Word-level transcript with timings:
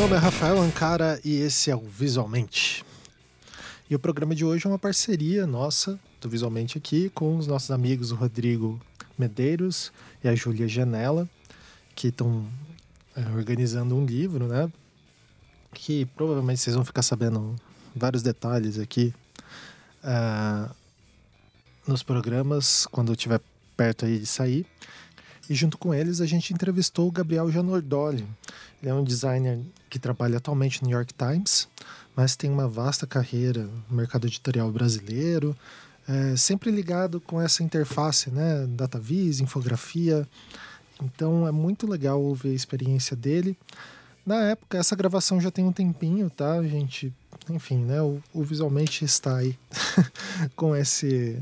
nome 0.00 0.14
é 0.14 0.18
Rafael 0.18 0.58
Ancara 0.58 1.20
e 1.22 1.34
esse 1.40 1.70
é 1.70 1.76
o 1.76 1.80
Visualmente. 1.80 2.82
E 3.90 3.94
o 3.94 3.98
programa 3.98 4.34
de 4.34 4.46
hoje 4.46 4.66
é 4.66 4.70
uma 4.70 4.78
parceria 4.78 5.46
nossa, 5.46 6.00
do 6.22 6.26
Visualmente 6.26 6.78
aqui, 6.78 7.10
com 7.10 7.36
os 7.36 7.46
nossos 7.46 7.70
amigos 7.70 8.10
o 8.10 8.14
Rodrigo 8.14 8.80
Medeiros 9.18 9.92
e 10.24 10.28
a 10.28 10.34
Júlia 10.34 10.66
Janela, 10.66 11.28
que 11.94 12.08
estão 12.08 12.46
é, 13.14 13.20
organizando 13.36 13.94
um 13.94 14.06
livro, 14.06 14.46
né? 14.46 14.72
Que 15.74 16.06
provavelmente 16.06 16.62
vocês 16.62 16.74
vão 16.74 16.84
ficar 16.84 17.02
sabendo 17.02 17.54
vários 17.94 18.22
detalhes 18.22 18.78
aqui 18.78 19.12
uh, 20.02 20.74
nos 21.86 22.02
programas 22.02 22.86
quando 22.86 23.12
estiver 23.12 23.42
perto 23.76 24.06
aí 24.06 24.18
de 24.18 24.26
sair. 24.26 24.64
E 25.50 25.54
junto 25.54 25.76
com 25.76 25.92
eles 25.92 26.22
a 26.22 26.26
gente 26.26 26.54
entrevistou 26.54 27.06
o 27.06 27.12
Gabriel 27.12 27.50
Janordoli. 27.50 28.26
Ele 28.82 28.90
é 28.90 28.94
um 28.94 29.04
designer 29.04 29.60
que 29.88 29.98
trabalha 29.98 30.38
atualmente 30.38 30.82
no 30.82 30.88
New 30.88 30.96
York 30.96 31.12
Times, 31.14 31.68
mas 32.16 32.36
tem 32.36 32.50
uma 32.50 32.68
vasta 32.68 33.06
carreira 33.06 33.68
no 33.88 33.96
mercado 33.96 34.26
editorial 34.26 34.70
brasileiro, 34.70 35.56
é, 36.08 36.36
sempre 36.36 36.70
ligado 36.70 37.20
com 37.20 37.40
essa 37.40 37.62
interface, 37.62 38.30
né? 38.30 38.66
DataVis, 38.68 39.40
infografia. 39.40 40.26
Então 41.02 41.46
é 41.46 41.52
muito 41.52 41.86
legal 41.86 42.20
ouvir 42.20 42.50
a 42.50 42.54
experiência 42.54 43.16
dele. 43.16 43.56
Na 44.24 44.42
época, 44.44 44.78
essa 44.78 44.96
gravação 44.96 45.40
já 45.40 45.50
tem 45.50 45.64
um 45.64 45.72
tempinho, 45.72 46.28
tá, 46.28 46.62
gente? 46.62 47.12
Enfim, 47.48 47.78
né? 47.78 48.00
O, 48.02 48.20
o 48.32 48.42
visualmente 48.42 49.04
está 49.04 49.36
aí 49.36 49.58
com 50.56 50.74
esse, 50.74 51.40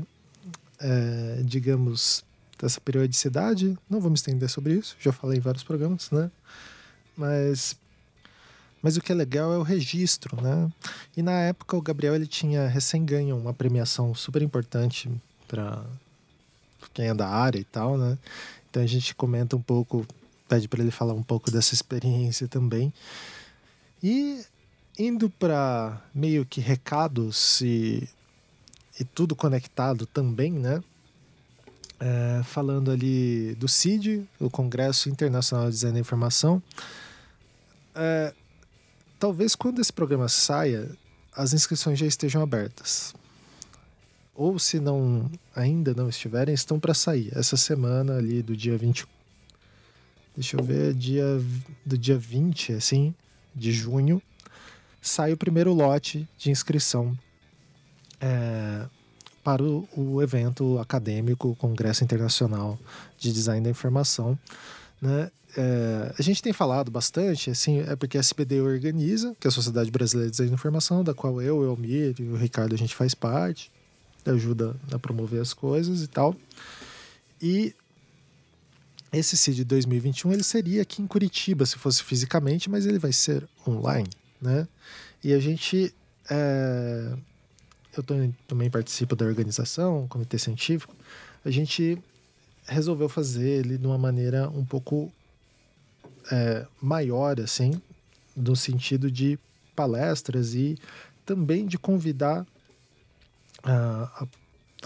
é, 0.79 1.41
digamos, 1.43 2.23
dessa 2.59 2.79
periodicidade. 2.79 3.77
Não 3.89 3.99
vou 3.99 4.09
me 4.09 4.15
estender 4.15 4.49
sobre 4.49 4.73
isso, 4.73 4.95
já 4.99 5.11
falei 5.11 5.37
em 5.37 5.41
vários 5.41 5.63
programas, 5.63 6.11
né? 6.11 6.29
Mas 7.19 7.77
mas 8.81 8.95
o 8.95 9.01
que 9.01 9.11
é 9.11 9.15
legal 9.15 9.51
é 9.53 9.57
o 9.57 9.63
registro, 9.63 10.41
né? 10.41 10.71
E 11.15 11.21
na 11.21 11.33
época 11.41 11.75
o 11.75 11.81
Gabriel 11.81 12.15
ele 12.15 12.27
tinha 12.27 12.67
recém 12.67 13.03
ganho 13.03 13.37
uma 13.37 13.53
premiação 13.53 14.15
super 14.15 14.41
importante 14.41 15.11
para 15.47 15.83
quem 16.93 17.07
é 17.07 17.13
da 17.13 17.27
área 17.27 17.59
e 17.59 17.63
tal, 17.65 17.97
né? 17.97 18.17
Então 18.69 18.81
a 18.81 18.85
gente 18.85 19.13
comenta 19.13 19.55
um 19.55 19.61
pouco, 19.61 20.05
pede 20.47 20.67
para 20.67 20.81
ele 20.81 20.91
falar 20.91 21.13
um 21.13 21.23
pouco 21.23 21.51
dessa 21.51 21.73
experiência 21.73 22.47
também. 22.47 22.93
E 24.01 24.45
indo 24.97 25.29
para 25.29 26.01
meio 26.13 26.45
que 26.45 26.61
recados 26.61 27.59
e, 27.61 28.07
e 28.99 29.03
tudo 29.03 29.35
conectado 29.35 30.05
também, 30.05 30.53
né? 30.53 30.81
É, 31.99 32.41
falando 32.45 32.91
ali 32.91 33.55
do 33.55 33.67
CID, 33.67 34.25
o 34.39 34.49
Congresso 34.49 35.09
Internacional 35.09 35.65
de 35.65 35.73
Design 35.73 35.95
da 35.95 35.99
Informação. 35.99 36.63
É, 38.01 38.33
talvez 39.19 39.55
quando 39.55 39.81
esse 39.81 39.91
programa 39.91 40.29
saia, 40.29 40.89
as 41.35 41.51
inscrições 41.51 41.99
já 41.99 42.05
estejam 42.05 42.41
abertas. 42.41 43.13
Ou 44.33 44.57
se 44.57 44.79
não 44.79 45.29
ainda 45.53 45.93
não 45.93 46.07
estiverem, 46.07 46.55
estão 46.55 46.79
para 46.79 46.93
sair 46.93 47.29
essa 47.35 47.57
semana 47.57 48.15
ali 48.15 48.41
do 48.41 48.55
dia 48.55 48.77
20. 48.77 49.05
Deixa 50.33 50.55
eu 50.55 50.63
ver, 50.63 50.93
dia 50.93 51.25
do 51.85 51.97
dia 51.97 52.17
20, 52.17 52.71
assim, 52.71 53.13
de 53.53 53.73
junho, 53.73 54.21
sai 55.01 55.33
o 55.33 55.37
primeiro 55.37 55.73
lote 55.73 56.25
de 56.37 56.49
inscrição 56.49 57.17
é, 58.21 58.85
para 59.43 59.61
o, 59.61 59.89
o 59.93 60.21
evento 60.21 60.79
acadêmico 60.79 61.53
Congresso 61.57 62.05
Internacional 62.05 62.79
de 63.17 63.33
Design 63.33 63.61
da 63.61 63.69
Informação. 63.69 64.39
Né? 65.01 65.29
É, 65.57 66.13
a 66.17 66.21
gente 66.21 66.41
tem 66.41 66.53
falado 66.53 66.91
bastante, 66.91 67.49
assim, 67.49 67.79
é 67.79 67.95
porque 67.95 68.17
a 68.17 68.21
SPD 68.21 68.61
organiza, 68.61 69.35
que 69.39 69.47
é 69.47 69.49
a 69.49 69.51
Sociedade 69.51 69.89
Brasileira 69.89 70.29
de 70.29 70.31
Design 70.31 70.51
da 70.51 70.55
Informação, 70.55 71.03
da 71.03 71.13
qual 71.13 71.41
eu, 71.41 71.57
o 71.57 71.65
Elmir 71.65 72.15
e 72.19 72.23
o 72.23 72.35
Ricardo 72.35 72.73
a 72.73 72.77
gente 72.77 72.95
faz 72.95 73.15
parte, 73.15 73.71
ajuda 74.25 74.75
a 74.91 74.99
promover 74.99 75.41
as 75.41 75.53
coisas 75.53 76.03
e 76.03 76.07
tal. 76.07 76.35
E 77.41 77.73
esse 79.11 79.35
CID 79.35 79.63
2021 79.63 80.33
ele 80.33 80.43
seria 80.43 80.83
aqui 80.83 81.01
em 81.01 81.07
Curitiba, 81.07 81.65
se 81.65 81.77
fosse 81.77 82.03
fisicamente, 82.03 82.69
mas 82.69 82.85
ele 82.85 82.99
vai 82.99 83.11
ser 83.11 83.47
online, 83.67 84.09
né? 84.39 84.67
E 85.23 85.33
a 85.33 85.39
gente 85.39 85.93
é, 86.29 87.13
eu 87.97 88.03
também 88.47 88.69
participo 88.69 89.15
da 89.15 89.25
organização, 89.25 90.07
comitê 90.07 90.37
científico, 90.37 90.95
a 91.43 91.49
gente 91.49 91.97
resolveu 92.67 93.09
fazer 93.09 93.49
ele 93.49 93.77
de 93.77 93.87
uma 93.87 93.97
maneira 93.97 94.49
um 94.49 94.63
pouco 94.63 95.11
é, 96.31 96.65
maior, 96.81 97.39
assim, 97.39 97.81
no 98.35 98.55
sentido 98.55 99.11
de 99.11 99.39
palestras 99.75 100.53
e 100.53 100.77
também 101.25 101.65
de 101.65 101.77
convidar 101.77 102.45
a, 103.63 104.23
a, 104.23 104.27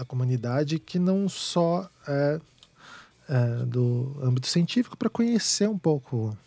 a 0.01 0.05
comunidade 0.05 0.79
que 0.79 0.99
não 0.99 1.29
só 1.29 1.89
é, 2.07 2.39
é 3.29 3.65
do 3.65 4.15
âmbito 4.21 4.47
científico 4.47 4.97
para 4.97 5.09
conhecer 5.09 5.69
um 5.69 5.77
pouco 5.77 6.37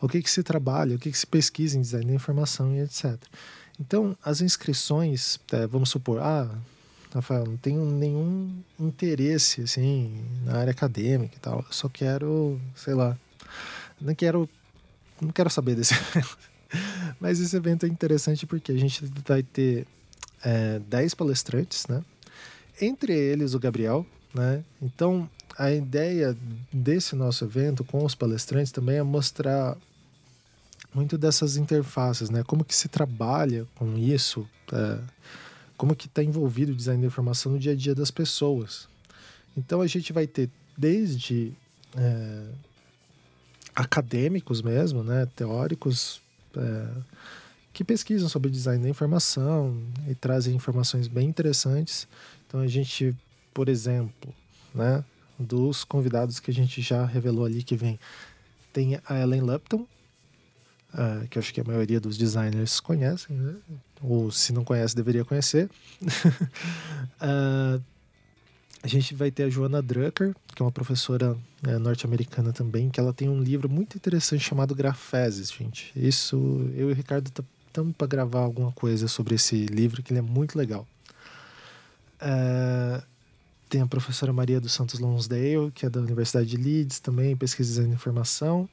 o 0.00 0.08
que, 0.08 0.22
que 0.22 0.30
se 0.30 0.42
trabalha, 0.42 0.96
o 0.96 0.98
que, 0.98 1.10
que 1.10 1.18
se 1.18 1.26
pesquisa 1.26 1.76
em 1.76 1.80
design 1.82 2.06
da 2.06 2.14
informação 2.14 2.74
e 2.74 2.80
etc. 2.80 3.16
Então, 3.78 4.16
as 4.22 4.40
inscrições, 4.40 5.38
é, 5.52 5.66
vamos 5.66 5.90
supor, 5.90 6.20
ah, 6.20 6.50
Rafael, 7.12 7.44
não 7.44 7.56
tenho 7.56 7.84
nenhum 7.84 8.62
interesse 8.78 9.62
assim 9.62 10.24
na 10.44 10.58
área 10.58 10.70
acadêmica 10.70 11.34
e 11.36 11.40
tal. 11.40 11.64
Eu 11.66 11.72
só 11.72 11.88
quero, 11.88 12.60
sei 12.74 12.94
lá, 12.94 13.16
não 14.00 14.14
quero, 14.14 14.48
não 15.20 15.30
quero 15.30 15.50
saber 15.50 15.74
desse 15.74 15.94
evento. 15.94 16.38
Mas 17.20 17.40
esse 17.40 17.56
evento 17.56 17.84
é 17.84 17.88
interessante 17.88 18.46
porque 18.46 18.72
a 18.72 18.76
gente 18.76 19.04
vai 19.26 19.42
ter 19.42 19.86
é, 20.42 20.78
10 20.78 21.14
palestrantes, 21.14 21.86
né? 21.86 22.02
Entre 22.80 23.12
eles 23.12 23.54
o 23.54 23.58
Gabriel, 23.58 24.06
né? 24.34 24.64
Então 24.80 25.28
a 25.58 25.70
ideia 25.70 26.36
desse 26.72 27.14
nosso 27.14 27.44
evento 27.44 27.84
com 27.84 28.04
os 28.04 28.14
palestrantes 28.14 28.72
também 28.72 28.96
é 28.96 29.02
mostrar 29.02 29.76
muito 30.94 31.18
dessas 31.18 31.56
interfaces, 31.56 32.30
né? 32.30 32.42
Como 32.44 32.64
que 32.64 32.74
se 32.74 32.88
trabalha 32.88 33.66
com 33.74 33.98
isso, 33.98 34.48
é, 34.72 34.98
como 35.76 35.94
que 35.94 36.06
está 36.06 36.22
envolvido 36.22 36.72
o 36.72 36.74
design 36.74 37.00
da 37.00 37.06
informação 37.06 37.52
no 37.52 37.58
dia 37.58 37.72
a 37.72 37.76
dia 37.76 37.94
das 37.94 38.10
pessoas. 38.10 38.88
Então 39.56 39.80
a 39.80 39.86
gente 39.86 40.12
vai 40.12 40.26
ter 40.26 40.48
desde 40.76 41.52
é, 41.96 42.46
acadêmicos 43.80 44.60
mesmo, 44.60 45.02
né? 45.02 45.26
Teóricos 45.34 46.20
é, 46.56 46.88
que 47.72 47.82
pesquisam 47.82 48.28
sobre 48.28 48.50
design 48.50 48.82
da 48.82 48.88
informação 48.88 49.74
e 50.06 50.14
trazem 50.14 50.54
informações 50.54 51.08
bem 51.08 51.28
interessantes. 51.28 52.06
Então 52.46 52.60
a 52.60 52.66
gente, 52.66 53.16
por 53.54 53.68
exemplo, 53.68 54.34
né? 54.74 55.04
Dos 55.38 55.84
convidados 55.84 56.38
que 56.38 56.50
a 56.50 56.54
gente 56.54 56.82
já 56.82 57.06
revelou 57.06 57.46
ali 57.46 57.62
que 57.62 57.74
vem, 57.74 57.98
tem 58.74 59.00
a 59.06 59.18
Ellen 59.18 59.40
Lupton, 59.40 59.86
uh, 60.92 61.26
que 61.30 61.38
eu 61.38 61.40
acho 61.40 61.54
que 61.54 61.62
a 61.62 61.64
maioria 61.64 61.98
dos 61.98 62.18
designers 62.18 62.78
conhecem, 62.78 63.34
né? 63.34 63.54
ou 64.02 64.30
se 64.30 64.52
não 64.52 64.62
conhece, 64.64 64.94
deveria 64.94 65.24
conhecer. 65.24 65.70
uh, 66.02 67.82
a 68.82 68.86
gente 68.86 69.14
vai 69.14 69.30
ter 69.30 69.44
a 69.44 69.50
Joana 69.50 69.82
Drucker, 69.82 70.34
que 70.54 70.62
é 70.62 70.64
uma 70.64 70.72
professora 70.72 71.36
é, 71.66 71.78
norte-americana 71.78 72.52
também, 72.52 72.88
que 72.88 72.98
ela 72.98 73.12
tem 73.12 73.28
um 73.28 73.42
livro 73.42 73.68
muito 73.68 73.96
interessante 73.96 74.42
chamado 74.42 74.74
Grafeses, 74.74 75.52
gente. 75.52 75.92
Isso, 75.94 76.36
eu 76.74 76.88
e 76.88 76.92
o 76.92 76.94
Ricardo 76.94 77.30
estamos 77.66 77.94
para 77.94 78.06
gravar 78.06 78.40
alguma 78.40 78.72
coisa 78.72 79.06
sobre 79.06 79.34
esse 79.34 79.66
livro, 79.66 80.02
que 80.02 80.12
ele 80.12 80.20
é 80.20 80.22
muito 80.22 80.56
legal. 80.56 80.86
Uh, 82.22 83.02
tem 83.68 83.82
a 83.82 83.86
professora 83.86 84.32
Maria 84.32 84.60
dos 84.60 84.72
Santos 84.72 84.98
Lonsdale, 84.98 85.70
que 85.74 85.84
é 85.84 85.90
da 85.90 86.00
Universidade 86.00 86.48
de 86.48 86.56
Leeds, 86.56 87.00
também 87.00 87.36
pesquisa 87.36 87.82
em 87.82 87.92
informação. 87.92 88.68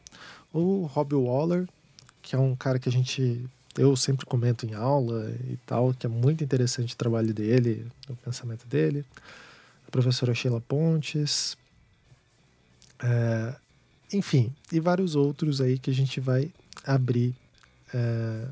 O 0.53 0.85
Rob 0.85 1.15
Waller, 1.15 1.67
que 2.21 2.35
é 2.35 2.39
um 2.39 2.55
cara 2.55 2.79
que 2.79 2.89
a 2.89 2.91
gente 2.91 3.45
eu 3.77 3.95
sempre 3.95 4.25
comento 4.25 4.65
em 4.65 4.73
aula 4.73 5.31
e 5.47 5.57
tal, 5.65 5.93
que 5.93 6.07
é 6.07 6.09
muito 6.09 6.43
interessante 6.43 6.95
o 6.95 6.97
trabalho 6.97 7.31
dele, 7.31 7.85
o 8.09 8.15
pensamento 8.15 8.65
dele. 8.65 9.05
A 9.87 9.91
professora 9.91 10.33
Sheila 10.33 10.61
Pontes. 10.61 11.57
É, 12.99 13.55
enfim, 14.11 14.53
e 14.71 14.79
vários 14.79 15.15
outros 15.15 15.61
aí 15.61 15.77
que 15.77 15.89
a 15.89 15.93
gente 15.93 16.19
vai 16.19 16.51
abrir 16.85 17.35
é, 17.93 18.47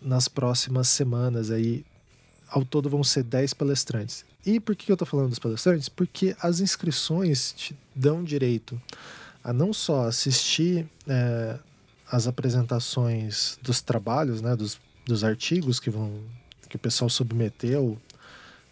nas 0.00 0.28
próximas 0.28 0.88
semanas 0.88 1.50
aí. 1.50 1.84
Ao 2.48 2.64
todo 2.64 2.90
vão 2.90 3.04
ser 3.04 3.22
10 3.22 3.54
palestrantes. 3.54 4.24
E 4.44 4.58
por 4.58 4.74
que 4.74 4.90
eu 4.90 4.94
estou 4.94 5.06
falando 5.06 5.28
dos 5.28 5.38
palestrantes? 5.38 5.88
Porque 5.88 6.34
as 6.40 6.58
inscrições 6.58 7.52
te 7.52 7.78
dão 7.94 8.24
direito 8.24 8.80
a 9.44 9.52
não 9.52 9.72
só 9.72 10.06
assistir 10.06 10.88
é, 11.06 11.58
as 12.10 12.26
apresentações 12.26 13.58
dos 13.62 13.80
trabalhos, 13.80 14.42
né, 14.42 14.56
dos, 14.56 14.80
dos 15.06 15.22
artigos 15.22 15.78
que 15.78 15.90
vão 15.90 16.12
que 16.68 16.76
o 16.76 16.78
pessoal 16.78 17.10
submeteu 17.10 18.00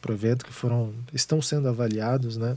para 0.00 0.12
o 0.12 0.14
evento 0.14 0.44
que 0.44 0.52
foram 0.52 0.94
estão 1.12 1.40
sendo 1.42 1.68
avaliados, 1.68 2.36
né? 2.36 2.56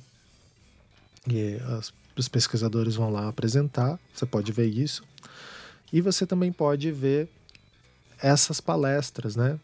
E 1.28 1.56
as, 1.78 1.94
os 2.16 2.28
pesquisadores 2.28 2.96
vão 2.96 3.10
lá 3.12 3.28
apresentar, 3.28 4.00
você 4.14 4.26
pode 4.26 4.52
ver 4.52 4.68
isso. 4.68 5.04
E 5.92 6.02
você 6.02 6.26
também 6.26 6.52
pode 6.52 6.92
ver 6.92 7.30
essas 8.22 8.62
palestras, 8.62 9.36
né? 9.36 9.60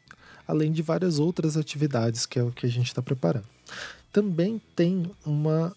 Além 0.48 0.72
de 0.72 0.82
várias 0.82 1.20
outras 1.20 1.58
atividades 1.58 2.26
que 2.26 2.40
é 2.40 2.44
o 2.44 2.52
que 2.52 2.66
a 2.66 2.70
gente 2.70 2.88
está 2.88 3.02
preparando. 3.02 3.48
Também 4.12 4.62
tem 4.76 5.10
uma. 5.26 5.76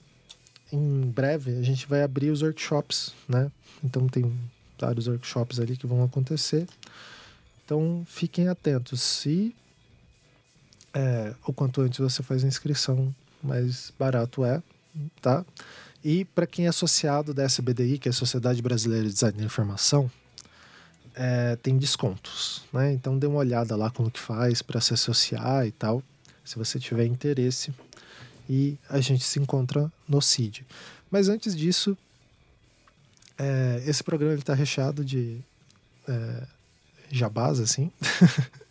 Em 0.72 1.02
breve 1.10 1.58
a 1.58 1.62
gente 1.62 1.86
vai 1.86 2.02
abrir 2.02 2.30
os 2.30 2.42
workshops, 2.42 3.12
né? 3.28 3.50
Então 3.82 4.06
tem 4.06 4.32
vários 4.78 5.08
workshops 5.08 5.58
ali 5.58 5.76
que 5.76 5.86
vão 5.86 6.02
acontecer. 6.04 6.66
Então 7.64 8.04
fiquem 8.06 8.48
atentos. 8.48 9.02
Se 9.02 9.54
é, 10.94 11.34
o 11.46 11.52
quanto 11.52 11.80
antes 11.80 11.98
você 11.98 12.22
faz 12.22 12.44
a 12.44 12.48
inscrição, 12.48 13.14
mais 13.42 13.92
barato 13.98 14.44
é, 14.44 14.62
tá? 15.20 15.44
E 16.02 16.24
para 16.24 16.46
quem 16.46 16.66
é 16.66 16.68
associado 16.68 17.34
da 17.34 17.44
SBDI, 17.44 17.98
que 17.98 18.08
é 18.08 18.10
a 18.10 18.12
Sociedade 18.12 18.62
Brasileira 18.62 19.06
de 19.06 19.12
Design 19.12 19.36
da 19.36 19.44
Informação, 19.44 20.10
é, 21.14 21.56
tem 21.56 21.76
descontos, 21.76 22.62
né? 22.72 22.92
Então 22.92 23.18
dê 23.18 23.26
uma 23.26 23.38
olhada 23.38 23.76
lá 23.76 23.90
como 23.90 24.10
que 24.10 24.20
faz 24.20 24.62
para 24.62 24.80
se 24.80 24.94
associar 24.94 25.66
e 25.66 25.72
tal, 25.72 26.02
se 26.44 26.56
você 26.56 26.78
tiver 26.78 27.04
interesse. 27.06 27.72
E 28.48 28.76
a 28.88 29.00
gente 29.00 29.22
se 29.22 29.38
encontra 29.38 29.92
no 30.08 30.20
CID. 30.20 30.66
Mas 31.10 31.28
antes 31.28 31.54
disso, 31.54 31.96
é, 33.38 33.82
esse 33.86 34.02
programa 34.02 34.34
está 34.34 34.54
recheado 34.54 35.04
de 35.04 35.40
é, 36.08 36.46
jabás, 37.10 37.60
assim. 37.60 37.92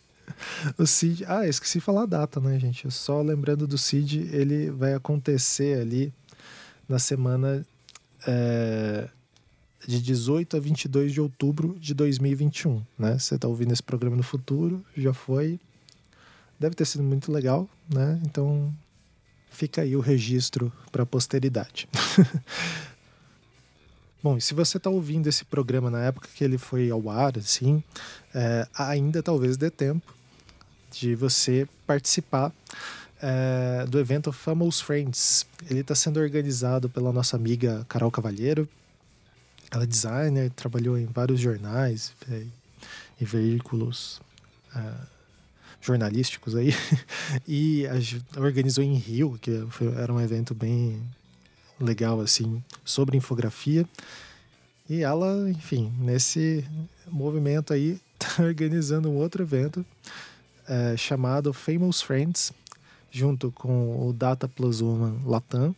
o 0.78 0.86
CID. 0.86 1.24
Ah, 1.26 1.46
esqueci 1.46 1.78
de 1.78 1.84
falar 1.84 2.02
a 2.02 2.06
data, 2.06 2.40
né, 2.40 2.58
gente? 2.58 2.90
Só 2.90 3.20
lembrando 3.22 3.66
do 3.66 3.78
CID, 3.78 4.28
ele 4.32 4.70
vai 4.70 4.94
acontecer 4.94 5.80
ali 5.80 6.12
na 6.88 6.98
semana 6.98 7.64
é, 8.26 9.08
de 9.86 10.00
18 10.00 10.56
a 10.56 10.60
22 10.60 11.12
de 11.12 11.20
outubro 11.20 11.76
de 11.78 11.94
2021, 11.94 12.82
né? 12.98 13.18
Você 13.18 13.36
está 13.36 13.48
ouvindo 13.48 13.72
esse 13.72 13.82
programa 13.82 14.16
no 14.16 14.22
futuro, 14.22 14.84
já 14.96 15.12
foi. 15.12 15.58
Deve 16.58 16.74
ter 16.74 16.84
sido 16.84 17.02
muito 17.02 17.32
legal, 17.32 17.68
né? 17.88 18.20
Então 18.24 18.72
fica 19.50 19.82
aí 19.82 19.96
o 19.96 20.00
registro 20.00 20.72
para 20.92 21.02
a 21.02 21.06
posteridade. 21.06 21.88
Bom, 24.22 24.36
e 24.36 24.40
se 24.40 24.52
você 24.52 24.76
está 24.76 24.90
ouvindo 24.90 25.28
esse 25.28 25.46
programa 25.46 25.90
na 25.90 26.04
época 26.04 26.28
que 26.34 26.44
ele 26.44 26.58
foi 26.58 26.90
ao 26.90 27.08
ar, 27.08 27.38
assim, 27.38 27.82
é, 28.34 28.68
ainda 28.76 29.22
talvez 29.22 29.56
dê 29.56 29.70
tempo 29.70 30.14
de 30.90 31.14
você 31.14 31.68
participar 31.86 32.52
é, 33.22 33.84
do 33.86 33.98
evento 33.98 34.32
Famous 34.32 34.80
Friends. 34.80 35.46
Ele 35.68 35.80
está 35.80 35.94
sendo 35.94 36.18
organizado 36.18 36.88
pela 36.88 37.12
nossa 37.12 37.36
amiga 37.36 37.84
Carol 37.88 38.10
Cavalheiro. 38.10 38.68
Ela 39.70 39.84
é 39.84 39.86
designer, 39.86 40.50
trabalhou 40.50 40.98
em 40.98 41.06
vários 41.06 41.40
jornais 41.40 42.12
é, 42.30 42.44
e 43.20 43.24
veículos 43.24 44.20
é, 44.74 44.92
jornalísticos 45.80 46.56
aí. 46.56 46.74
e 47.46 47.86
a, 47.86 48.40
organizou 48.40 48.82
em 48.82 48.94
Rio, 48.94 49.38
que 49.40 49.64
foi, 49.70 49.88
era 49.94 50.12
um 50.12 50.20
evento 50.20 50.54
bem 50.54 51.00
legal, 51.80 52.20
assim, 52.20 52.62
sobre 52.84 53.16
infografia. 53.16 53.86
E 54.88 55.02
ela, 55.02 55.48
enfim, 55.48 55.92
nesse 55.98 56.64
movimento 57.06 57.72
aí, 57.72 58.00
está 58.18 58.42
organizando 58.42 59.08
um 59.08 59.16
outro 59.16 59.42
evento 59.42 59.86
é, 60.70 60.96
chamado 60.96 61.52
Famous 61.52 62.00
Friends, 62.00 62.52
junto 63.10 63.50
com 63.50 64.08
o 64.08 64.12
Data 64.12 64.46
Plus 64.46 64.80
Woman 64.80 65.20
Latam 65.26 65.74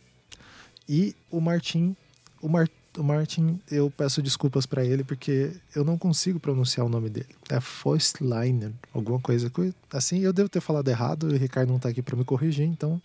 e 0.87 1.15
o 1.31 1.41
Martin. 1.41 1.95
O, 2.39 2.47
Mar, 2.47 2.69
o 2.95 3.03
Martin, 3.03 3.59
eu 3.71 3.89
peço 3.89 4.21
desculpas 4.21 4.67
para 4.67 4.85
ele 4.85 5.03
porque 5.03 5.51
eu 5.75 5.83
não 5.83 5.97
consigo 5.97 6.39
pronunciar 6.39 6.85
o 6.85 6.89
nome 6.89 7.09
dele. 7.09 7.35
É 7.49 7.59
Foistliner, 7.59 8.71
alguma 8.93 9.19
coisa 9.19 9.51
assim. 9.91 10.19
Eu 10.19 10.31
devo 10.31 10.47
ter 10.47 10.61
falado 10.61 10.87
errado 10.87 11.31
e 11.31 11.33
o 11.33 11.37
Ricardo 11.39 11.69
não 11.69 11.77
está 11.77 11.89
aqui 11.89 12.03
para 12.03 12.15
me 12.15 12.23
corrigir, 12.23 12.67
então 12.67 13.01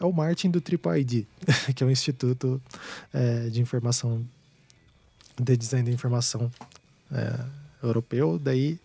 é 0.00 0.04
o 0.06 0.12
Martin 0.12 0.50
do 0.50 0.60
Triple 0.60 1.00
ID, 1.00 1.26
que 1.76 1.84
é 1.84 1.86
o 1.86 1.90
Instituto 1.90 2.62
é, 3.12 3.50
de 3.50 3.60
Informação, 3.60 4.24
de 5.38 5.54
Design 5.54 5.86
da 5.86 5.94
Informação 5.94 6.50
é, 7.12 7.44
Europeu. 7.82 8.38
Daí 8.38 8.80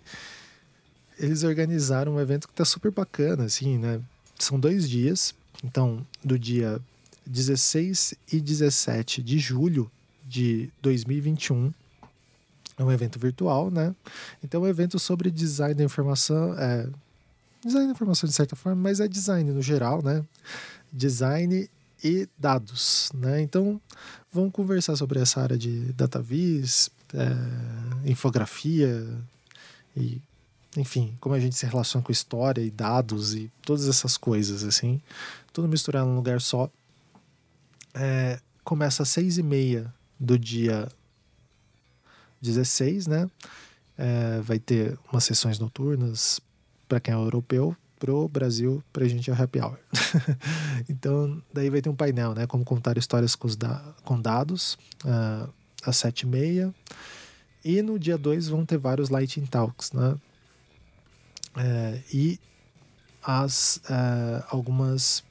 eles 1.20 1.44
organizaram 1.44 2.16
um 2.16 2.20
evento 2.20 2.48
que 2.48 2.54
está 2.54 2.66
super 2.66 2.92
bacana, 2.92 3.44
assim, 3.44 3.78
né? 3.78 4.02
São 4.38 4.60
dois 4.60 4.90
dias. 4.90 5.36
Então, 5.64 6.06
do 6.24 6.40
dia 6.40 6.80
16 7.28 8.16
e 8.32 8.40
17 8.40 9.22
de 9.22 9.38
julho 9.38 9.92
de 10.26 10.70
2021, 10.82 11.74
é 12.78 12.84
um 12.84 12.92
evento 12.92 13.20
virtual, 13.20 13.70
né? 13.70 13.94
Então, 14.42 14.64
é 14.64 14.68
um 14.68 14.70
evento 14.70 14.98
sobre 14.98 15.30
design 15.30 15.76
da 15.76 15.84
informação, 15.84 16.58
é, 16.58 16.88
design 17.64 17.88
da 17.88 17.92
informação 17.92 18.28
de 18.28 18.34
certa 18.34 18.56
forma, 18.56 18.82
mas 18.82 19.02
é 19.02 19.08
design 19.08 19.52
no 19.52 19.62
geral, 19.62 20.02
né? 20.02 20.24
Design 20.92 21.70
e 22.02 22.30
dados, 22.38 23.12
né? 23.14 23.42
Então, 23.42 23.82
vamos 24.32 24.54
conversar 24.54 24.96
sobre 24.96 25.20
essa 25.20 25.42
área 25.42 25.58
de 25.58 25.92
datavis, 25.92 26.90
é, 27.14 28.10
infografia 28.10 29.06
e 29.98 30.22
enfim, 30.78 31.18
como 31.20 31.36
a 31.36 31.40
gente 31.40 31.56
se 31.56 31.66
relaciona 31.66 32.04
com 32.04 32.12
história 32.12 32.62
e 32.62 32.70
dados 32.70 33.34
e 33.34 33.52
todas 33.62 33.88
essas 33.88 34.18
coisas, 34.18 34.64
assim, 34.64 35.02
tudo 35.52 35.68
misturado 35.68 36.08
num 36.08 36.16
lugar 36.16 36.42
só. 36.42 36.70
É, 37.94 38.40
começa 38.64 39.04
às 39.04 39.10
seis 39.10 39.38
e 39.38 39.44
meia 39.44 39.92
do 40.20 40.38
dia 40.38 40.88
16, 42.42 43.08
né? 43.08 43.30
É, 43.98 44.40
vai 44.42 44.60
ter 44.60 44.98
umas 45.12 45.24
sessões 45.24 45.60
noturnas 45.60 46.40
para 46.88 47.00
quem 47.00 47.14
é 47.14 47.18
europeu, 47.18 47.76
pro 48.00 48.28
Brasil, 48.30 48.82
pra 48.94 49.08
gente 49.08 49.30
é 49.30 49.34
o 49.34 49.42
happy 49.42 49.60
hour. 49.60 49.78
então, 50.88 51.42
daí 51.54 51.70
vai 51.70 51.82
ter 51.82 51.90
um 51.90 51.96
painel, 51.96 52.34
né? 52.34 52.48
Como 52.48 52.64
contar 52.64 52.98
histórias 52.98 53.36
com, 53.36 53.48
da 53.50 53.78
com 54.04 54.20
dados, 54.20 54.78
uh, 55.04 55.52
às 55.84 55.98
sete 55.98 56.22
e 56.22 56.26
meia. 56.26 56.74
E 57.64 57.82
no 57.82 58.00
dia 58.00 58.18
2 58.18 58.48
vão 58.48 58.66
ter 58.66 58.78
vários 58.78 59.10
Lighting 59.10 59.46
Talks, 59.46 59.92
né? 59.92 60.16
É, 61.58 62.02
e 62.14 62.40
as 63.24 63.82
é, 63.90 64.44
algumas 64.50 65.24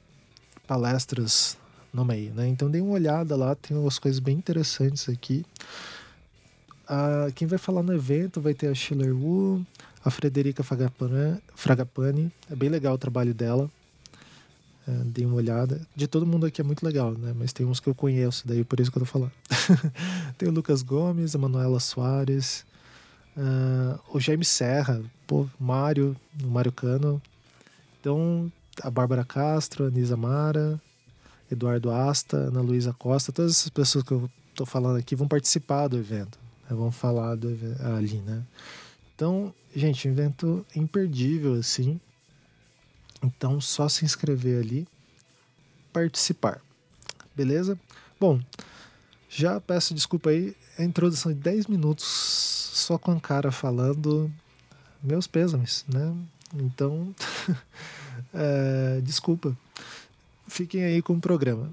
palestras 0.67 1.57
no 1.91 2.05
meio, 2.05 2.33
né? 2.33 2.47
Então 2.47 2.69
dê 2.69 2.79
uma 2.81 2.93
olhada 2.93 3.35
lá, 3.35 3.55
tem 3.55 3.75
umas 3.75 3.97
coisas 3.97 4.19
bem 4.19 4.37
interessantes 4.37 5.09
aqui. 5.09 5.45
Ah, 6.87 7.27
quem 7.35 7.47
vai 7.47 7.57
falar 7.57 7.83
no 7.83 7.93
evento 7.93 8.39
vai 8.39 8.53
ter 8.53 8.67
a 8.67 8.75
Schiller 8.75 9.15
Wu, 9.15 9.65
a 10.03 10.09
Frederica 10.09 10.63
Fragapani, 10.63 12.31
é 12.49 12.55
bem 12.55 12.69
legal 12.69 12.93
o 12.95 12.97
trabalho 12.97 13.33
dela. 13.33 13.69
É, 14.87 14.91
dei 15.05 15.25
uma 15.25 15.35
olhada. 15.35 15.81
De 15.95 16.07
todo 16.07 16.25
mundo 16.25 16.45
aqui 16.45 16.61
é 16.61 16.63
muito 16.63 16.83
legal, 16.83 17.11
né? 17.13 17.33
Mas 17.35 17.53
tem 17.53 17.65
uns 17.65 17.79
que 17.79 17.89
eu 17.89 17.95
conheço, 17.95 18.47
daí 18.47 18.63
por 18.63 18.79
isso 18.79 18.91
que 18.91 18.97
eu 18.97 19.01
tô 19.01 19.05
falando. 19.05 19.31
tem 20.37 20.47
o 20.47 20.51
Lucas 20.51 20.81
Gomes, 20.81 21.35
a 21.35 21.37
Manuela 21.37 21.79
Soares, 21.79 22.65
Uh, 23.39 23.97
o 24.11 24.19
Jaime 24.19 24.43
Serra, 24.43 25.01
pô, 25.29 25.47
Mário, 25.59 26.17
o 26.43 26.47
Mário 26.47 26.71
Cano. 26.71 27.21
Então, 28.01 28.51
a 28.81 28.89
Bárbara 28.89 29.23
Castro, 29.23 29.85
a 29.85 29.91
Nisa 29.91 30.17
Mara, 30.17 30.81
Eduardo 31.51 31.91
Asta, 31.91 32.35
Ana 32.35 32.61
Luísa 32.61 32.93
Costa, 32.93 33.31
todas 33.31 33.51
essas 33.51 33.69
pessoas 33.69 34.03
que 34.03 34.11
eu 34.11 34.27
tô 34.55 34.65
falando 34.65 34.97
aqui 34.97 35.15
vão 35.15 35.27
participar 35.27 35.87
do 35.87 35.97
evento. 35.97 36.39
Né? 36.67 36.75
Vão 36.75 36.91
falar 36.91 37.35
do 37.35 37.47
ali, 37.95 38.17
né? 38.21 38.43
Então, 39.13 39.53
gente, 39.75 40.07
evento 40.07 40.65
imperdível, 40.75 41.53
assim. 41.53 42.01
Então, 43.21 43.61
só 43.61 43.87
se 43.87 44.03
inscrever 44.03 44.63
ali, 44.63 44.87
participar. 45.93 46.59
Beleza? 47.35 47.79
Bom, 48.19 48.41
já 49.29 49.61
peço 49.61 49.93
desculpa 49.93 50.31
aí, 50.31 50.55
a 50.75 50.83
introdução 50.83 51.31
de 51.31 51.37
10 51.37 51.67
minutos 51.67 52.03
só 52.73 52.97
com 52.97 53.11
a 53.11 53.19
cara 53.19 53.51
falando 53.51 54.31
meus 55.03 55.27
pêsames, 55.27 55.85
né? 55.87 56.15
Então, 56.55 57.13
é, 58.33 59.01
desculpa. 59.01 59.55
Fiquem 60.47 60.83
aí 60.83 61.01
com 61.01 61.13
o 61.13 61.21
programa. 61.21 61.71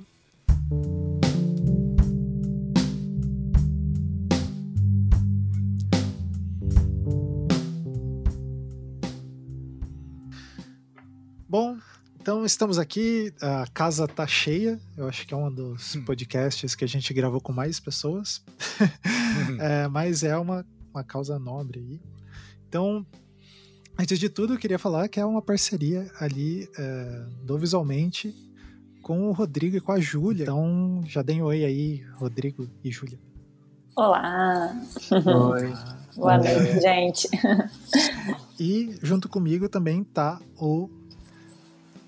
Bom, 11.48 11.78
então 12.20 12.44
estamos 12.44 12.78
aqui, 12.78 13.32
a 13.40 13.66
casa 13.72 14.06
tá 14.06 14.26
cheia. 14.26 14.78
Eu 14.96 15.08
acho 15.08 15.26
que 15.26 15.32
é 15.32 15.36
um 15.36 15.50
dos 15.50 15.96
hum. 15.96 16.04
podcasts 16.04 16.74
que 16.74 16.84
a 16.84 16.88
gente 16.88 17.14
gravou 17.14 17.40
com 17.40 17.52
mais 17.52 17.80
pessoas. 17.80 18.42
É, 19.60 19.86
mas 19.86 20.22
é 20.22 20.36
uma 20.36 20.64
uma 20.96 21.04
causa 21.04 21.38
nobre 21.38 21.78
aí. 21.78 22.00
Então, 22.68 23.06
antes 23.98 24.18
de 24.18 24.28
tudo, 24.28 24.54
eu 24.54 24.58
queria 24.58 24.78
falar 24.78 25.08
que 25.08 25.20
é 25.20 25.24
uma 25.24 25.42
parceria 25.42 26.10
ali 26.20 26.68
é, 26.78 27.26
do 27.42 27.58
Visualmente 27.58 28.34
com 29.02 29.28
o 29.28 29.32
Rodrigo 29.32 29.76
e 29.76 29.80
com 29.80 29.92
a 29.92 30.00
Júlia. 30.00 30.42
Então, 30.44 31.02
já 31.06 31.22
deem 31.22 31.42
oi 31.42 31.64
aí, 31.64 32.04
Rodrigo 32.14 32.68
e 32.82 32.90
Júlia. 32.90 33.18
Olá! 33.94 34.74
Oi! 35.10 35.72
Boa 36.16 36.38
noite, 36.38 36.80
gente. 36.80 37.28
E 38.58 38.98
junto 39.02 39.28
comigo 39.28 39.68
também 39.68 40.02
tá 40.02 40.40
o 40.58 40.88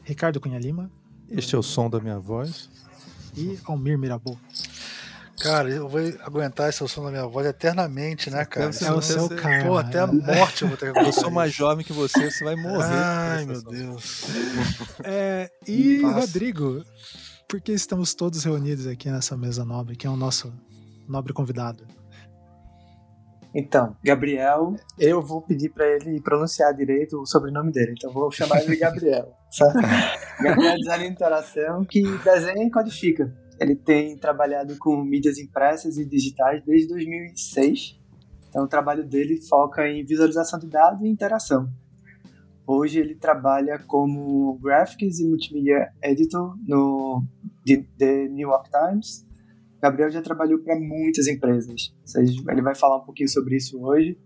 Ricardo 0.03 0.41
Cunha 0.41 0.59
Lima. 0.59 0.91
Este 1.29 1.55
é 1.55 1.59
o 1.59 1.63
som 1.63 1.91
da 1.91 2.01
minha 2.01 2.19
voz. 2.19 2.71
E 3.37 3.59
Almir 3.65 3.99
Mirabô. 3.99 4.35
Cara, 5.41 5.71
eu 5.71 5.89
vou 5.89 6.01
aguentar 6.23 6.69
esse 6.69 6.87
som 6.89 7.05
da 7.05 7.11
minha 7.11 7.27
voz 7.27 7.47
eternamente, 7.47 8.29
né, 8.29 8.45
cara? 8.45 8.67
É 8.67 8.93
o 8.93 9.01
seu 9.01 9.29
cara. 9.29 9.65
Pô, 9.65 9.77
até 9.79 10.01
a 10.01 10.07
morte 10.07 10.63
eu 10.63 10.69
vou 10.69 10.77
ter 10.77 10.87
que 10.87 10.99
aguentar. 10.99 11.07
Eu 11.07 11.13
sou 11.13 11.31
mais 11.31 11.53
jovem 11.53 11.85
que 11.85 11.93
você, 11.93 12.31
você 12.31 12.45
vai 12.45 12.57
morrer. 12.57 12.87
Ai, 12.93 13.45
meu 13.47 13.63
Deus. 13.63 14.25
É, 15.05 15.49
e 15.67 16.03
Rodrigo, 16.03 16.83
por 17.49 17.61
que 17.61 17.73
estamos 17.73 18.15
todos 18.15 18.43
reunidos 18.45 18.87
aqui 18.87 19.11
nessa 19.11 19.37
mesa 19.37 19.65
nobre, 19.65 19.97
que 19.97 20.07
é 20.07 20.11
o 20.11 20.17
nosso 20.17 20.53
nobre 21.09 21.33
convidado? 21.33 21.87
Então, 23.55 23.97
Gabriel, 24.05 24.75
eu 24.99 25.23
vou 25.23 25.41
pedir 25.41 25.71
para 25.71 25.87
ele 25.87 26.21
pronunciar 26.21 26.75
direito 26.75 27.21
o 27.21 27.27
sobrenome 27.27 27.73
dele, 27.73 27.95
então 27.97 28.13
vou 28.13 28.31
chamar 28.31 28.59
ele 28.59 28.73
de 28.73 28.77
Gabriel. 28.77 29.33
Gabriel 30.43 30.77
design 30.77 31.05
de 31.05 31.11
interação 31.11 31.85
que 31.85 32.03
desenha 32.19 32.67
e 32.67 32.71
codifica. 32.71 33.33
Ele 33.61 33.75
tem 33.75 34.17
trabalhado 34.17 34.77
com 34.79 35.03
mídias 35.03 35.39
impressas 35.39 35.99
e 35.99 36.05
digitais 36.05 36.63
desde 36.65 36.89
2006. 36.89 37.99
Então, 38.49 38.65
o 38.65 38.69
trabalho 38.69 39.07
dele 39.07 39.41
foca 39.43 39.89
em 39.89 40.05
visualização 40.05 40.59
de 40.59 40.67
dados 40.69 41.03
e 41.03 41.09
interação. 41.09 41.69
Hoje 42.67 42.99
ele 42.99 43.15
trabalha 43.15 43.79
como 43.87 44.59
Graphics 44.59 45.21
e 45.21 45.27
Multimedia 45.27 45.91
Editor 46.03 46.55
no 46.67 47.25
The 47.99 48.29
New 48.29 48.49
York 48.49 48.71
Times 48.71 49.29
Gabriel 49.81 50.11
já 50.11 50.21
trabalhou 50.21 50.59
para 50.59 50.79
muitas 50.79 51.29
empresas. 51.29 51.95
Ele 52.17 52.63
vai 52.63 52.75
falar 52.75 52.99
um 52.99 53.05
pouquinho 53.05 53.29
sobre 53.29 53.57
isso 53.57 53.81
hoje. 53.81 54.19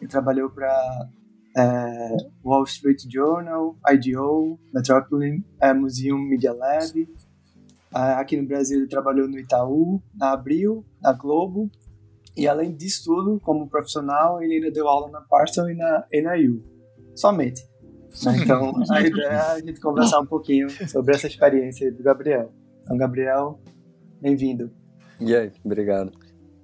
Ele 0.00 0.10
trabalhou 0.10 0.50
para 0.50 1.08
é, 1.56 2.16
Wall 2.44 2.64
Street 2.64 3.02
Journal, 3.10 3.76
IDO, 3.90 4.58
Metropolitan 4.72 5.42
é, 5.60 5.72
Museum 5.72 6.18
Media 6.18 6.52
Lab. 6.52 7.08
É, 7.94 8.12
aqui 8.14 8.36
no 8.36 8.46
Brasil 8.46 8.78
ele 8.78 8.88
trabalhou 8.88 9.28
no 9.28 9.38
Itaú, 9.38 10.02
na 10.14 10.32
Abril, 10.32 10.84
na 11.02 11.12
Globo. 11.12 11.70
E 12.36 12.46
além 12.46 12.74
disso 12.74 13.02
tudo, 13.04 13.40
como 13.40 13.68
profissional, 13.68 14.42
ele 14.42 14.54
ainda 14.54 14.70
deu 14.70 14.86
aula 14.86 15.10
na 15.10 15.20
Parsons 15.20 15.70
e 15.70 15.74
na 15.74 16.06
NIU. 16.12 16.62
Somente. 17.14 17.66
Então, 18.42 18.72
a 18.90 19.00
ideia 19.00 19.26
é 19.26 19.52
a 19.52 19.60
gente 19.60 19.80
conversar 19.80 20.20
um 20.20 20.26
pouquinho 20.26 20.68
sobre 20.88 21.14
essa 21.14 21.26
experiência 21.26 21.90
do 21.92 22.02
Gabriel. 22.02 22.52
Então, 22.82 22.96
Gabriel, 22.96 23.60
bem-vindo. 24.20 24.70
E 25.20 25.34
aí, 25.34 25.52
obrigado. 25.64 26.12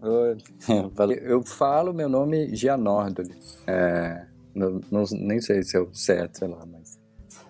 Eu 1.23 1.43
falo 1.43 1.95
meu 1.95 2.09
nome 2.09 2.55
Gianordoli. 2.55 3.35
É, 3.67 4.27
não, 4.55 4.81
não, 4.91 5.05
nem 5.13 5.41
sei 5.41 5.63
se 5.63 5.77
é 5.77 5.81
o 5.81 5.93
certo, 5.95 6.39
sei 6.39 6.49
lá, 6.49 6.65
mas 6.67 7.01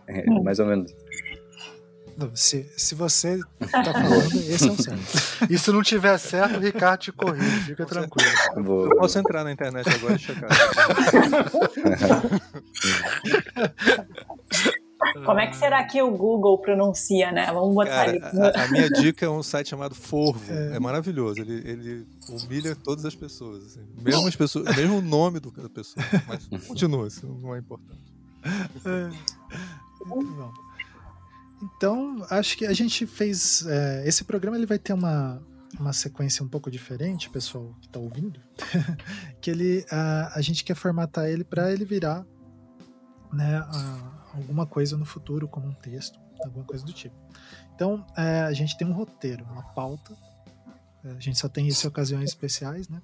é, 0.07 0.25
hum. 0.31 0.43
mais 0.43 0.59
ou 0.61 0.67
menos. 0.67 0.95
Se, 2.35 2.71
se 2.77 2.95
você 2.95 3.41
tá 3.71 3.93
falando, 3.93 4.35
esse 4.35 4.69
é 4.69 4.73
o 4.73 4.77
certo. 4.77 5.51
E 5.51 5.59
se 5.59 5.73
não 5.73 5.83
tiver 5.83 6.17
certo, 6.19 6.57
o 6.57 6.61
Ricardo 6.61 7.01
te 7.01 7.13
corrige, 7.13 7.65
fica 7.65 7.87
tranquilo. 7.87 8.31
Vou... 8.57 8.85
Eu 8.85 8.97
posso 8.97 9.19
entrar 9.19 9.45
na 9.45 9.53
internet 9.53 9.89
agora 9.89 10.15
e 10.15 10.19
checar. 10.19 10.51
Como 15.25 15.39
é 15.39 15.47
que 15.47 15.57
será 15.57 15.85
que 15.85 16.03
o 16.03 16.11
Google 16.11 16.59
pronuncia, 16.59 17.31
né? 17.31 17.47
Vamos 17.53 17.75
botar 17.75 17.91
Cara, 17.91 18.11
ali. 18.11 18.21
A, 18.21 18.65
a, 18.65 18.69
minha 18.69 18.89
dica 18.89 19.27
é 19.27 19.29
um 19.29 19.43
site 19.43 19.69
chamado 19.69 19.95
Forvo. 19.95 20.53
É, 20.53 20.77
é 20.77 20.81
maravilhoso. 20.81 21.41
Ele, 21.41 21.69
ele, 21.69 22.07
humilha 22.29 22.75
todas 22.75 23.05
as 23.05 23.15
pessoas. 23.15 23.65
Assim. 23.65 23.81
Mesmo, 24.01 24.27
as 24.27 24.37
pessoas 24.37 24.75
mesmo 24.77 24.99
o 24.99 25.03
nome 25.03 25.41
do, 25.41 25.51
da 25.51 25.69
pessoa. 25.69 26.05
Mas 26.27 26.47
continua, 26.67 27.07
isso 27.07 27.27
não 27.43 27.55
é 27.55 27.59
importante. 27.59 28.01
É. 28.85 29.11
Muito 30.07 30.33
bom. 30.33 30.64
Então, 31.63 32.25
acho 32.31 32.57
que 32.57 32.67
a 32.67 32.73
gente 32.73 33.07
fez. 33.07 33.67
É, 33.67 34.07
esse 34.07 34.25
programa 34.25 34.57
ele 34.57 34.67
vai 34.67 34.79
ter 34.79 34.93
uma, 34.93 35.43
uma 35.79 35.93
sequência 35.93 36.45
um 36.45 36.49
pouco 36.49 36.71
diferente, 36.71 37.31
pessoal 37.31 37.75
que 37.81 37.87
está 37.87 37.99
ouvindo. 37.99 38.41
que 39.41 39.51
ele, 39.51 39.85
a, 39.91 40.39
a 40.39 40.41
gente 40.41 40.65
quer 40.65 40.75
formatar 40.75 41.27
ele 41.27 41.45
para 41.45 41.73
ele 41.73 41.85
virar 41.85 42.27
né, 43.33 43.59
a, 43.59 44.31
alguma 44.35 44.67
coisa 44.67 44.97
no 44.97 45.05
futuro, 45.05 45.49
como 45.49 45.69
um 45.69 45.75
texto, 45.75 46.19
alguma 46.45 46.65
coisa 46.65 46.85
do 46.85 46.93
tipo. 46.93 47.17
Então, 47.75 48.07
é, 48.17 48.43
a 48.43 48.53
gente 48.53 48.77
tem 48.77 48.87
um 48.87 48.93
roteiro, 48.93 49.45
uma 49.45 49.63
pauta. 49.63 50.17
É, 51.05 51.11
a 51.11 51.21
gente 51.21 51.39
só 51.39 51.49
tem 51.49 51.67
isso 51.67 51.87
em 51.87 51.89
ocasiões 51.89 52.31
especiais, 52.31 52.89
né? 52.89 53.03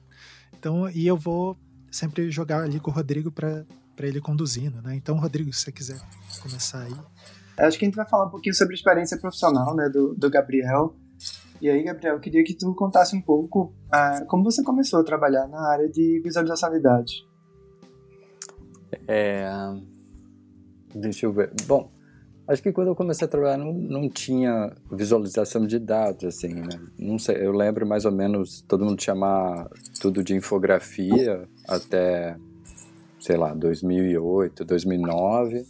Então, 0.59 0.89
e 0.91 1.07
eu 1.07 1.17
vou 1.17 1.59
sempre 1.91 2.31
jogar 2.31 2.63
ali 2.63 2.79
com 2.79 2.91
o 2.91 2.95
Rodrigo 2.95 3.33
para 3.33 3.65
ele 3.99 4.21
conduzindo, 4.21 4.81
né? 4.81 4.95
Então, 4.95 5.19
Rodrigo, 5.19 5.53
se 5.53 5.63
você 5.63 5.73
quiser 5.73 6.01
começar 6.41 6.83
aí. 6.83 6.97
Acho 7.67 7.79
que 7.79 7.85
a 7.85 7.89
gente 7.89 7.97
vai 7.97 8.09
falar 8.09 8.27
um 8.27 8.31
pouquinho 8.31 8.55
sobre 8.55 8.75
a 8.75 8.77
experiência 8.77 9.19
profissional, 9.19 9.75
né, 9.75 9.89
do, 9.89 10.15
do 10.15 10.31
Gabriel. 10.31 10.95
E 11.61 11.69
aí, 11.69 11.83
Gabriel, 11.83 12.15
eu 12.15 12.21
queria 12.21 12.43
que 12.43 12.55
tu 12.55 12.75
contasse 12.75 13.15
um 13.15 13.21
pouco 13.21 13.75
uh, 13.89 14.27
como 14.27 14.43
você 14.45 14.63
começou 14.63 15.01
a 15.01 15.05
trabalhar 15.05 15.47
na 15.47 15.71
área 15.71 15.89
de 15.89 16.21
visualização 16.25 16.71
de 16.71 16.81
dados. 16.81 17.29
É, 19.07 19.47
Deixa 20.95 21.27
eu 21.27 21.33
ver. 21.33 21.53
Bom, 21.67 21.89
acho 22.49 22.63
que 22.63 22.73
quando 22.73 22.89
eu 22.89 22.97
comecei 22.97 23.25
a 23.25 23.31
trabalhar 23.31 23.57
não, 23.57 23.73
não 23.73 24.09
tinha 24.09 24.73
visualização 24.91 25.67
de 25.67 25.79
dados, 25.79 26.25
assim, 26.25 26.55
né? 26.55 26.81
Não 26.99 27.19
sei, 27.19 27.37
eu 27.37 27.53
lembro 27.53 27.87
mais 27.87 28.05
ou 28.05 28.13
menos 28.13 28.63
todo 28.63 28.85
mundo 28.85 29.01
chamar 29.01 29.69
tudo 30.01 30.23
de 30.23 30.35
infografia 30.35 31.49
até, 31.69 32.37
sei 33.21 33.37
lá, 33.37 33.55
2008, 33.55 34.65
2009. 34.65 35.65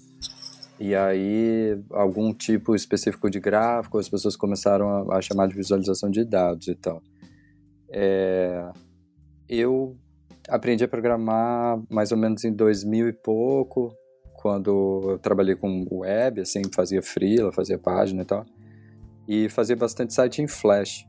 E 0.80 0.94
aí, 0.94 1.78
algum 1.90 2.32
tipo 2.32 2.74
específico 2.74 3.28
de 3.28 3.38
gráfico, 3.38 3.98
as 3.98 4.08
pessoas 4.08 4.34
começaram 4.34 5.10
a, 5.10 5.18
a 5.18 5.20
chamar 5.20 5.46
de 5.46 5.54
visualização 5.54 6.10
de 6.10 6.24
dados 6.24 6.68
e 6.68 6.74
tal. 6.74 7.02
É, 7.90 8.66
eu 9.46 9.94
aprendi 10.48 10.82
a 10.82 10.88
programar 10.88 11.78
mais 11.90 12.12
ou 12.12 12.16
menos 12.16 12.44
em 12.44 12.52
2000 12.54 13.10
e 13.10 13.12
pouco, 13.12 13.94
quando 14.32 15.10
eu 15.10 15.18
trabalhei 15.18 15.54
com 15.54 15.86
web, 15.90 16.40
assim, 16.40 16.62
fazia 16.74 17.02
freela, 17.02 17.52
fazia 17.52 17.76
página 17.76 18.22
e 18.22 18.24
tal. 18.24 18.46
E 19.28 19.50
fazia 19.50 19.76
bastante 19.76 20.14
site 20.14 20.40
em 20.40 20.48
Flash. 20.48 21.06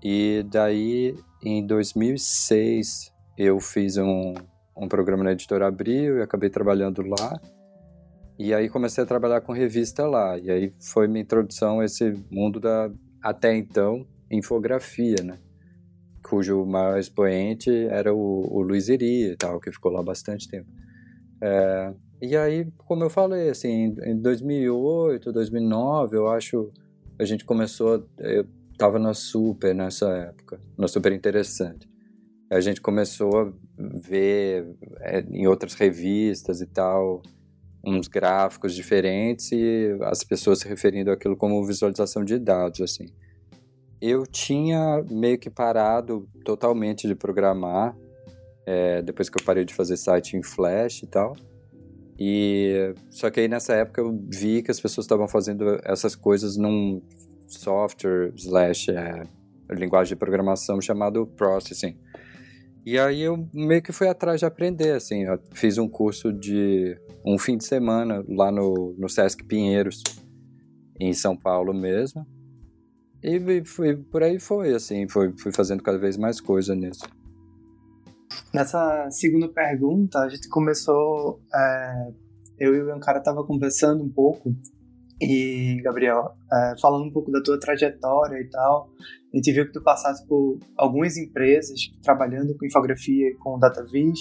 E 0.00 0.46
daí, 0.48 1.16
em 1.44 1.66
2006, 1.66 3.12
eu 3.36 3.58
fiz 3.58 3.96
um, 3.96 4.34
um 4.76 4.86
programa 4.86 5.24
na 5.24 5.32
editora 5.32 5.66
Abril 5.66 6.18
e 6.18 6.22
acabei 6.22 6.48
trabalhando 6.48 7.02
lá. 7.02 7.40
E 8.40 8.54
aí 8.54 8.70
comecei 8.70 9.04
a 9.04 9.06
trabalhar 9.06 9.42
com 9.42 9.52
revista 9.52 10.06
lá. 10.06 10.38
E 10.38 10.50
aí 10.50 10.72
foi 10.80 11.06
minha 11.06 11.20
introdução 11.20 11.80
a 11.80 11.84
esse 11.84 12.14
mundo 12.30 12.58
da, 12.58 12.90
até 13.22 13.54
então, 13.54 14.06
infografia, 14.30 15.22
né? 15.22 15.38
Cujo 16.22 16.64
maior 16.64 16.98
expoente 16.98 17.70
era 17.90 18.14
o, 18.14 18.50
o 18.50 18.62
Luiz 18.62 18.88
Iri 18.88 19.32
e 19.32 19.36
tal, 19.36 19.60
que 19.60 19.70
ficou 19.70 19.92
lá 19.92 20.02
bastante 20.02 20.48
tempo. 20.48 20.70
É, 21.42 21.92
e 22.22 22.34
aí, 22.34 22.66
como 22.78 23.04
eu 23.04 23.10
falei, 23.10 23.50
assim, 23.50 23.94
em 24.02 24.18
2008, 24.18 25.30
2009, 25.32 26.16
eu 26.16 26.26
acho, 26.26 26.72
a 27.18 27.26
gente 27.26 27.44
começou, 27.44 28.08
eu 28.16 28.46
estava 28.72 28.98
na 28.98 29.12
Super 29.12 29.74
nessa 29.74 30.08
época, 30.16 30.58
na 30.78 30.88
Super 30.88 31.12
Interessante. 31.12 31.86
A 32.50 32.58
gente 32.58 32.80
começou 32.80 33.38
a 33.38 33.52
ver 33.78 34.66
é, 35.00 35.20
em 35.30 35.46
outras 35.46 35.74
revistas 35.74 36.62
e 36.62 36.66
tal, 36.66 37.22
uns 37.84 38.08
gráficos 38.08 38.74
diferentes 38.74 39.52
e 39.52 39.96
as 40.02 40.22
pessoas 40.22 40.60
se 40.60 40.68
referindo 40.68 41.10
àquilo 41.10 41.36
como 41.36 41.64
visualização 41.64 42.24
de 42.24 42.38
dados, 42.38 42.80
assim. 42.80 43.06
Eu 44.00 44.26
tinha 44.26 45.04
meio 45.10 45.38
que 45.38 45.50
parado 45.50 46.28
totalmente 46.44 47.06
de 47.06 47.14
programar, 47.14 47.96
é, 48.66 49.02
depois 49.02 49.28
que 49.28 49.40
eu 49.40 49.44
parei 49.44 49.64
de 49.64 49.74
fazer 49.74 49.96
site 49.96 50.36
em 50.36 50.42
Flash 50.42 51.02
e 51.02 51.06
tal. 51.06 51.36
E 52.18 52.94
só 53.08 53.30
que 53.30 53.40
aí 53.40 53.48
nessa 53.48 53.72
época 53.74 54.00
eu 54.02 54.18
vi 54.28 54.62
que 54.62 54.70
as 54.70 54.78
pessoas 54.78 55.06
estavam 55.06 55.26
fazendo 55.26 55.80
essas 55.84 56.14
coisas 56.14 56.56
num 56.56 57.02
software 57.46 58.32
slash 58.36 58.90
é, 58.90 59.22
linguagem 59.70 60.10
de 60.10 60.16
programação 60.16 60.80
chamado 60.80 61.26
Processing. 61.26 61.96
E 62.84 62.98
aí 62.98 63.20
eu 63.20 63.48
meio 63.52 63.82
que 63.82 63.92
fui 63.92 64.08
atrás 64.08 64.40
de 64.40 64.46
aprender, 64.46 64.92
assim, 64.92 65.24
eu 65.24 65.38
fiz 65.52 65.76
um 65.76 65.88
curso 65.88 66.32
de 66.32 66.96
um 67.24 67.38
fim 67.38 67.56
de 67.56 67.64
semana 67.64 68.24
lá 68.28 68.50
no, 68.50 68.94
no 68.98 69.08
Sesc 69.08 69.44
Pinheiros, 69.44 70.02
em 70.98 71.12
São 71.12 71.36
Paulo 71.36 71.74
mesmo. 71.74 72.26
E 73.22 73.62
fui, 73.64 73.96
por 73.96 74.22
aí 74.22 74.38
foi, 74.38 74.74
assim, 74.74 75.06
fui, 75.08 75.34
fui 75.38 75.52
fazendo 75.52 75.82
cada 75.82 75.98
vez 75.98 76.16
mais 76.16 76.40
coisa 76.40 76.74
nisso. 76.74 77.04
Nessa 78.52 79.08
segunda 79.10 79.48
pergunta, 79.48 80.18
a 80.20 80.28
gente 80.28 80.48
começou. 80.48 81.40
É, 81.54 82.12
eu 82.58 82.74
e 82.74 82.82
o 82.82 82.94
Ancara 82.94 83.20
tava 83.20 83.44
conversando 83.44 84.02
um 84.02 84.08
pouco, 84.08 84.54
e, 85.20 85.80
Gabriel, 85.82 86.34
é, 86.50 86.74
falando 86.80 87.04
um 87.04 87.12
pouco 87.12 87.30
da 87.30 87.42
tua 87.42 87.60
trajetória 87.60 88.40
e 88.40 88.48
tal, 88.48 88.88
a 89.32 89.36
gente 89.36 89.52
viu 89.52 89.66
que 89.66 89.72
tu 89.72 89.82
passaste 89.82 90.26
por 90.26 90.58
algumas 90.76 91.16
empresas 91.16 91.78
trabalhando 92.02 92.56
com 92.56 92.64
infografia 92.64 93.28
e 93.28 93.34
com 93.34 93.58
DataVis, 93.58 94.18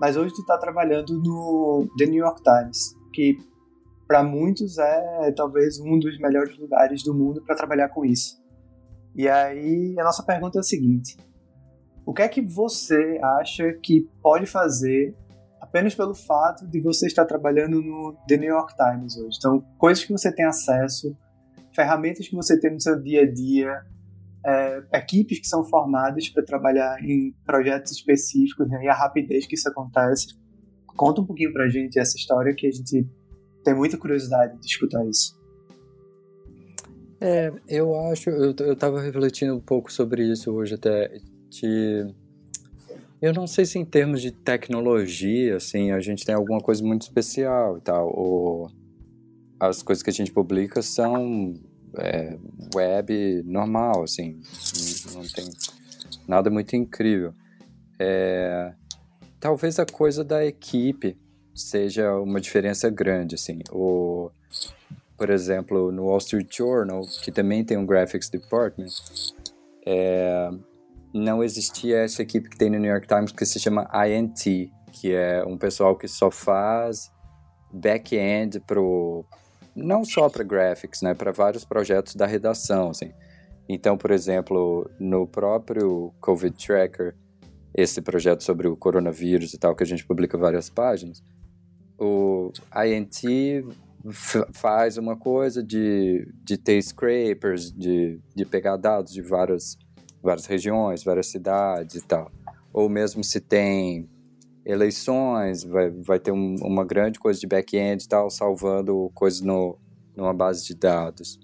mas 0.00 0.16
hoje 0.16 0.34
tu 0.34 0.44
tá 0.44 0.58
trabalhando 0.58 1.18
no 1.18 1.88
The 1.96 2.06
New 2.06 2.24
York 2.24 2.42
Times, 2.42 2.94
que 3.14 3.38
para 4.06 4.22
muitos 4.22 4.76
é 4.76 5.32
talvez 5.32 5.80
um 5.80 5.98
dos 5.98 6.18
melhores 6.18 6.58
lugares 6.58 7.02
do 7.02 7.14
mundo 7.14 7.42
para 7.42 7.56
trabalhar 7.56 7.88
com 7.88 8.04
isso. 8.04 8.36
E 9.14 9.28
aí 9.28 9.98
a 9.98 10.04
nossa 10.04 10.22
pergunta 10.22 10.58
é 10.58 10.60
a 10.60 10.62
seguinte: 10.62 11.16
o 12.04 12.12
que 12.12 12.22
é 12.22 12.28
que 12.28 12.42
você 12.42 13.18
acha 13.40 13.72
que 13.82 14.08
pode 14.22 14.44
fazer 14.44 15.14
apenas 15.62 15.94
pelo 15.94 16.12
fato 16.12 16.66
de 16.66 16.80
você 16.80 17.06
estar 17.06 17.24
trabalhando 17.24 17.80
no 17.80 18.16
The 18.26 18.36
New 18.36 18.48
York 18.48 18.74
Times 18.74 19.16
hoje? 19.16 19.36
Então, 19.38 19.64
coisas 19.78 20.04
que 20.04 20.10
você 20.10 20.34
tem 20.34 20.44
acesso, 20.44 21.16
ferramentas 21.72 22.26
que 22.26 22.34
você 22.34 22.58
tem 22.58 22.72
no 22.72 22.80
seu 22.80 23.00
dia 23.00 23.22
a 23.22 23.32
dia, 23.32 23.80
é, 24.44 24.82
equipes 24.94 25.38
que 25.38 25.46
são 25.46 25.62
formadas 25.62 26.28
para 26.28 26.42
trabalhar 26.42 26.98
em 27.00 27.32
projetos 27.46 27.92
específicos 27.92 28.68
né, 28.68 28.84
e 28.84 28.88
a 28.88 28.92
rapidez 28.92 29.46
que 29.46 29.54
isso 29.54 29.68
acontece. 29.68 30.34
Conta 30.96 31.20
um 31.20 31.26
pouquinho 31.26 31.52
para 31.52 31.64
a 31.64 31.68
gente 31.68 31.96
essa 31.96 32.16
história 32.16 32.52
que 32.52 32.66
a 32.66 32.70
gente 32.70 33.08
tem 33.62 33.72
muita 33.72 33.96
curiosidade 33.96 34.58
de 34.58 34.66
escutar 34.66 35.06
isso. 35.06 35.40
É, 37.20 37.52
eu 37.68 37.94
acho, 38.10 38.30
eu, 38.30 38.52
eu 38.58 38.74
tava 38.74 39.00
refletindo 39.00 39.54
um 39.54 39.60
pouco 39.60 39.92
sobre 39.92 40.24
isso 40.24 40.50
hoje 40.50 40.74
até, 40.74 41.08
de, 41.48 42.12
eu 43.22 43.32
não 43.32 43.46
sei 43.46 43.64
se 43.64 43.78
em 43.78 43.84
termos 43.84 44.20
de 44.20 44.32
tecnologia, 44.32 45.56
assim, 45.56 45.92
a 45.92 46.00
gente 46.00 46.26
tem 46.26 46.34
alguma 46.34 46.60
coisa 46.60 46.82
muito 46.82 47.02
especial 47.02 47.78
e 47.78 47.80
tal, 47.80 48.12
ou 48.12 48.68
as 49.60 49.80
coisas 49.80 50.02
que 50.02 50.10
a 50.10 50.12
gente 50.12 50.32
publica 50.32 50.82
são 50.82 51.54
é, 51.98 52.36
web 52.74 53.44
normal, 53.44 54.02
assim, 54.02 54.40
não 55.14 55.22
tem 55.22 55.48
nada 56.26 56.50
muito 56.50 56.74
incrível. 56.74 57.32
É, 57.96 58.74
talvez 59.38 59.78
a 59.78 59.86
coisa 59.86 60.24
da 60.24 60.44
equipe 60.44 61.16
seja 61.54 62.12
uma 62.16 62.40
diferença 62.40 62.90
grande, 62.90 63.36
assim, 63.36 63.60
por 63.70 65.30
exemplo, 65.30 65.92
no 65.92 66.06
Wall 66.06 66.18
Street 66.18 66.56
Journal, 66.56 67.02
que 67.22 67.30
também 67.30 67.64
tem 67.64 67.76
um 67.76 67.86
graphics 67.86 68.28
department, 68.28 68.90
é, 69.86 70.50
não 71.12 71.42
existia 71.42 71.98
essa 71.98 72.22
equipe 72.22 72.48
que 72.48 72.56
tem 72.56 72.70
no 72.70 72.78
New 72.78 72.90
York 72.90 73.06
Times 73.06 73.32
que 73.32 73.44
se 73.44 73.60
chama 73.60 73.88
INT, 74.06 74.70
que 74.92 75.12
é 75.12 75.44
um 75.44 75.56
pessoal 75.56 75.96
que 75.96 76.08
só 76.08 76.30
faz 76.30 77.10
back-end 77.72 78.60
pro 78.60 79.24
não 79.74 80.04
só 80.04 80.28
para 80.28 80.44
graphics, 80.44 81.00
né, 81.00 81.14
para 81.14 81.32
vários 81.32 81.64
projetos 81.64 82.14
da 82.14 82.26
redação, 82.26 82.90
assim. 82.90 83.12
Então, 83.68 83.96
por 83.96 84.10
exemplo, 84.10 84.90
no 85.00 85.26
próprio 85.26 86.12
COVID 86.20 86.54
Tracker, 86.54 87.16
esse 87.74 88.02
projeto 88.02 88.42
sobre 88.42 88.68
o 88.68 88.76
coronavírus 88.76 89.54
e 89.54 89.58
tal, 89.58 89.74
que 89.74 89.82
a 89.82 89.86
gente 89.86 90.06
publica 90.06 90.36
várias 90.36 90.68
páginas, 90.68 91.22
o 91.98 92.52
INT 92.84 93.64
faz 94.52 94.98
uma 94.98 95.16
coisa 95.16 95.62
de, 95.62 96.28
de 96.44 96.58
ter 96.58 96.82
scrapers, 96.82 97.72
de, 97.72 98.20
de 98.34 98.44
pegar 98.44 98.76
dados 98.76 99.12
de 99.12 99.22
várias, 99.22 99.78
várias 100.22 100.46
regiões, 100.46 101.02
várias 101.02 101.26
cidades 101.26 101.96
e 101.96 102.06
tal. 102.06 102.30
Ou 102.72 102.88
mesmo 102.88 103.22
se 103.22 103.40
tem 103.40 104.08
eleições, 104.64 105.64
vai, 105.64 105.90
vai 105.90 106.18
ter 106.18 106.32
um, 106.32 106.54
uma 106.62 106.84
grande 106.84 107.18
coisa 107.18 107.38
de 107.40 107.46
back-end 107.46 108.04
e 108.04 108.08
tal, 108.08 108.30
salvando 108.30 109.10
coisas 109.14 109.40
no, 109.40 109.78
numa 110.16 110.32
base 110.32 110.64
de 110.64 110.74
dados. 110.74 111.38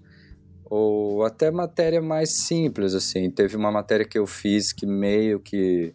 Ou 0.65 1.25
até 1.25 1.51
matéria 1.51 2.01
mais 2.01 2.45
simples, 2.47 2.95
assim. 2.95 3.31
Teve 3.31 3.57
uma 3.57 3.73
matéria 3.73 4.07
que 4.07 4.19
eu 4.19 4.27
fiz 4.27 4.73
que 4.73 4.87
meio 4.87 5.41
que 5.41 5.93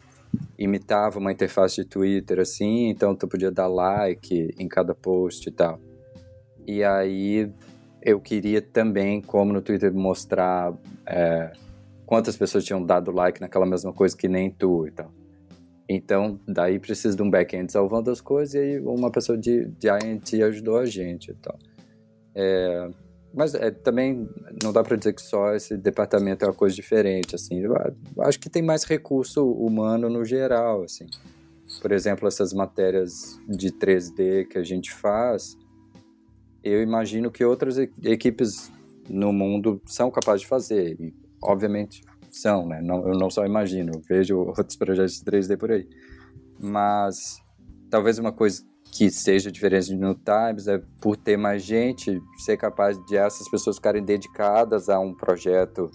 imitava 0.57 1.19
uma 1.19 1.31
interface 1.31 1.75
de 1.75 1.85
Twitter, 1.85 2.39
assim, 2.39 2.87
então 2.89 3.15
tu 3.15 3.27
podia 3.27 3.51
dar 3.51 3.67
like 3.67 4.53
em 4.57 4.67
cada 4.67 4.95
post 4.95 5.47
e 5.47 5.51
tal. 5.51 5.79
E 6.65 6.83
aí 6.83 7.51
eu 8.01 8.19
queria 8.19 8.61
também, 8.61 9.21
como 9.21 9.53
no 9.53 9.61
Twitter, 9.61 9.93
mostrar 9.93 10.73
é, 11.05 11.51
quantas 12.05 12.35
pessoas 12.37 12.63
tinham 12.63 12.83
dado 12.83 13.11
like 13.11 13.41
naquela 13.41 13.65
mesma 13.65 13.93
coisa 13.93 14.15
que 14.15 14.27
nem 14.27 14.49
tu 14.49 14.87
e 14.87 14.91
tal. 14.91 15.11
Então, 15.87 16.39
daí 16.47 16.79
precisa 16.79 17.15
de 17.15 17.21
um 17.21 17.29
back-end 17.29 17.71
salvando 17.71 18.09
as 18.09 18.21
coisas 18.21 18.55
e 18.55 18.57
aí 18.57 18.79
uma 18.79 19.11
pessoa 19.11 19.37
de, 19.37 19.65
de 19.65 19.87
INT 19.89 20.33
ajudou 20.43 20.77
a 20.77 20.85
gente 20.85 21.31
e 21.31 21.35
tal. 21.35 21.57
É, 22.35 22.89
mas 23.33 23.53
é, 23.55 23.71
também 23.71 24.29
não 24.61 24.71
dá 24.71 24.83
para 24.83 24.95
dizer 24.95 25.13
que 25.13 25.21
só 25.21 25.53
esse 25.53 25.75
departamento 25.75 26.45
é 26.45 26.47
uma 26.47 26.53
coisa 26.53 26.75
diferente, 26.75 27.35
assim. 27.35 27.61
Acho 28.19 28.39
que 28.39 28.49
tem 28.49 28.61
mais 28.61 28.83
recurso 28.83 29.51
humano 29.51 30.09
no 30.09 30.23
geral, 30.23 30.83
assim. 30.83 31.07
Por 31.81 31.91
exemplo, 31.91 32.27
essas 32.27 32.53
matérias 32.53 33.39
de 33.47 33.71
3D 33.71 34.47
que 34.47 34.57
a 34.57 34.63
gente 34.63 34.91
faz, 34.91 35.57
eu 36.63 36.81
imagino 36.81 37.31
que 37.31 37.43
outras 37.43 37.77
equipes 37.77 38.71
no 39.09 39.33
mundo 39.33 39.81
são 39.85 40.11
capazes 40.11 40.41
de 40.41 40.47
fazer. 40.47 40.95
E, 40.99 41.13
obviamente, 41.43 42.01
são, 42.31 42.65
né? 42.67 42.81
Não, 42.81 43.07
eu 43.07 43.13
não 43.17 43.29
só 43.29 43.45
imagino, 43.45 44.01
vejo 44.07 44.37
outros 44.39 44.75
projetos 44.75 45.15
de 45.15 45.23
3D 45.23 45.57
por 45.57 45.71
aí. 45.71 45.87
Mas 46.59 47.37
talvez 47.89 48.17
uma 48.17 48.31
coisa 48.31 48.63
que 48.91 49.09
seja 49.09 49.51
diferente 49.51 49.95
no 49.95 50.15
Times 50.15 50.67
é 50.67 50.81
por 51.01 51.17
ter 51.17 51.37
mais 51.37 51.63
gente, 51.63 52.21
ser 52.37 52.57
capaz 52.57 52.97
de 53.05 53.17
essas 53.17 53.49
pessoas 53.49 53.77
ficarem 53.77 54.03
dedicadas 54.03 54.87
a 54.87 54.99
um 54.99 55.13
projeto 55.13 55.89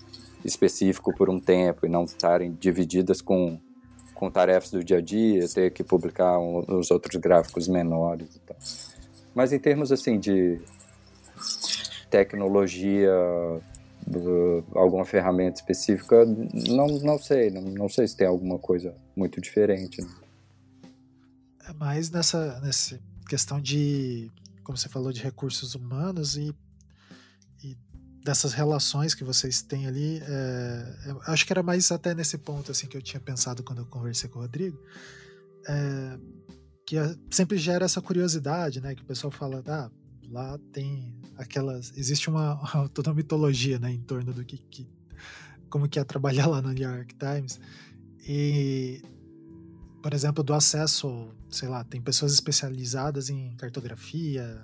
específico 0.44 1.14
por 1.14 1.30
um 1.30 1.38
tempo 1.38 1.86
e 1.86 1.88
não 1.88 2.04
estarem 2.04 2.52
divididas 2.52 3.20
com, 3.20 3.60
com 4.14 4.30
tarefas 4.30 4.70
do 4.70 4.82
dia 4.82 4.98
a 4.98 5.00
dia, 5.00 5.48
ter 5.48 5.72
que 5.72 5.84
publicar 5.84 6.38
um, 6.38 6.64
os 6.78 6.90
outros 6.90 7.16
gráficos 7.20 7.68
menores 7.68 8.34
e 8.34 8.40
tal. 8.40 8.56
Mas 9.34 9.52
em 9.52 9.58
termos 9.58 9.92
assim 9.92 10.18
de 10.18 10.60
tecnologia 12.10 13.12
alguma 14.74 15.04
ferramenta 15.04 15.60
específica, 15.60 16.24
não, 16.24 16.86
não 16.86 17.18
sei, 17.18 17.50
não, 17.50 17.62
não 17.62 17.88
sei 17.88 18.06
se 18.08 18.16
tem 18.16 18.26
alguma 18.26 18.58
coisa 18.58 18.94
muito 19.16 19.40
diferente. 19.40 20.00
Né? 20.02 20.08
É 21.68 21.72
mais 21.74 22.10
nessa, 22.10 22.60
nessa 22.60 22.98
questão 23.28 23.60
de, 23.60 24.30
como 24.64 24.76
você 24.76 24.88
falou, 24.88 25.12
de 25.12 25.22
recursos 25.22 25.74
humanos 25.74 26.36
e, 26.36 26.54
e 27.62 27.76
dessas 28.24 28.52
relações 28.52 29.14
que 29.14 29.24
vocês 29.24 29.62
têm 29.62 29.86
ali. 29.86 30.22
É, 30.22 31.14
acho 31.26 31.46
que 31.46 31.52
era 31.52 31.62
mais 31.62 31.90
até 31.92 32.14
nesse 32.14 32.38
ponto 32.38 32.70
assim 32.70 32.86
que 32.86 32.96
eu 32.96 33.02
tinha 33.02 33.20
pensado 33.20 33.62
quando 33.62 33.80
eu 33.80 33.86
conversei 33.86 34.28
com 34.30 34.38
o 34.38 34.42
Rodrigo. 34.42 34.78
É, 35.68 36.18
que 36.86 36.96
sempre 37.30 37.58
gera 37.58 37.84
essa 37.84 38.00
curiosidade, 38.00 38.80
né? 38.80 38.94
Que 38.94 39.02
o 39.02 39.04
pessoal 39.04 39.30
fala, 39.30 39.62
ah, 39.66 39.90
lá 40.30 40.58
tem 40.72 41.14
aquelas. 41.36 41.96
Existe 41.96 42.28
uma, 42.28 42.56
toda 42.94 43.10
uma 43.10 43.16
mitologia 43.16 43.78
né, 43.78 43.92
em 43.92 44.00
torno 44.00 44.32
do 44.32 44.44
que, 44.44 44.58
que, 44.58 44.88
como 45.68 45.88
que 45.88 45.98
é 45.98 46.04
trabalhar 46.04 46.46
lá 46.46 46.62
no 46.62 46.72
New 46.72 46.88
York 46.88 47.14
Times. 47.14 47.60
E, 48.20 49.02
por 50.02 50.12
exemplo, 50.12 50.44
do 50.44 50.52
acesso, 50.52 51.28
sei 51.48 51.68
lá, 51.68 51.82
tem 51.84 52.00
pessoas 52.00 52.32
especializadas 52.32 53.30
em 53.30 53.54
cartografia, 53.56 54.62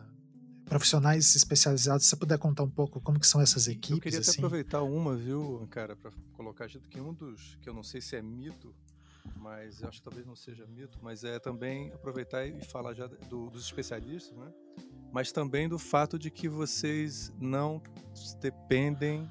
profissionais 0.64 1.34
especializados. 1.34 2.04
Se 2.04 2.10
você 2.10 2.16
puder 2.16 2.38
contar 2.38 2.62
um 2.62 2.70
pouco 2.70 3.00
como 3.00 3.18
que 3.18 3.26
são 3.26 3.40
essas 3.40 3.68
equipes? 3.68 3.90
Eu 3.90 4.00
queria 4.00 4.18
assim? 4.18 4.32
até 4.32 4.38
aproveitar 4.40 4.82
uma, 4.82 5.16
viu, 5.16 5.66
cara, 5.70 5.96
para 5.96 6.10
colocar 6.32 6.66
junto 6.68 6.88
que 6.88 7.00
um 7.00 7.12
dos 7.12 7.56
que 7.60 7.68
eu 7.68 7.74
não 7.74 7.82
sei 7.82 8.00
se 8.00 8.16
é 8.16 8.22
mito, 8.22 8.74
mas 9.36 9.82
acho 9.82 9.98
que 9.98 10.04
talvez 10.04 10.26
não 10.26 10.36
seja 10.36 10.66
mito, 10.66 10.98
mas 11.02 11.24
é 11.24 11.38
também 11.38 11.92
aproveitar 11.92 12.46
e 12.46 12.64
falar 12.64 12.94
já 12.94 13.06
do, 13.06 13.50
dos 13.50 13.64
especialistas, 13.64 14.36
né? 14.36 14.52
Mas 15.12 15.30
também 15.30 15.68
do 15.68 15.78
fato 15.78 16.18
de 16.18 16.30
que 16.30 16.48
vocês 16.48 17.32
não 17.38 17.80
dependem 18.40 19.30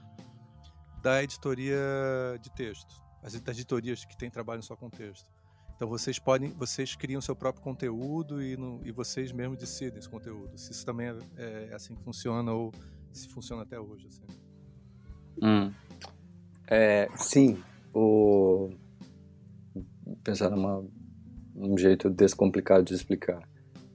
da 1.01 1.21
editoria 1.21 1.77
de 2.41 2.49
texto, 2.51 3.01
as 3.21 3.33
editorias 3.35 4.05
que 4.05 4.17
têm 4.17 4.29
trabalho 4.29 4.63
só 4.63 4.75
com 4.75 4.89
texto. 4.89 5.29
Então 5.75 5.87
vocês 5.87 6.17
podem, 6.19 6.51
vocês 6.51 6.95
criam 6.95 7.19
seu 7.19 7.35
próprio 7.35 7.63
conteúdo 7.63 8.41
e, 8.41 8.55
no, 8.55 8.79
e 8.85 8.91
vocês 8.91 9.31
mesmos 9.31 9.57
decidem 9.57 9.99
esse 9.99 10.07
conteúdo. 10.07 10.57
Se 10.57 10.71
isso 10.71 10.85
também 10.85 11.07
é, 11.35 11.69
é 11.71 11.73
assim 11.73 11.95
que 11.95 12.03
funciona 12.03 12.53
ou 12.53 12.71
se 13.11 13.27
funciona 13.27 13.63
até 13.63 13.79
hoje. 13.79 14.07
Assim. 14.07 14.23
Hum. 15.41 15.73
É, 16.67 17.09
sim, 17.17 17.61
pensar 20.23 20.49
numa 20.49 20.83
um 21.55 21.77
jeito 21.77 22.09
descomplicado 22.09 22.83
de 22.83 22.93
explicar. 22.93 23.41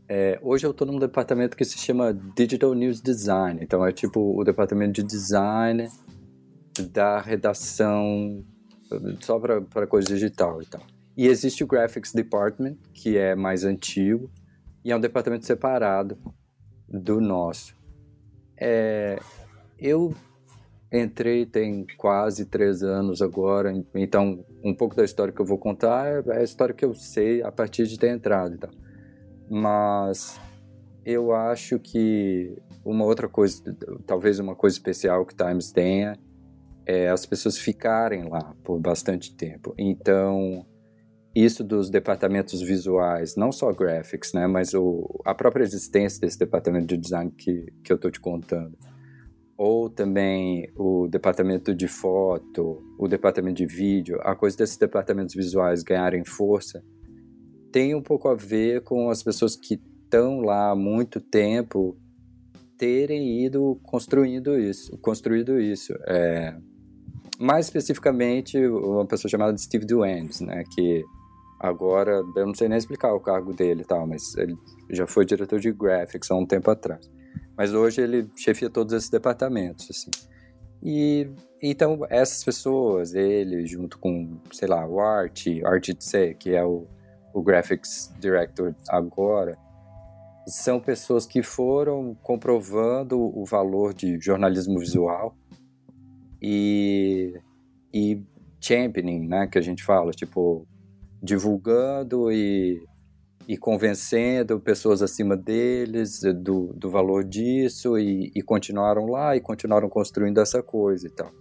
É, 0.08 0.38
hoje 0.42 0.66
eu 0.66 0.70
estou 0.70 0.86
num 0.86 0.98
departamento 0.98 1.56
que 1.56 1.64
se 1.64 1.76
chama 1.78 2.14
Digital 2.34 2.72
News 2.74 3.00
Design. 3.00 3.60
Então 3.62 3.84
é 3.84 3.92
tipo 3.92 4.38
o 4.38 4.44
departamento 4.44 4.92
de 4.92 5.02
design 5.02 5.88
da 6.92 7.20
redação 7.20 8.44
só 9.20 9.38
para 9.38 9.86
coisa 9.86 10.08
digital 10.08 10.62
e 10.62 10.66
tal. 10.66 10.82
E 11.16 11.26
existe 11.26 11.64
o 11.64 11.66
Graphics 11.66 12.12
Department, 12.12 12.76
que 12.94 13.18
é 13.18 13.34
mais 13.34 13.64
antigo, 13.64 14.30
e 14.84 14.92
é 14.92 14.96
um 14.96 15.00
departamento 15.00 15.44
separado 15.44 16.16
do 16.88 17.20
nosso. 17.20 17.76
É, 18.56 19.18
eu 19.78 20.14
entrei 20.92 21.44
tem 21.44 21.86
quase 21.96 22.46
três 22.46 22.82
anos 22.82 23.20
agora, 23.20 23.72
então 23.94 24.44
um 24.64 24.74
pouco 24.74 24.96
da 24.96 25.04
história 25.04 25.32
que 25.32 25.40
eu 25.40 25.46
vou 25.46 25.58
contar 25.58 26.24
é 26.26 26.38
a 26.38 26.42
história 26.42 26.74
que 26.74 26.84
eu 26.84 26.94
sei 26.94 27.42
a 27.42 27.52
partir 27.52 27.86
de 27.86 27.98
ter 27.98 28.08
entrado. 28.08 28.54
Então. 28.54 28.70
Mas 29.48 30.40
eu 31.04 31.32
acho 31.32 31.78
que 31.78 32.56
uma 32.84 33.04
outra 33.04 33.28
coisa, 33.28 33.62
talvez 34.06 34.38
uma 34.38 34.54
coisa 34.54 34.76
especial 34.76 35.24
que 35.24 35.34
Times 35.34 35.70
tenha, 35.72 36.18
é 36.86 37.08
as 37.08 37.26
pessoas 37.26 37.58
ficarem 37.58 38.28
lá 38.28 38.54
por 38.64 38.80
bastante 38.80 39.34
tempo. 39.36 39.74
Então, 39.78 40.66
isso 41.34 41.62
dos 41.62 41.90
departamentos 41.90 42.60
visuais, 42.60 43.36
não 43.36 43.52
só 43.52 43.72
graphics, 43.72 44.32
né, 44.32 44.46
mas 44.46 44.74
o, 44.74 45.20
a 45.24 45.34
própria 45.34 45.62
existência 45.62 46.20
desse 46.20 46.38
departamento 46.38 46.86
de 46.86 46.96
design 46.96 47.30
que, 47.30 47.66
que 47.84 47.92
eu 47.92 47.96
estou 47.96 48.10
te 48.10 48.20
contando, 48.20 48.76
ou 49.58 49.90
também 49.90 50.72
o 50.76 51.08
departamento 51.08 51.74
de 51.74 51.88
foto, 51.88 52.80
o 52.96 53.08
departamento 53.08 53.56
de 53.56 53.66
vídeo, 53.66 54.20
a 54.22 54.36
coisa 54.36 54.56
desses 54.56 54.76
departamentos 54.76 55.34
visuais 55.34 55.82
ganharem 55.82 56.24
força, 56.24 56.80
tem 57.72 57.92
um 57.92 58.00
pouco 58.00 58.28
a 58.28 58.36
ver 58.36 58.82
com 58.82 59.10
as 59.10 59.20
pessoas 59.20 59.56
que 59.56 59.74
estão 60.04 60.40
lá 60.40 60.70
há 60.70 60.76
muito 60.76 61.20
tempo 61.20 61.98
terem 62.78 63.44
ido 63.44 63.80
construindo 63.82 64.56
isso, 64.56 64.96
construído 64.98 65.60
isso. 65.60 65.92
É, 66.06 66.56
mais 67.40 67.66
especificamente, 67.66 68.56
uma 68.64 69.04
pessoa 69.06 69.28
chamada 69.28 69.58
Steve 69.58 69.84
Duanes, 69.84 70.40
né, 70.40 70.62
que 70.72 71.04
Agora, 71.60 72.22
eu 72.36 72.46
não 72.46 72.54
sei 72.54 72.68
nem 72.68 72.78
explicar 72.78 73.12
o 73.12 73.18
cargo 73.18 73.52
dele 73.52 73.82
e 73.82 73.84
tal, 73.84 74.06
mas 74.06 74.36
ele 74.36 74.56
já 74.90 75.08
foi 75.08 75.24
diretor 75.24 75.58
de 75.58 75.72
graphics 75.72 76.30
há 76.30 76.36
um 76.36 76.46
tempo 76.46 76.70
atrás. 76.70 77.10
Mas 77.58 77.74
hoje 77.74 78.00
ele 78.00 78.30
chefia 78.36 78.70
todos 78.70 78.94
esses 78.94 79.10
departamentos, 79.10 79.90
assim. 79.90 80.10
E 80.80 81.28
então 81.60 82.06
essas 82.08 82.44
pessoas, 82.44 83.14
ele 83.14 83.66
junto 83.66 83.98
com, 83.98 84.38
sei 84.52 84.68
lá, 84.68 84.86
o 84.86 85.00
Art, 85.00 85.44
Art 85.64 85.88
Tse, 85.92 86.36
que 86.38 86.54
é 86.54 86.64
o, 86.64 86.86
o 87.34 87.42
graphics 87.42 88.14
director 88.20 88.76
agora, 88.88 89.58
são 90.46 90.78
pessoas 90.78 91.26
que 91.26 91.42
foram 91.42 92.16
comprovando 92.22 93.18
o 93.18 93.44
valor 93.44 93.92
de 93.92 94.20
jornalismo 94.20 94.78
visual 94.78 95.36
e, 96.40 97.34
e 97.92 98.22
championing, 98.60 99.26
né, 99.26 99.48
que 99.48 99.58
a 99.58 99.60
gente 99.60 99.82
fala, 99.82 100.12
tipo, 100.12 100.64
divulgando 101.20 102.30
e, 102.30 102.80
e 103.48 103.56
convencendo 103.56 104.60
pessoas 104.60 105.00
acima 105.00 105.34
deles 105.34 106.20
do, 106.42 106.74
do 106.74 106.90
valor 106.90 107.24
disso 107.24 107.98
e, 107.98 108.30
e 108.34 108.42
continuaram 108.42 109.06
lá 109.06 109.34
e 109.34 109.40
continuaram 109.40 109.88
construindo 109.88 110.38
essa 110.38 110.62
coisa 110.62 111.06
e 111.06 111.10
tal. 111.10 111.32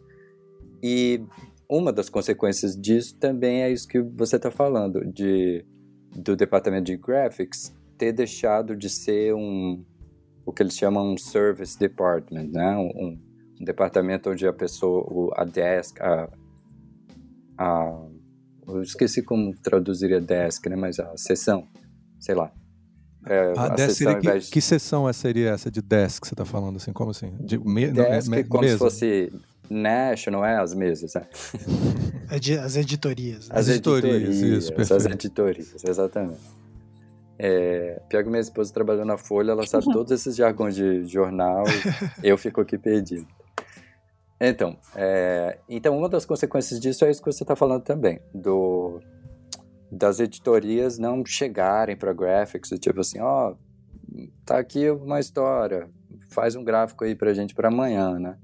E 0.82 1.22
uma 1.70 1.92
das 1.92 2.08
consequências 2.08 2.78
disso 2.78 3.20
também 3.20 3.62
é 3.62 3.70
isso 3.70 3.86
que 3.86 4.00
você 4.00 4.38
está 4.38 4.50
falando, 4.50 5.06
de 5.06 5.66
do 6.16 6.36
departamento 6.36 6.86
de 6.86 6.96
graphics 6.96 7.76
ter 7.98 8.14
deixado 8.14 8.76
de 8.76 8.90
ser 8.90 9.36
um 9.36 9.84
o 10.46 10.54
que 10.54 10.64
eles 10.64 10.78
chamam 10.78 11.12
um 11.12 11.18
service 11.18 11.78
department, 11.78 12.48
né? 12.54 12.78
Um, 12.78 13.20
um 13.60 13.66
departamento 13.66 14.30
onde 14.30 14.48
a 14.48 14.54
pessoa, 14.54 15.34
a 15.36 15.44
desk, 15.44 16.02
a, 16.02 16.30
a 17.58 18.08
eu 18.66 18.82
esqueci 18.82 19.22
como 19.22 19.54
traduziria 19.58 20.22
desk, 20.22 20.70
né? 20.70 20.78
Mas 20.78 21.00
a 21.00 21.18
sessão, 21.18 21.68
sei 22.20 22.36
lá. 22.36 22.52
É, 23.26 23.54
a, 23.58 23.66
a 23.66 23.70
desk 23.70 23.96
seria 23.98 24.20
que, 24.20 24.40
de... 24.40 24.50
que 24.50 24.62
sessão 24.62 25.12
seria 25.12 25.50
essa 25.50 25.70
de 25.70 25.82
desk 25.82 26.22
que 26.22 26.28
você 26.28 26.34
está 26.34 26.46
falando, 26.46 26.78
assim? 26.78 26.94
Como 26.94 27.12
assim? 27.12 27.36
De 27.42 27.58
me, 27.58 27.88
desk 27.88 28.30
não, 28.30 28.38
me, 28.38 28.44
como 28.44 28.62
mesa. 28.64 28.74
se 28.74 28.80
fosse 28.80 29.34
national, 29.70 30.46
é? 30.46 30.58
As 30.58 30.74
mesas, 30.74 31.14
né? 31.16 31.28
As 32.64 32.76
editorias. 32.76 33.50
Né? 33.50 33.56
As, 33.58 33.68
editorias, 33.68 34.14
editorias, 34.14 34.64
isso, 34.64 34.74
perfeito. 34.74 34.94
As 34.96 35.06
editorias, 35.06 35.84
exatamente. 35.84 36.58
É, 37.40 38.02
pior 38.10 38.24
que 38.24 38.30
minha 38.30 38.42
esposa 38.42 38.74
trabalhou 38.74 39.06
na 39.06 39.18
Folha, 39.18 39.52
ela 39.52 39.66
sabe 39.68 39.86
todos 39.94 40.12
esses 40.12 40.36
jargões 40.36 40.76
de 40.76 41.06
jornal 41.06 41.66
eu 42.24 42.38
fico 42.38 42.62
aqui 42.62 42.78
perdido. 42.78 43.28
Então, 44.40 44.78
é, 44.96 45.58
então 45.68 45.98
uma 45.98 46.10
das 46.10 46.26
consequências 46.26 46.80
disso 46.80 47.06
é 47.06 47.12
isso 47.12 47.22
que 47.22 47.32
você 47.32 47.44
está 47.44 47.56
falando 47.56 47.84
também, 47.84 48.20
do 48.34 49.00
das 49.92 50.20
editorias 50.20 50.98
não 50.98 51.26
chegarem 51.26 51.96
para 51.96 52.14
graphics, 52.14 52.70
tipo 52.80 53.00
assim, 53.00 53.20
ó, 53.20 53.52
oh, 53.52 54.28
tá 54.46 54.58
aqui 54.58 54.90
uma 54.90 55.20
história, 55.20 55.90
faz 56.30 56.56
um 56.56 56.64
gráfico 56.64 57.04
aí 57.04 57.16
para 57.16 57.34
gente 57.34 57.56
para 57.56 57.70
amanhã, 57.70 58.20
né? 58.20 58.38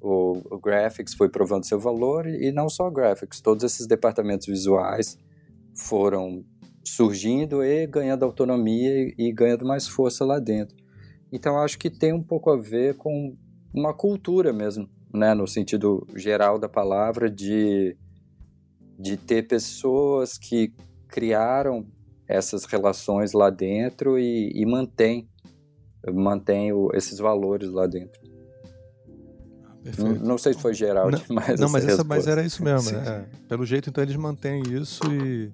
O, 0.00 0.56
o, 0.56 0.58
graphics 0.58 1.14
foi 1.14 1.28
provando 1.28 1.64
seu 1.64 1.78
valor 1.78 2.26
e, 2.26 2.48
e 2.48 2.52
não 2.52 2.68
só 2.68 2.90
graphics, 2.90 3.40
todos 3.40 3.62
esses 3.62 3.86
departamentos 3.86 4.48
visuais 4.48 5.16
foram 5.76 6.44
surgindo 6.84 7.62
e 7.62 7.86
ganhando 7.86 8.24
autonomia 8.24 8.90
e, 8.90 9.14
e 9.16 9.32
ganhando 9.32 9.64
mais 9.64 9.86
força 9.86 10.24
lá 10.24 10.40
dentro. 10.40 10.76
Então 11.30 11.56
acho 11.56 11.78
que 11.78 11.88
tem 11.88 12.12
um 12.12 12.22
pouco 12.22 12.50
a 12.50 12.56
ver 12.56 12.96
com 12.96 13.36
uma 13.72 13.94
cultura 13.94 14.52
mesmo 14.52 14.88
né, 15.12 15.34
no 15.34 15.46
sentido 15.46 16.06
geral 16.16 16.58
da 16.58 16.68
palavra, 16.68 17.30
de, 17.30 17.96
de 19.02 19.16
ter 19.16 19.48
pessoas 19.48 20.38
que 20.38 20.72
criaram 21.08 21.84
essas 22.28 22.64
relações 22.64 23.32
lá 23.32 23.50
dentro 23.50 24.18
e, 24.18 24.52
e 24.54 24.64
mantém, 24.64 25.28
mantém 26.14 26.72
o, 26.72 26.90
esses 26.94 27.18
valores 27.18 27.68
lá 27.70 27.86
dentro. 27.86 28.22
Não, 29.98 30.14
não, 30.14 30.38
sei 30.38 30.54
se 30.54 30.60
foi 30.60 30.72
geral 30.72 31.10
não, 31.10 31.18
demais. 31.18 31.58
Não, 31.58 31.68
mas, 31.68 31.84
essa, 31.84 32.04
mas 32.04 32.28
era 32.28 32.44
isso 32.44 32.62
mesmo. 32.62 32.92
Né? 32.92 33.26
É, 33.32 33.46
pelo 33.48 33.66
jeito, 33.66 33.90
então, 33.90 34.02
eles 34.02 34.14
mantêm 34.14 34.62
isso 34.62 35.02
e, 35.12 35.52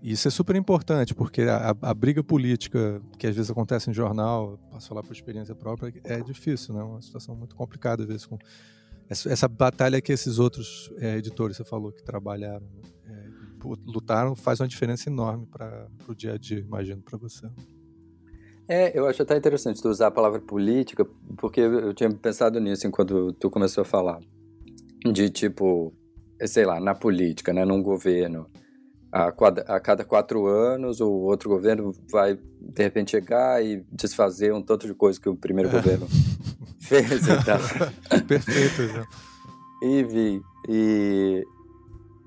e 0.00 0.12
isso 0.12 0.28
é 0.28 0.30
super 0.30 0.54
importante, 0.54 1.12
porque 1.12 1.42
a, 1.42 1.74
a, 1.82 1.92
briga 1.92 2.22
política 2.22 3.02
que 3.18 3.26
às 3.26 3.34
vezes 3.34 3.50
acontece 3.50 3.90
em 3.90 3.92
jornal, 3.92 4.56
posso 4.70 4.88
falar 4.88 5.02
por 5.02 5.12
experiência 5.12 5.56
própria, 5.56 5.92
é 6.04 6.20
difícil, 6.20 6.74
né? 6.74 6.82
Uma 6.84 7.02
situação 7.02 7.34
muito 7.34 7.56
complicada, 7.56 8.04
às 8.04 8.08
vezes, 8.08 8.24
com 8.24 8.38
essa, 9.08 9.30
essa 9.30 9.48
batalha 9.48 10.00
que 10.00 10.12
esses 10.12 10.38
outros 10.38 10.92
é, 10.98 11.16
editores, 11.16 11.56
você 11.56 11.64
falou, 11.64 11.92
que 11.92 12.02
trabalharam, 12.02 12.66
é, 13.08 13.28
lutaram, 13.86 14.34
faz 14.34 14.60
uma 14.60 14.68
diferença 14.68 15.08
enorme 15.08 15.46
para 15.46 15.88
o 16.08 16.14
dia 16.14 16.34
a 16.34 16.38
dia, 16.38 16.58
imagino, 16.58 17.02
para 17.02 17.18
você. 17.18 17.48
É, 18.68 18.98
eu 18.98 19.06
acho 19.06 19.22
até 19.22 19.36
interessante 19.36 19.80
tu 19.80 19.88
usar 19.88 20.08
a 20.08 20.10
palavra 20.10 20.40
política, 20.40 21.06
porque 21.36 21.60
eu 21.60 21.94
tinha 21.94 22.10
pensado 22.10 22.58
nisso 22.58 22.86
enquanto 22.86 23.32
tu 23.34 23.48
começou 23.48 23.82
a 23.82 23.84
falar. 23.84 24.18
De 25.12 25.30
tipo, 25.30 25.94
sei 26.44 26.64
lá, 26.64 26.80
na 26.80 26.94
política, 26.94 27.52
né, 27.52 27.64
num 27.64 27.80
governo, 27.80 28.50
a, 29.12 29.28
a 29.28 29.80
cada 29.80 30.04
quatro 30.04 30.46
anos 30.46 31.00
o 31.00 31.08
outro 31.08 31.48
governo 31.48 31.92
vai 32.10 32.34
de 32.34 32.82
repente 32.82 33.12
chegar 33.12 33.64
e 33.64 33.84
desfazer 33.92 34.52
um 34.52 34.60
tanto 34.60 34.86
de 34.86 34.94
coisa 34.94 35.20
que 35.20 35.28
o 35.28 35.36
primeiro 35.36 35.70
é. 35.70 35.72
governo 35.80 36.08
fez 36.86 37.28
então. 37.28 37.58
Perfeito, 38.26 38.88
já. 38.88 39.06
E. 39.82 40.40
E, 40.68 41.44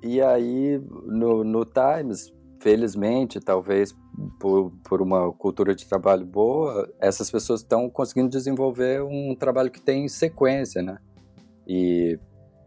e 0.02 0.22
aí, 0.22 0.82
no, 1.06 1.43
no 1.43 1.65
Times, 1.65 2.34
felizmente, 2.60 3.39
talvez 3.39 3.95
por, 4.39 4.72
por 4.84 5.02
uma 5.02 5.32
cultura 5.34 5.76
de 5.76 5.86
trabalho 5.86 6.26
boa, 6.26 6.89
essas 7.00 7.30
pessoas 7.30 7.62
estão 7.62 7.89
conseguindo 7.89 8.30
desenvolver 8.30 9.02
um 9.04 9.36
trabalho 9.36 9.72
que 9.72 9.82
tem 9.82 10.08
sequência, 10.08 10.82
né? 10.82 11.00
E, 11.67 12.17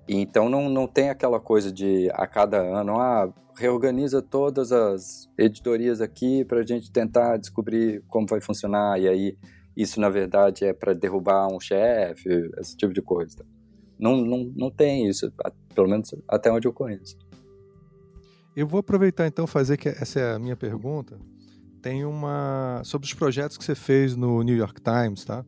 e 0.09 0.17
então 0.17 0.49
não, 0.49 0.69
não 0.69 0.87
tem 0.87 1.11
aquela 1.11 1.41
coisa 1.41 1.73
de 1.73 2.11
a 2.13 2.27
cada 2.27 2.59
ano, 2.59 2.99
ah, 2.99 3.33
reorganiza 3.57 4.23
todas 4.23 4.73
as 4.73 5.29
editorias 5.39 6.01
aqui 6.01 6.45
para 6.45 6.61
a 6.61 6.67
gente 6.67 6.91
tentar 6.91 7.37
descobrir 7.37 8.03
como 8.09 8.27
vai 8.27 8.41
funcionar 8.41 9.01
e 9.01 9.09
aí 9.09 9.39
isso 9.77 10.01
na 10.01 10.09
verdade 10.09 10.65
é 10.65 10.73
para 10.73 10.93
derrubar 10.93 11.49
um 11.49 11.61
chefe, 11.61 12.29
esse 12.59 12.77
tipo 12.77 12.93
de 12.93 13.03
coisa. 13.03 13.45
Não, 13.99 14.17
não, 14.17 14.53
não 14.57 14.71
tem 14.71 15.09
isso, 15.09 15.33
pelo 15.75 15.89
menos 15.89 16.15
até 16.29 16.51
onde 16.51 16.67
eu 16.67 16.73
conheço. 16.73 17.17
Eu 18.55 18.67
vou 18.67 18.81
aproveitar 18.81 19.27
então 19.27 19.47
fazer 19.47 19.77
que 19.77 19.89
essa 19.89 20.21
é 20.21 20.35
a 20.35 20.39
minha 20.39 20.57
pergunta. 20.57 21.19
Tem 21.81 22.05
uma 22.05 22.83
sobre 22.85 23.07
os 23.07 23.15
projetos 23.15 23.57
que 23.57 23.65
você 23.65 23.75
fez 23.75 24.15
no 24.15 24.43
New 24.43 24.57
York 24.57 24.81
Times, 24.81 25.25
tá? 25.25 25.45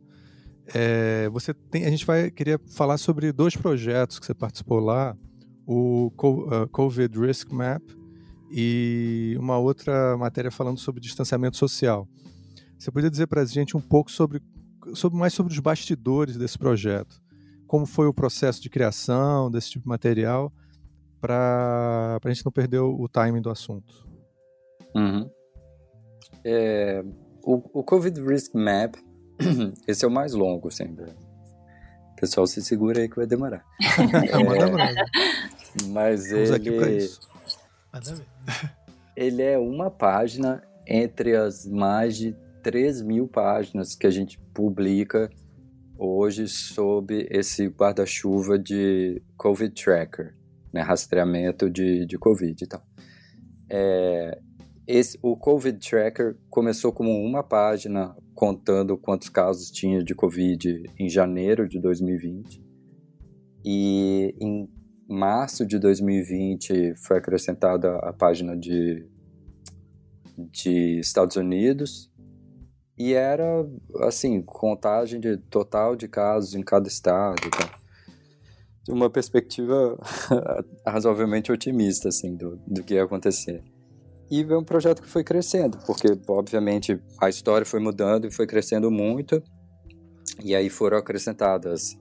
É, 0.73 1.29
você 1.29 1.53
tem, 1.53 1.85
a 1.85 1.89
gente 1.89 2.05
vai 2.05 2.31
queria 2.31 2.59
falar 2.75 2.97
sobre 2.97 3.31
dois 3.31 3.55
projetos 3.55 4.19
que 4.19 4.25
você 4.25 4.33
participou 4.33 4.79
lá, 4.79 5.15
o 5.65 6.07
uh, 6.07 6.67
COVID 6.71 7.19
Risk 7.19 7.51
Map 7.51 7.83
e 8.49 9.35
uma 9.39 9.57
outra 9.57 10.17
matéria 10.17 10.49
falando 10.49 10.79
sobre 10.79 11.01
distanciamento 11.01 11.57
social. 11.57 12.07
Você 12.77 12.91
podia 12.91 13.09
dizer 13.09 13.27
para 13.27 13.41
a 13.41 13.45
gente 13.45 13.75
um 13.75 13.81
pouco 13.81 14.11
sobre, 14.11 14.41
sobre 14.93 15.17
mais 15.17 15.33
sobre 15.33 15.53
os 15.53 15.59
bastidores 15.59 16.37
desse 16.37 16.57
projeto? 16.57 17.21
Como 17.67 17.85
foi 17.85 18.07
o 18.07 18.13
processo 18.13 18.61
de 18.61 18.69
criação 18.69 19.49
desse 19.49 19.71
tipo 19.71 19.83
de 19.83 19.89
material 19.89 20.53
para 21.19 22.19
a 22.23 22.29
gente 22.29 22.45
não 22.45 22.51
perder 22.51 22.79
o, 22.79 23.07
timing 23.07 23.41
do 23.41 23.49
assunto? 23.49 24.05
Uhum. 24.95 25.29
É, 26.43 27.03
o, 27.43 27.79
o 27.79 27.83
Covid 27.83 28.21
Risk 28.21 28.53
Map, 28.53 28.95
esse 29.87 30.05
é 30.05 30.07
o 30.07 30.11
mais 30.11 30.33
longo 30.33 30.69
sempre. 30.69 31.13
Pessoal, 32.19 32.47
se 32.47 32.61
segura 32.63 33.01
aí 33.01 33.09
que 33.09 33.15
vai 33.15 33.27
demorar. 33.27 33.65
É. 35.75 35.85
Mas 35.89 36.25
Estamos 36.25 36.51
aqui 36.51 36.71
para 36.71 36.89
ele, 36.89 36.99
ver. 36.99 38.71
ele 39.15 39.41
é 39.41 39.57
uma 39.57 39.91
página 39.91 40.63
entre 40.87 41.35
as 41.35 41.65
mais 41.65 42.15
de 42.15 42.35
3 42.65 43.03
mil 43.03 43.27
páginas 43.27 43.93
que 43.93 44.07
a 44.07 44.09
gente 44.09 44.39
publica 44.51 45.29
hoje 45.95 46.47
sob 46.47 47.27
esse 47.29 47.67
guarda-chuva 47.67 48.57
de 48.57 49.21
Covid 49.37 49.71
Tracker, 49.71 50.35
né, 50.73 50.81
rastreamento 50.81 51.69
de, 51.69 52.07
de 52.07 52.17
Covid 52.17 52.63
e 52.63 52.67
tal. 52.67 52.83
É, 53.69 54.41
esse, 54.87 55.15
o 55.21 55.37
Covid 55.37 55.77
Tracker 55.77 56.37
começou 56.49 56.91
como 56.91 57.11
uma 57.11 57.43
página 57.43 58.15
contando 58.33 58.97
quantos 58.97 59.29
casos 59.29 59.69
tinha 59.69 60.03
de 60.03 60.15
Covid 60.15 60.91
em 60.97 61.07
janeiro 61.07 61.69
de 61.69 61.79
2020. 61.79 62.65
E 63.63 64.33
em 64.41 64.67
março 65.07 65.67
de 65.67 65.77
2020 65.77 66.95
foi 66.95 67.19
acrescentada 67.19 67.95
a 67.97 68.11
página 68.11 68.57
de, 68.57 69.07
de 70.51 70.99
Estados 70.99 71.35
Unidos. 71.35 72.11
E 72.97 73.13
era, 73.13 73.67
assim, 74.01 74.41
contagem 74.41 75.19
de 75.19 75.37
total 75.37 75.95
de 75.95 76.07
casos 76.07 76.55
em 76.55 76.63
cada 76.63 76.87
estado. 76.87 77.49
Tá? 77.49 77.79
Uma 78.87 79.09
perspectiva 79.09 79.97
razoavelmente 80.87 81.51
otimista, 81.51 82.09
assim, 82.09 82.35
do, 82.35 82.57
do 82.65 82.83
que 82.83 82.93
ia 82.93 83.03
acontecer. 83.03 83.63
E 84.31 84.41
é 84.41 84.57
um 84.57 84.63
projeto 84.63 85.01
que 85.01 85.09
foi 85.09 85.23
crescendo, 85.23 85.77
porque, 85.85 86.07
obviamente, 86.27 86.99
a 87.19 87.29
história 87.29 87.65
foi 87.65 87.79
mudando 87.79 88.25
e 88.25 88.31
foi 88.31 88.47
crescendo 88.47 88.89
muito. 88.89 89.43
E 90.43 90.55
aí 90.55 90.69
foram 90.69 90.97
acrescentadas 90.97 91.97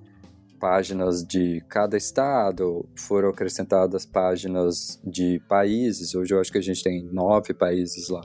páginas 0.59 1.23
de 1.23 1.63
cada 1.69 1.97
estado, 1.97 2.89
foram 2.97 3.29
acrescentadas 3.29 4.07
páginas 4.07 4.99
de 5.05 5.41
países. 5.49 6.15
Hoje 6.15 6.35
eu 6.35 6.41
acho 6.41 6.51
que 6.51 6.59
a 6.59 6.63
gente 6.63 6.83
tem 6.83 7.05
nove 7.13 7.53
países 7.53 8.09
lá. 8.09 8.23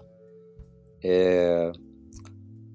É... 1.03 1.71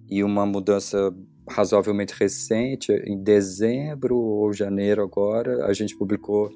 E 0.09 0.23
uma 0.23 0.45
mudança 0.45 1.15
razoavelmente 1.49 2.15
recente, 2.19 2.93
em 2.93 3.23
dezembro 3.23 4.17
ou 4.17 4.53
janeiro 4.53 5.03
agora, 5.03 5.67
a 5.67 5.73
gente 5.73 5.97
publicou 5.97 6.51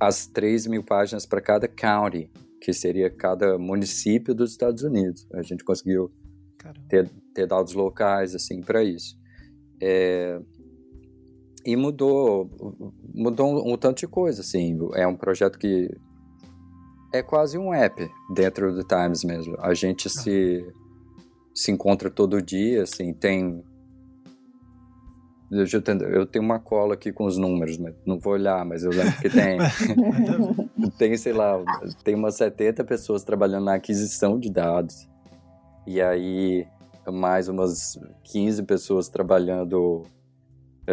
as 0.00 0.26
3 0.26 0.66
mil 0.66 0.82
páginas 0.82 1.26
para 1.26 1.40
cada 1.40 1.68
county 1.68 2.30
que 2.60 2.72
seria 2.72 3.10
cada 3.10 3.58
município 3.58 4.34
dos 4.34 4.50
Estados 4.50 4.82
Unidos. 4.82 5.26
A 5.32 5.42
gente 5.42 5.64
conseguiu 5.64 6.10
ter, 6.88 7.08
ter, 7.34 7.46
dados 7.46 7.74
locais 7.74 8.34
assim 8.34 8.60
para 8.60 8.82
isso. 8.82 9.16
É, 9.80 10.40
e 11.64 11.76
mudou, 11.76 12.50
mudou 13.14 13.46
um, 13.46 13.72
um, 13.72 13.76
tanto 13.76 13.98
de 13.98 14.06
coisa, 14.06 14.40
assim. 14.40 14.78
É 14.94 15.06
um 15.06 15.16
projeto 15.16 15.58
que 15.58 15.90
é 17.12 17.22
quase 17.22 17.58
um 17.58 17.72
app 17.72 18.08
dentro 18.34 18.74
do 18.74 18.82
Times 18.84 19.22
mesmo. 19.24 19.56
A 19.60 19.74
gente 19.74 20.08
ah. 20.08 20.10
Se 21.56 21.72
encontra 21.72 22.10
todo 22.10 22.40
dia, 22.42 22.82
assim, 22.82 23.12
tem 23.12 23.64
Deixa 25.48 25.76
eu, 25.76 25.82
tentar. 25.82 26.06
eu 26.06 26.26
tenho 26.26 26.44
uma 26.44 26.58
cola 26.58 26.94
aqui 26.94 27.12
com 27.12 27.24
os 27.24 27.38
números, 27.38 27.78
mas 27.78 27.94
não 28.04 28.18
vou 28.18 28.32
olhar, 28.32 28.64
mas 28.64 28.82
eu 28.82 28.90
lembro 28.90 29.16
que 29.18 29.30
tem. 29.30 29.58
tem, 30.98 31.16
sei 31.16 31.32
lá, 31.32 31.62
tem 32.02 32.16
umas 32.16 32.34
70 32.34 32.82
pessoas 32.82 33.22
trabalhando 33.22 33.66
na 33.66 33.74
aquisição 33.74 34.40
de 34.40 34.50
dados. 34.50 35.08
E 35.86 36.00
aí, 36.00 36.66
mais 37.08 37.48
umas 37.48 37.96
15 38.24 38.64
pessoas 38.64 39.08
trabalhando 39.08 40.02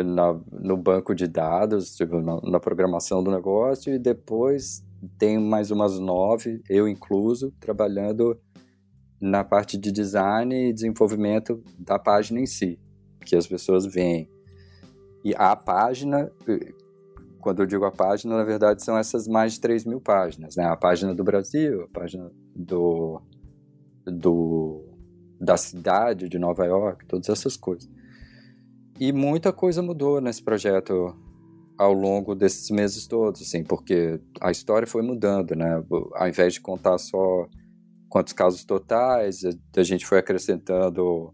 na, 0.05 0.39
no 0.51 0.77
banco 0.77 1.15
de 1.15 1.27
dados, 1.27 1.95
tipo, 1.95 2.21
na, 2.21 2.39
na, 2.41 2.59
programação 2.59 3.23
do 3.23 3.31
negócio. 3.31 3.91
E 3.91 3.97
depois 3.97 4.85
tem 5.17 5.39
mais 5.39 5.71
umas 5.71 5.97
nove, 5.97 6.61
eu 6.69 6.87
incluso, 6.87 7.51
trabalhando 7.59 8.39
na 9.23 9.41
parte 9.41 9.77
de 9.77 9.89
design 9.89 10.53
e 10.53 10.73
desenvolvimento 10.73 11.63
da 11.79 11.97
página 11.97 12.41
em 12.41 12.45
si, 12.45 12.77
que 13.25 13.37
as 13.37 13.47
pessoas 13.47 13.85
veem. 13.85 14.29
E 15.23 15.33
a 15.37 15.55
página, 15.55 16.29
quando 17.39 17.61
eu 17.61 17.65
digo 17.65 17.85
a 17.85 17.91
página, 17.91 18.35
na 18.35 18.43
verdade 18.43 18.83
são 18.83 18.97
essas 18.97 19.25
mais 19.25 19.53
de 19.53 19.61
3 19.61 19.85
mil 19.85 20.01
páginas, 20.01 20.57
né? 20.57 20.65
A 20.65 20.75
página 20.75 21.15
do 21.15 21.23
Brasil, 21.23 21.83
a 21.83 21.87
página 21.87 22.29
do, 22.53 23.21
do, 24.05 24.83
da 25.39 25.55
cidade 25.55 26.27
de 26.27 26.37
Nova 26.37 26.65
York, 26.65 27.05
todas 27.05 27.29
essas 27.29 27.55
coisas. 27.55 27.89
E 28.99 29.13
muita 29.13 29.53
coisa 29.53 29.81
mudou 29.81 30.19
nesse 30.19 30.43
projeto 30.43 31.15
ao 31.77 31.93
longo 31.93 32.35
desses 32.35 32.69
meses 32.69 33.07
todos, 33.07 33.41
assim, 33.41 33.63
porque 33.63 34.19
a 34.41 34.51
história 34.51 34.85
foi 34.85 35.01
mudando, 35.01 35.55
né? 35.55 35.81
Ao 36.13 36.27
invés 36.27 36.55
de 36.55 36.59
contar 36.59 36.97
só 36.97 37.47
quantos 38.13 38.31
casos 38.31 38.63
totais, 38.63 39.41
a 39.75 39.81
gente 39.81 40.05
foi 40.05 40.19
acrescentando 40.19 41.33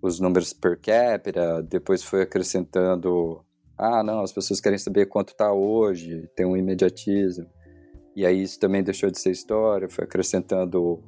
os 0.00 0.20
números 0.20 0.52
per 0.52 0.80
capita, 0.80 1.60
depois 1.60 2.04
foi 2.04 2.22
acrescentando, 2.22 3.44
ah, 3.76 4.00
não, 4.04 4.20
as 4.20 4.32
pessoas 4.32 4.60
querem 4.60 4.78
saber 4.78 5.06
quanto 5.06 5.30
está 5.30 5.52
hoje, 5.52 6.30
tem 6.36 6.46
um 6.46 6.56
imediatismo. 6.56 7.50
E 8.14 8.24
aí 8.24 8.40
isso 8.40 8.60
também 8.60 8.80
deixou 8.80 9.10
de 9.10 9.18
ser 9.18 9.32
história, 9.32 9.88
foi 9.88 10.04
acrescentando 10.04 11.02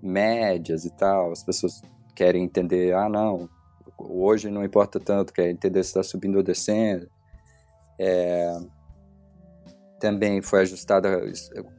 médias 0.00 0.84
e 0.84 0.96
tal, 0.96 1.32
as 1.32 1.42
pessoas 1.42 1.82
querem 2.14 2.44
entender, 2.44 2.94
ah, 2.94 3.08
não, 3.08 3.50
hoje 3.98 4.52
não 4.52 4.64
importa 4.64 5.00
tanto, 5.00 5.32
quer 5.32 5.50
entender 5.50 5.82
se 5.82 5.90
está 5.90 6.04
subindo 6.04 6.36
ou 6.36 6.44
descendo. 6.44 7.10
É, 7.98 8.56
também 10.00 10.40
foi 10.40 10.60
ajustada 10.60 11.20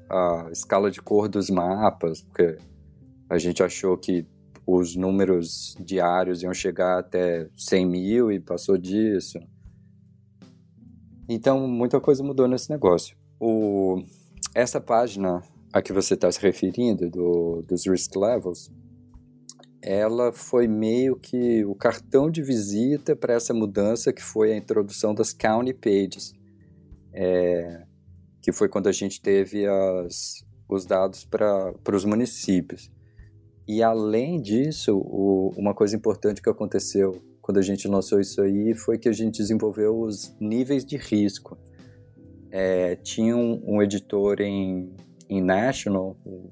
a 0.09 0.49
escala 0.51 0.91
de 0.91 1.01
cor 1.01 1.27
dos 1.27 1.49
mapas, 1.49 2.21
porque 2.21 2.57
a 3.29 3.37
gente 3.37 3.63
achou 3.63 3.97
que 3.97 4.25
os 4.65 4.95
números 4.95 5.75
diários 5.79 6.43
iam 6.43 6.53
chegar 6.53 6.99
até 6.99 7.49
100 7.55 7.85
mil 7.85 8.31
e 8.31 8.39
passou 8.39 8.77
disso. 8.77 9.39
Então, 11.27 11.67
muita 11.67 11.99
coisa 11.99 12.23
mudou 12.23 12.47
nesse 12.47 12.69
negócio. 12.69 13.15
O, 13.39 14.01
essa 14.53 14.81
página 14.81 15.43
a 15.71 15.81
que 15.81 15.93
você 15.93 16.15
está 16.15 16.31
se 16.31 16.41
referindo, 16.41 17.09
do, 17.09 17.61
dos 17.67 17.85
risk 17.85 18.15
levels, 18.15 18.71
ela 19.81 20.31
foi 20.31 20.67
meio 20.67 21.15
que 21.15 21.63
o 21.65 21.75
cartão 21.75 22.29
de 22.29 22.41
visita 22.41 23.15
para 23.15 23.33
essa 23.33 23.53
mudança 23.53 24.11
que 24.11 24.21
foi 24.21 24.51
a 24.51 24.57
introdução 24.57 25.13
das 25.13 25.31
county 25.31 25.73
pages, 25.73 26.33
é, 27.13 27.85
que 28.41 28.51
foi 28.51 28.69
quando 28.69 28.87
a 28.87 28.91
gente 28.91 29.21
teve 29.21 29.65
as, 29.65 30.45
os 30.67 30.85
dados 30.85 31.25
para 31.25 31.73
os 31.93 32.05
municípios. 32.05 32.91
E 33.67 33.83
além 33.83 34.41
disso, 34.41 34.97
o, 34.97 35.53
uma 35.55 35.73
coisa 35.73 35.95
importante 35.95 36.41
que 36.41 36.49
aconteceu 36.49 37.21
quando 37.39 37.57
a 37.57 37.61
gente 37.61 37.87
lançou 37.87 38.19
isso 38.19 38.41
aí 38.41 38.73
foi 38.75 38.97
que 38.97 39.09
a 39.09 39.11
gente 39.11 39.37
desenvolveu 39.37 39.99
os 39.99 40.35
níveis 40.39 40.85
de 40.85 40.97
risco. 40.97 41.57
É, 42.51 42.95
tinha 42.95 43.35
um, 43.35 43.61
um, 43.65 43.81
editor 43.81 44.41
em, 44.41 44.95
em 45.29 45.41
National, 45.41 46.15
o, 46.25 46.49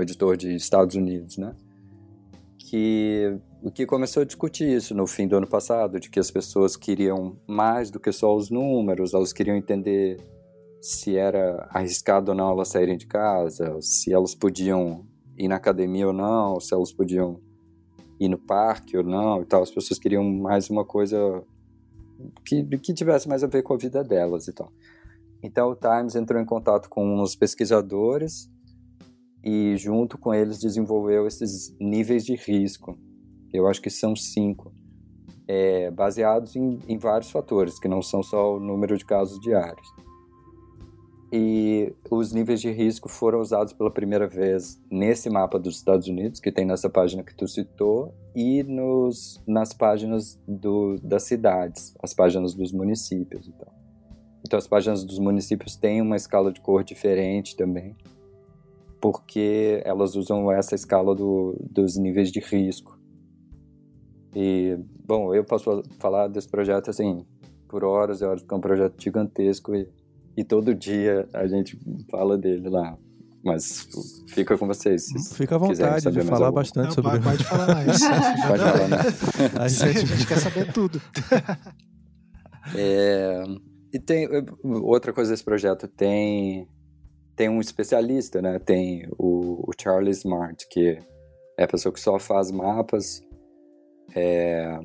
editor 0.00 0.36
de 0.36 0.54
Estados 0.54 0.96
Unidos, 0.96 1.36
né? 1.36 1.54
Que 2.58 3.38
o 3.62 3.70
que 3.70 3.86
começou 3.86 4.22
a 4.22 4.26
discutir 4.26 4.68
isso 4.68 4.94
no 4.94 5.06
fim 5.06 5.26
do 5.28 5.36
ano 5.36 5.46
passado, 5.46 6.00
de 6.00 6.10
que 6.10 6.18
as 6.18 6.30
pessoas 6.30 6.76
queriam 6.76 7.36
mais 7.46 7.90
do 7.90 8.00
que 8.00 8.10
só 8.12 8.34
os 8.34 8.50
números, 8.50 9.14
elas 9.14 9.32
queriam 9.32 9.56
entender 9.56 10.18
se 10.84 11.16
era 11.16 11.66
arriscado 11.70 12.32
ou 12.32 12.36
não 12.36 12.50
elas 12.50 12.68
saírem 12.68 12.98
de 12.98 13.06
casa, 13.06 13.80
se 13.80 14.12
elas 14.12 14.34
podiam 14.34 15.06
ir 15.34 15.48
na 15.48 15.56
academia 15.56 16.06
ou 16.06 16.12
não, 16.12 16.60
se 16.60 16.74
elas 16.74 16.92
podiam 16.92 17.40
ir 18.20 18.28
no 18.28 18.36
parque 18.36 18.94
ou 18.94 19.02
não 19.02 19.40
e 19.40 19.46
tal. 19.46 19.62
As 19.62 19.70
pessoas 19.70 19.98
queriam 19.98 20.22
mais 20.22 20.68
uma 20.68 20.84
coisa 20.84 21.42
que, 22.44 22.62
que 22.76 22.92
tivesse 22.92 23.26
mais 23.26 23.42
a 23.42 23.46
ver 23.46 23.62
com 23.62 23.72
a 23.72 23.78
vida 23.78 24.04
delas 24.04 24.46
e 24.46 24.52
tal. 24.52 24.70
Então 25.42 25.70
o 25.70 25.74
Times 25.74 26.16
entrou 26.16 26.38
em 26.38 26.44
contato 26.44 26.90
com 26.90 27.18
uns 27.18 27.34
pesquisadores 27.34 28.50
e 29.42 29.78
junto 29.78 30.18
com 30.18 30.34
eles 30.34 30.58
desenvolveu 30.58 31.26
esses 31.26 31.74
níveis 31.80 32.26
de 32.26 32.34
risco. 32.34 32.98
Eu 33.54 33.66
acho 33.66 33.80
que 33.80 33.88
são 33.88 34.14
cinco, 34.14 34.70
é, 35.48 35.90
baseados 35.90 36.54
em, 36.54 36.78
em 36.86 36.98
vários 36.98 37.30
fatores, 37.30 37.78
que 37.80 37.88
não 37.88 38.02
são 38.02 38.22
só 38.22 38.56
o 38.56 38.60
número 38.60 38.98
de 38.98 39.04
casos 39.06 39.40
diários 39.40 39.88
e 41.36 41.92
os 42.08 42.32
níveis 42.32 42.60
de 42.60 42.70
risco 42.70 43.08
foram 43.08 43.40
usados 43.40 43.72
pela 43.72 43.90
primeira 43.90 44.28
vez 44.28 44.80
nesse 44.88 45.28
mapa 45.28 45.58
dos 45.58 45.74
Estados 45.74 46.06
Unidos, 46.06 46.38
que 46.38 46.52
tem 46.52 46.64
nessa 46.64 46.88
página 46.88 47.24
que 47.24 47.34
tu 47.34 47.48
citou, 47.48 48.14
e 48.36 48.62
nos, 48.62 49.42
nas 49.44 49.72
páginas 49.72 50.40
do, 50.46 50.94
das 51.02 51.24
cidades, 51.24 51.92
as 52.00 52.14
páginas 52.14 52.54
dos 52.54 52.70
municípios. 52.70 53.48
Então. 53.48 53.66
então, 54.46 54.56
as 54.56 54.68
páginas 54.68 55.02
dos 55.02 55.18
municípios 55.18 55.74
têm 55.74 56.00
uma 56.00 56.14
escala 56.14 56.52
de 56.52 56.60
cor 56.60 56.84
diferente 56.84 57.56
também, 57.56 57.96
porque 59.00 59.82
elas 59.84 60.14
usam 60.14 60.52
essa 60.52 60.76
escala 60.76 61.16
do, 61.16 61.56
dos 61.68 61.96
níveis 61.96 62.30
de 62.30 62.38
risco. 62.38 62.96
E, 64.36 64.78
bom, 65.04 65.34
eu 65.34 65.42
posso 65.42 65.82
falar 65.98 66.28
desse 66.28 66.48
projeto 66.48 66.90
assim, 66.90 67.26
por 67.66 67.82
horas 67.82 68.20
e 68.20 68.24
horas, 68.24 68.40
porque 68.42 68.54
é 68.54 68.56
um 68.56 68.60
projeto 68.60 69.02
gigantesco 69.02 69.74
e, 69.74 69.88
e 70.36 70.44
todo 70.44 70.74
dia 70.74 71.28
a 71.32 71.46
gente 71.46 71.78
fala 72.10 72.36
dele 72.36 72.68
lá. 72.68 72.96
Mas 73.44 73.86
fica 74.28 74.56
com 74.56 74.66
vocês. 74.66 75.04
se 75.04 75.34
Fica 75.36 75.56
à 75.56 75.58
vontade 75.58 76.02
saber 76.02 76.20
de 76.22 76.26
mais 76.26 76.28
falar 76.30 76.46
alguma. 76.46 76.62
bastante 76.62 76.86
Não, 76.86 76.92
sobre 76.92 77.10
pode, 77.10 77.24
pode 77.24 77.44
falar 77.44 77.74
mais. 77.74 78.00
Pode 78.48 78.62
falar, 78.62 78.88
né? 78.88 78.96
a 79.60 79.68
gente, 79.68 79.98
a 79.98 80.02
gente 80.02 80.24
quer 80.26 80.38
saber 80.38 80.72
tudo. 80.72 81.00
É, 82.74 83.44
e 83.92 83.98
tem 83.98 84.26
outra 84.64 85.12
coisa 85.12 85.30
desse 85.30 85.44
projeto 85.44 85.86
tem 85.86 86.66
tem 87.36 87.48
um 87.50 87.60
especialista, 87.60 88.40
né? 88.40 88.58
Tem 88.58 89.06
o, 89.18 89.68
o 89.68 89.72
Charlie 89.78 90.12
Smart 90.12 90.66
que 90.70 90.98
é 91.58 91.64
a 91.64 91.68
pessoa 91.68 91.92
que 91.92 92.00
só 92.00 92.18
faz 92.18 92.50
mapas. 92.50 93.22
É, 94.14 94.78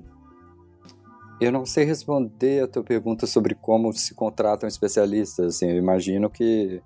eu 1.39 1.51
não 1.51 1.65
sei 1.65 1.85
responder 1.85 2.63
a 2.63 2.67
tua 2.67 2.83
pergunta 2.83 3.25
sobre 3.27 3.55
como 3.55 3.91
se 3.93 4.13
contratam 4.13 4.67
especialistas. 4.67 5.55
Assim, 5.55 5.67
eu 5.69 5.77
imagino 5.77 6.29
que 6.29 6.81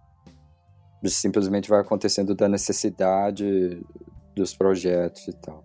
simplesmente 1.05 1.69
vai 1.69 1.81
acontecendo 1.81 2.33
da 2.33 2.47
necessidade 2.47 3.81
dos 4.35 4.53
projetos 4.55 5.27
e 5.27 5.33
tal. 5.33 5.63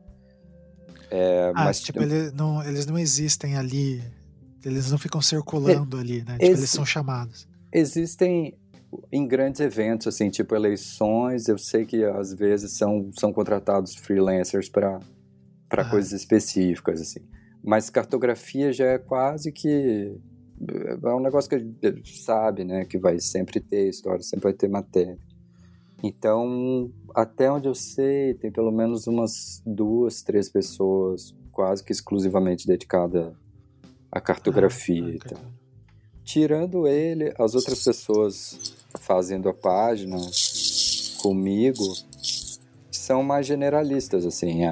É, 1.10 1.52
Ah, 1.54 1.64
mas 1.64 1.80
tipo, 1.80 2.02
ele 2.02 2.30
não, 2.32 2.62
eles 2.62 2.86
não 2.86 2.98
existem 2.98 3.56
ali. 3.56 4.02
Eles 4.64 4.90
não 4.90 4.98
ficam 4.98 5.22
circulando 5.22 5.96
ali, 5.96 6.22
né? 6.24 6.32
Tipo, 6.32 6.44
eles 6.44 6.70
são 6.70 6.84
chamados. 6.84 7.48
Existem 7.72 8.58
em 9.12 9.26
grandes 9.26 9.60
eventos, 9.60 10.06
assim, 10.06 10.28
tipo 10.30 10.54
eleições, 10.54 11.46
eu 11.48 11.56
sei 11.58 11.84
que 11.86 12.04
às 12.04 12.32
vezes 12.34 12.72
são, 12.76 13.10
são 13.18 13.32
contratados 13.32 13.94
freelancers 13.94 14.68
para 14.68 14.98
para 15.68 15.82
Ah. 15.82 15.90
coisas 15.90 16.12
específicas, 16.12 16.98
assim. 17.00 17.20
Mas 17.68 17.90
cartografia 17.90 18.72
já 18.72 18.86
é 18.86 18.98
quase 18.98 19.52
que 19.52 20.16
é 21.04 21.14
um 21.14 21.20
negócio 21.20 21.50
que 21.50 21.54
a 21.54 21.90
gente 21.90 22.16
sabe, 22.16 22.64
né, 22.64 22.86
que 22.86 22.96
vai 22.96 23.20
sempre 23.20 23.60
ter 23.60 23.90
história, 23.90 24.22
sempre 24.22 24.44
vai 24.44 24.54
ter 24.54 24.68
matéria. 24.68 25.18
Então, 26.02 26.90
até 27.14 27.52
onde 27.52 27.68
eu 27.68 27.74
sei, 27.74 28.32
tem 28.32 28.50
pelo 28.50 28.72
menos 28.72 29.06
umas 29.06 29.62
duas, 29.66 30.22
três 30.22 30.48
pessoas 30.48 31.36
quase 31.52 31.84
que 31.84 31.92
exclusivamente 31.92 32.66
dedicadas 32.66 33.34
à 34.10 34.18
cartografia 34.18 35.04
Ah, 35.04 35.10
e 35.10 35.18
ah, 35.22 35.28
tal. 35.28 35.40
Tirando 36.24 36.88
ele, 36.88 37.34
as 37.38 37.54
outras 37.54 37.84
pessoas 37.84 38.78
fazendo 38.98 39.46
a 39.46 39.52
página 39.52 40.16
comigo 41.20 41.84
são 42.90 43.22
mais 43.22 43.46
generalistas, 43.46 44.24
assim. 44.24 44.62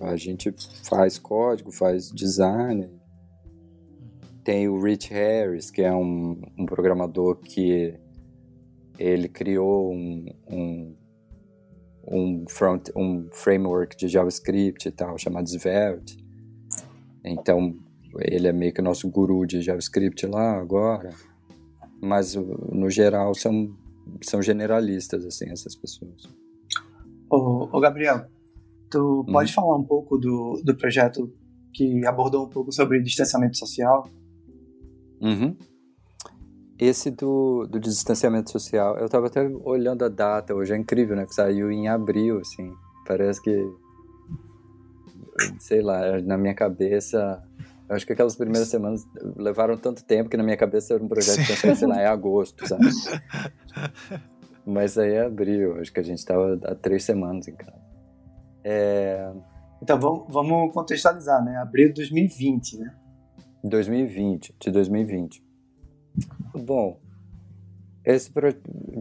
A, 0.00 0.16
gente 0.16 0.54
faz 0.82 1.18
código, 1.18 1.70
faz 1.70 2.10
design. 2.10 2.90
Tem 4.42 4.68
o 4.68 4.80
Rich 4.80 5.12
Harris, 5.12 5.70
que 5.70 5.82
é 5.82 5.92
um, 5.92 6.40
um 6.58 6.66
programador 6.66 7.36
que 7.36 7.98
ele 8.98 9.28
criou 9.28 9.92
um, 9.92 10.26
um, 10.50 10.96
um, 12.06 12.44
front, 12.48 12.90
um 12.96 13.28
framework 13.32 13.96
de 13.96 14.08
JavaScript 14.08 14.88
e 14.88 14.92
tal, 14.92 15.18
chamado 15.18 15.48
Svelte. 15.48 16.18
Então, 17.24 17.74
ele 18.20 18.46
é 18.46 18.52
meio 18.52 18.72
que 18.72 18.82
nosso 18.82 19.08
guru 19.08 19.46
de 19.46 19.62
JavaScript 19.62 20.26
lá 20.26 20.58
agora. 20.58 21.10
Mas, 22.00 22.34
no 22.34 22.90
geral, 22.90 23.34
são, 23.34 23.74
são 24.22 24.42
generalistas, 24.42 25.24
assim, 25.24 25.50
essas 25.50 25.74
pessoas. 25.74 26.28
Ô, 27.30 27.68
ô, 27.72 27.80
Gabriel, 27.80 28.26
tu 28.94 29.24
pode 29.30 29.52
falar 29.52 29.76
um 29.76 29.82
pouco 29.82 30.16
do, 30.16 30.62
do 30.64 30.76
projeto 30.76 31.32
que 31.72 32.06
abordou 32.06 32.46
um 32.46 32.48
pouco 32.48 32.70
sobre 32.70 33.02
distanciamento 33.02 33.58
social? 33.58 34.08
Uhum. 35.20 35.56
Esse 36.78 37.10
do, 37.10 37.66
do 37.66 37.80
distanciamento 37.80 38.50
social, 38.50 38.96
eu 38.96 39.08
tava 39.08 39.26
até 39.26 39.42
olhando 39.64 40.04
a 40.04 40.08
data 40.08 40.54
hoje, 40.54 40.72
é 40.72 40.76
incrível, 40.76 41.16
né? 41.16 41.26
Que 41.26 41.34
saiu 41.34 41.72
em 41.72 41.88
abril, 41.88 42.38
assim. 42.38 42.72
Parece 43.06 43.42
que. 43.42 43.74
Sei 45.58 45.82
lá, 45.82 46.20
na 46.22 46.38
minha 46.38 46.54
cabeça. 46.54 47.42
Eu 47.88 47.96
acho 47.96 48.06
que 48.06 48.12
aquelas 48.12 48.36
primeiras 48.36 48.68
semanas 48.68 49.04
levaram 49.36 49.76
tanto 49.76 50.04
tempo 50.04 50.30
que 50.30 50.36
na 50.36 50.42
minha 50.42 50.56
cabeça 50.56 50.94
era 50.94 51.02
um 51.02 51.08
projeto 51.08 51.44
que 51.44 51.56
Sim. 51.56 51.74
sei 51.74 51.88
lá, 51.88 52.00
é 52.00 52.06
agosto, 52.06 52.66
sabe? 52.66 52.84
Mas 54.64 54.96
aí 54.96 55.12
é 55.12 55.26
abril, 55.26 55.78
acho 55.78 55.92
que 55.92 56.00
a 56.00 56.02
gente 56.02 56.24
tava 56.24 56.58
há 56.64 56.74
três 56.74 57.04
semanas 57.04 57.46
em 57.46 57.54
casa. 57.54 57.83
É. 58.64 59.30
Então 59.82 60.00
vamos, 60.00 60.24
vamos 60.28 60.72
contextualizar, 60.72 61.44
né? 61.44 61.56
Abril 61.58 61.88
de 61.88 61.94
2020, 61.94 62.78
né? 62.78 62.94
2020, 63.62 64.54
de 64.58 64.70
2020. 64.70 65.44
Bom, 66.54 66.98
esse 68.04 68.30
pro... 68.30 68.54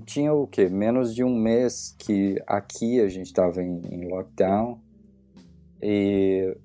tinha 0.06 0.34
o 0.34 0.46
quê? 0.48 0.68
Menos 0.68 1.16
de 1.16 1.24
um 1.24 1.36
mês 1.36 1.96
que 1.98 2.42
aqui 2.46 3.00
a 3.00 3.08
gente 3.08 3.28
estava 3.28 3.62
em, 3.62 3.82
em 3.90 4.10
lockdown 4.10 4.80
e 5.82 6.56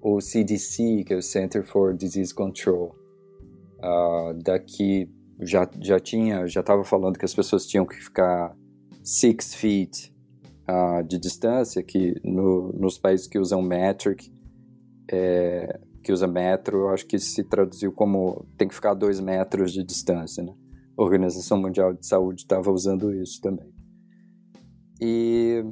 o 0.00 0.20
CDC, 0.20 1.04
que 1.04 1.14
é 1.14 1.16
o 1.16 1.22
Center 1.22 1.64
for 1.64 1.94
Disease 1.94 2.32
Control, 2.34 2.94
ah, 3.82 4.32
daqui 4.42 5.10
já, 5.40 5.68
já 5.80 5.98
tinha, 5.98 6.46
já 6.46 6.60
estava 6.60 6.84
falando 6.84 7.18
que 7.18 7.24
as 7.24 7.34
pessoas 7.34 7.66
tinham 7.66 7.84
que 7.84 7.96
ficar 7.96 8.56
six 9.02 9.54
feet 9.54 10.15
ah, 10.66 11.02
de 11.02 11.18
distância, 11.18 11.82
que 11.82 12.14
no, 12.24 12.72
nos 12.72 12.98
países 12.98 13.26
que 13.26 13.38
usam 13.38 13.62
metric, 13.62 14.32
é, 15.10 15.80
que 16.02 16.12
usa 16.12 16.26
metro, 16.26 16.78
eu 16.78 16.88
acho 16.90 17.06
que 17.06 17.18
se 17.18 17.44
traduziu 17.44 17.92
como 17.92 18.46
tem 18.56 18.66
que 18.68 18.74
ficar 18.74 18.90
a 18.92 18.94
dois 18.94 19.20
metros 19.20 19.72
de 19.72 19.84
distância, 19.84 20.42
né? 20.42 20.52
A 20.96 21.02
Organização 21.02 21.60
Mundial 21.60 21.92
de 21.92 22.06
Saúde 22.06 22.42
estava 22.42 22.70
usando 22.70 23.12
isso 23.14 23.40
também. 23.40 23.72
E 25.00 25.62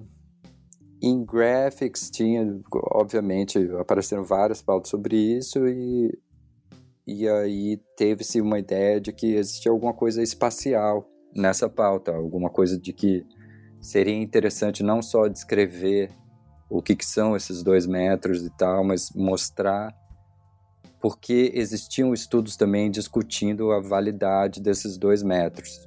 em 1.03 1.25
graphics 1.25 2.11
tinha, 2.11 2.61
obviamente, 2.93 3.59
apareceram 3.79 4.23
várias 4.23 4.63
pautas 4.63 4.91
sobre 4.91 5.17
isso 5.17 5.67
e, 5.67 6.17
e 7.07 7.29
aí 7.29 7.81
teve-se 7.97 8.41
uma 8.41 8.59
ideia 8.59 9.01
de 9.01 9.13
que 9.13 9.35
existia 9.35 9.73
alguma 9.73 9.95
coisa 9.95 10.23
espacial 10.23 11.09
nessa 11.35 11.69
pauta, 11.69 12.15
alguma 12.15 12.51
coisa 12.51 12.79
de 12.79 12.93
que 12.93 13.25
seria 13.85 14.15
interessante 14.15 14.83
não 14.83 15.03
só 15.03 15.29
descrever 15.29 16.11
o 16.71 16.81
que, 16.81 16.97
que 16.97 17.05
são 17.05 17.37
esses 17.37 17.63
dois 17.63 17.87
metros 17.87 18.43
e 18.43 18.51
tal, 18.51 18.83
mas 18.83 19.11
mostrar 19.15 19.95
porque 21.01 21.53
existiam 21.55 22.15
estudos 22.15 22.57
também 22.57 22.91
discutindo 22.91 23.73
a 23.73 23.79
validade 23.79 24.59
desses 24.59 24.97
dois 24.97 25.23
metros, 25.23 25.87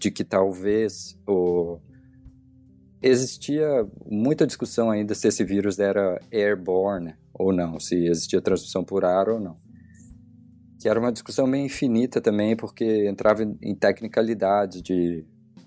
de 0.00 0.10
que 0.10 0.24
talvez 0.24 1.16
o, 1.24 1.78
existia 3.00 3.86
muita 4.04 4.44
discussão 4.44 4.90
ainda 4.90 5.14
se 5.14 5.28
esse 5.28 5.44
vírus 5.44 5.78
era 5.78 6.20
airborne 6.32 7.14
ou 7.32 7.52
não, 7.52 7.78
se 7.78 8.08
existia 8.08 8.42
transmissão 8.42 8.82
por 8.82 9.04
ar 9.04 9.28
ou 9.28 9.38
não. 9.38 9.56
Que 10.80 10.88
era 10.88 10.98
uma 10.98 11.12
discussão 11.12 11.46
meio 11.46 11.66
infinita 11.66 12.20
também, 12.20 12.56
porque 12.56 13.08
entrava 13.08 13.44
em 13.44 13.74
tecnicalidades 13.76 14.82
de 14.82 15.24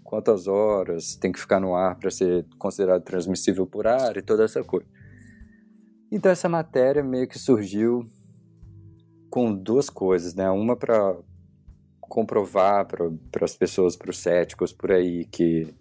quantas 0.10 0.48
horas 0.48 1.16
tem 1.16 1.32
que 1.32 1.40
ficar 1.40 1.60
no 1.60 1.76
ar 1.76 1.96
para 1.96 2.10
ser 2.10 2.44
considerado 2.58 3.04
transmissível 3.04 3.68
por 3.68 3.86
ar 3.86 4.18
e 4.18 4.24
toda 4.24 4.44
essa 4.44 4.64
coisa. 4.64 4.88
Então 6.12 6.32
essa 6.32 6.50
matéria 6.50 7.04
meio 7.04 7.28
que 7.28 7.38
surgiu 7.38 8.04
com 9.30 9.54
duas 9.54 9.88
coisas, 9.88 10.34
né? 10.34 10.50
Uma 10.50 10.76
para 10.76 11.16
comprovar 12.02 12.88
para 12.88 13.46
as 13.46 13.56
pessoas, 13.56 13.96
para 13.96 14.10
os 14.10 14.18
céticos 14.18 14.74
por 14.74 14.92
aí, 14.92 15.26
que, 15.26 15.72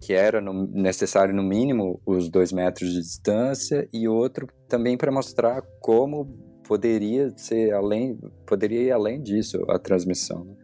que 0.00 0.14
era 0.14 0.40
no, 0.40 0.66
necessário 0.66 1.32
no 1.32 1.44
mínimo 1.44 2.02
os 2.04 2.28
dois 2.28 2.50
metros 2.50 2.90
de 2.90 3.00
distância, 3.00 3.88
e 3.92 4.08
outro 4.08 4.48
também 4.68 4.96
para 4.96 5.12
mostrar 5.12 5.62
como 5.80 6.26
poderia 6.64 7.32
ser 7.36 7.72
além, 7.72 8.18
poderia 8.44 8.82
ir 8.82 8.90
além 8.90 9.22
disso 9.22 9.64
a 9.68 9.78
transmissão. 9.78 10.44
né? 10.44 10.56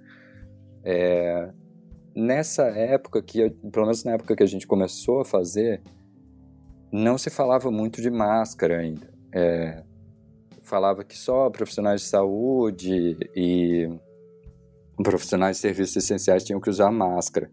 É, 0.82 1.52
nessa 2.16 2.62
época 2.64 3.22
que, 3.22 3.50
pelo 3.50 3.84
menos 3.84 4.02
na 4.02 4.12
época 4.12 4.34
que 4.34 4.42
a 4.42 4.46
gente 4.46 4.66
começou 4.66 5.20
a 5.20 5.24
fazer, 5.24 5.82
não 6.90 7.18
se 7.18 7.28
falava 7.28 7.70
muito 7.70 8.00
de 8.00 8.10
máscara 8.10 8.78
ainda. 8.78 9.12
É, 9.30 9.84
falava 10.62 11.04
que 11.04 11.16
só 11.16 11.50
profissionais 11.50 12.00
de 12.00 12.06
saúde 12.08 13.18
e 13.36 13.88
profissionais 15.02 15.56
de 15.56 15.60
serviços 15.60 15.96
essenciais 15.96 16.42
tinham 16.42 16.60
que 16.60 16.70
usar 16.70 16.90
máscara. 16.90 17.50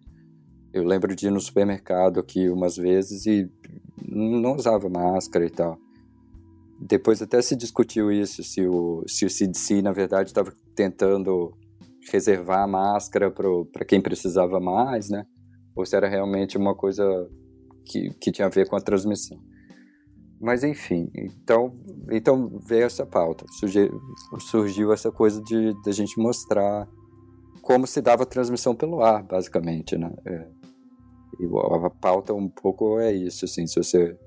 Eu 0.74 0.84
lembro 0.86 1.14
de 1.14 1.28
ir 1.28 1.30
no 1.30 1.42
supermercado 1.42 2.20
aqui 2.20 2.50
umas 2.50 2.78
vezes 2.78 3.26
e 3.26 3.52
não 4.02 4.56
usava 4.56 4.90
máscara 4.90 5.46
e 5.46 5.50
tal. 5.50 5.78
Depois 6.80 7.22
até 7.22 7.42
se 7.42 7.56
discutiu 7.56 8.12
isso, 8.12 8.44
se 8.44 8.66
o, 8.66 9.04
se 9.08 9.26
o 9.26 9.30
CDC, 9.30 9.82
na 9.82 9.92
verdade, 9.92 10.30
estava 10.30 10.54
tentando 10.74 11.54
reservar 12.12 12.64
a 12.64 12.68
máscara 12.68 13.32
para 13.32 13.86
quem 13.86 14.02
precisava 14.02 14.60
mais, 14.60 15.10
né? 15.10 15.26
Ou 15.76 15.86
se 15.86 15.96
era 15.96 16.08
realmente 16.08 16.58
uma 16.58 16.76
coisa 16.76 17.04
que, 17.86 18.10
que 18.20 18.32
tinha 18.32 18.48
a 18.48 18.52
ver 18.52 18.68
com 18.68 18.76
a 18.76 18.82
transmissão. 18.82 19.38
mas 20.40 20.64
enfim, 20.64 21.10
então, 21.16 21.74
então 22.12 22.60
veio 22.68 22.86
essa 22.86 23.06
pauta, 23.06 23.46
surgiu, 23.60 23.90
surgiu 24.40 24.94
essa 24.94 25.12
coisa 25.12 25.42
de, 25.42 25.74
de 25.82 25.90
a 25.90 25.94
gente 25.94 26.20
mostrar 26.20 26.88
como 27.62 27.88
se 27.88 28.02
dava 28.02 28.24
a 28.24 28.26
transmissão 28.26 28.76
pelo 28.76 29.02
ar, 29.02 29.24
basicamente, 29.24 29.98
né? 29.98 30.14
É, 30.26 30.48
e 31.40 31.46
a 31.86 31.90
pauta 31.90 32.34
um 32.34 32.50
pouco 32.50 33.00
é 33.00 33.12
isso, 33.12 33.46
assim, 33.46 33.66
se 33.66 33.82
você 33.82 34.18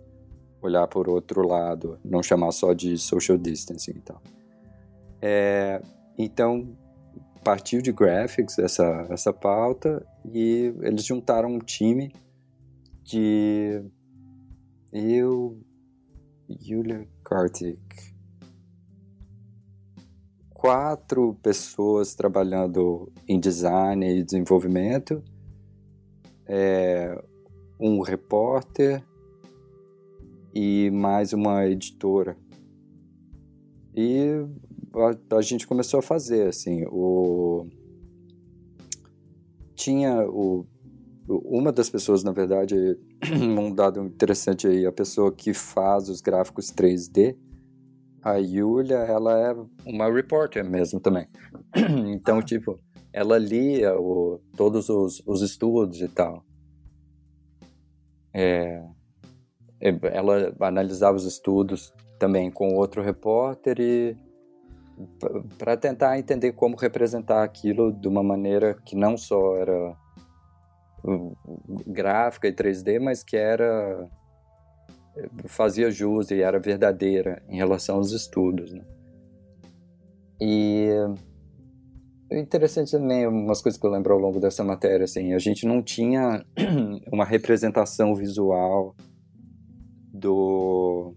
olhar 0.62 0.86
por 0.88 1.08
outro 1.08 1.46
lado, 1.46 1.98
não 2.04 2.22
chamar 2.22 2.50
só 2.52 2.72
de 2.72 2.98
social 2.98 3.38
distancing 3.38 3.92
e 3.92 4.00
tal. 4.00 4.22
É, 5.20 5.80
então, 6.18 6.76
partiu 7.46 7.80
de 7.80 7.92
graphics 7.92 8.58
essa, 8.58 9.06
essa 9.08 9.32
pauta 9.32 10.04
e 10.24 10.74
eles 10.80 11.04
juntaram 11.04 11.48
um 11.48 11.60
time 11.60 12.12
de 13.04 13.84
eu, 14.92 15.56
Julia 16.60 17.06
Kartik, 17.22 17.78
quatro 20.52 21.34
pessoas 21.40 22.16
trabalhando 22.16 23.12
em 23.28 23.38
design 23.38 24.04
e 24.04 24.24
desenvolvimento, 24.24 25.22
é, 26.46 27.16
um 27.78 28.00
repórter 28.00 29.04
e 30.52 30.90
mais 30.90 31.32
uma 31.32 31.64
editora. 31.64 32.36
E 33.94 34.44
a, 34.96 35.36
a, 35.36 35.42
gente 35.42 35.66
começou 35.66 35.98
a 36.00 36.02
fazer, 36.02 36.48
assim, 36.48 36.84
o... 36.86 37.66
Tinha 39.74 40.26
o... 40.28 40.66
Uma 41.28 41.72
das 41.72 41.90
pessoas, 41.90 42.22
na 42.22 42.32
verdade, 42.32 42.74
um 43.58 43.74
dado 43.74 44.00
interessante 44.04 44.66
aí, 44.66 44.86
a 44.86 44.92
pessoa 44.92 45.32
que 45.32 45.52
faz 45.52 46.08
os 46.08 46.20
gráficos 46.20 46.66
3D, 46.72 47.36
a 48.22 48.36
Yulia, 48.36 48.98
ela 48.98 49.38
é 49.38 49.56
uma 49.84 50.12
reporter 50.12 50.64
mesmo 50.64 51.00
também. 51.00 51.26
Então, 52.08 52.38
ah. 52.38 52.42
tipo, 52.42 52.78
ela 53.12 53.38
lia 53.38 53.98
o, 53.98 54.40
todos 54.56 54.88
os, 54.88 55.22
os 55.26 55.42
estudos 55.42 56.00
e 56.00 56.08
tal. 56.08 56.44
É, 58.34 58.84
ela 60.12 60.54
analisava 60.60 61.16
os 61.16 61.24
estudos 61.24 61.94
também 62.18 62.50
com 62.50 62.74
outro 62.74 63.02
repórter 63.02 63.80
e 63.80 64.16
para 65.58 65.76
tentar 65.76 66.18
entender 66.18 66.52
como 66.52 66.76
representar 66.76 67.42
aquilo 67.42 67.92
de 67.92 68.08
uma 68.08 68.22
maneira 68.22 68.74
que 68.84 68.96
não 68.96 69.16
só 69.16 69.56
era 69.56 69.96
gráfica 71.86 72.48
e 72.48 72.52
3D, 72.52 73.00
mas 73.00 73.22
que 73.22 73.36
era 73.36 74.08
fazia 75.46 75.90
jus 75.90 76.30
e 76.30 76.42
era 76.42 76.58
verdadeira 76.58 77.42
em 77.48 77.56
relação 77.56 77.96
aos 77.96 78.12
estudos. 78.12 78.72
Né? 78.72 78.84
E 80.40 80.88
interessante 82.30 82.90
também 82.90 83.26
umas 83.26 83.62
coisas 83.62 83.80
que 83.80 83.86
eu 83.86 83.90
lembro 83.90 84.12
ao 84.12 84.18
longo 84.18 84.40
dessa 84.40 84.64
matéria, 84.64 85.04
assim, 85.04 85.32
a 85.32 85.38
gente 85.38 85.66
não 85.66 85.82
tinha 85.82 86.44
uma 87.10 87.24
representação 87.24 88.14
visual 88.14 88.94
do 90.12 91.14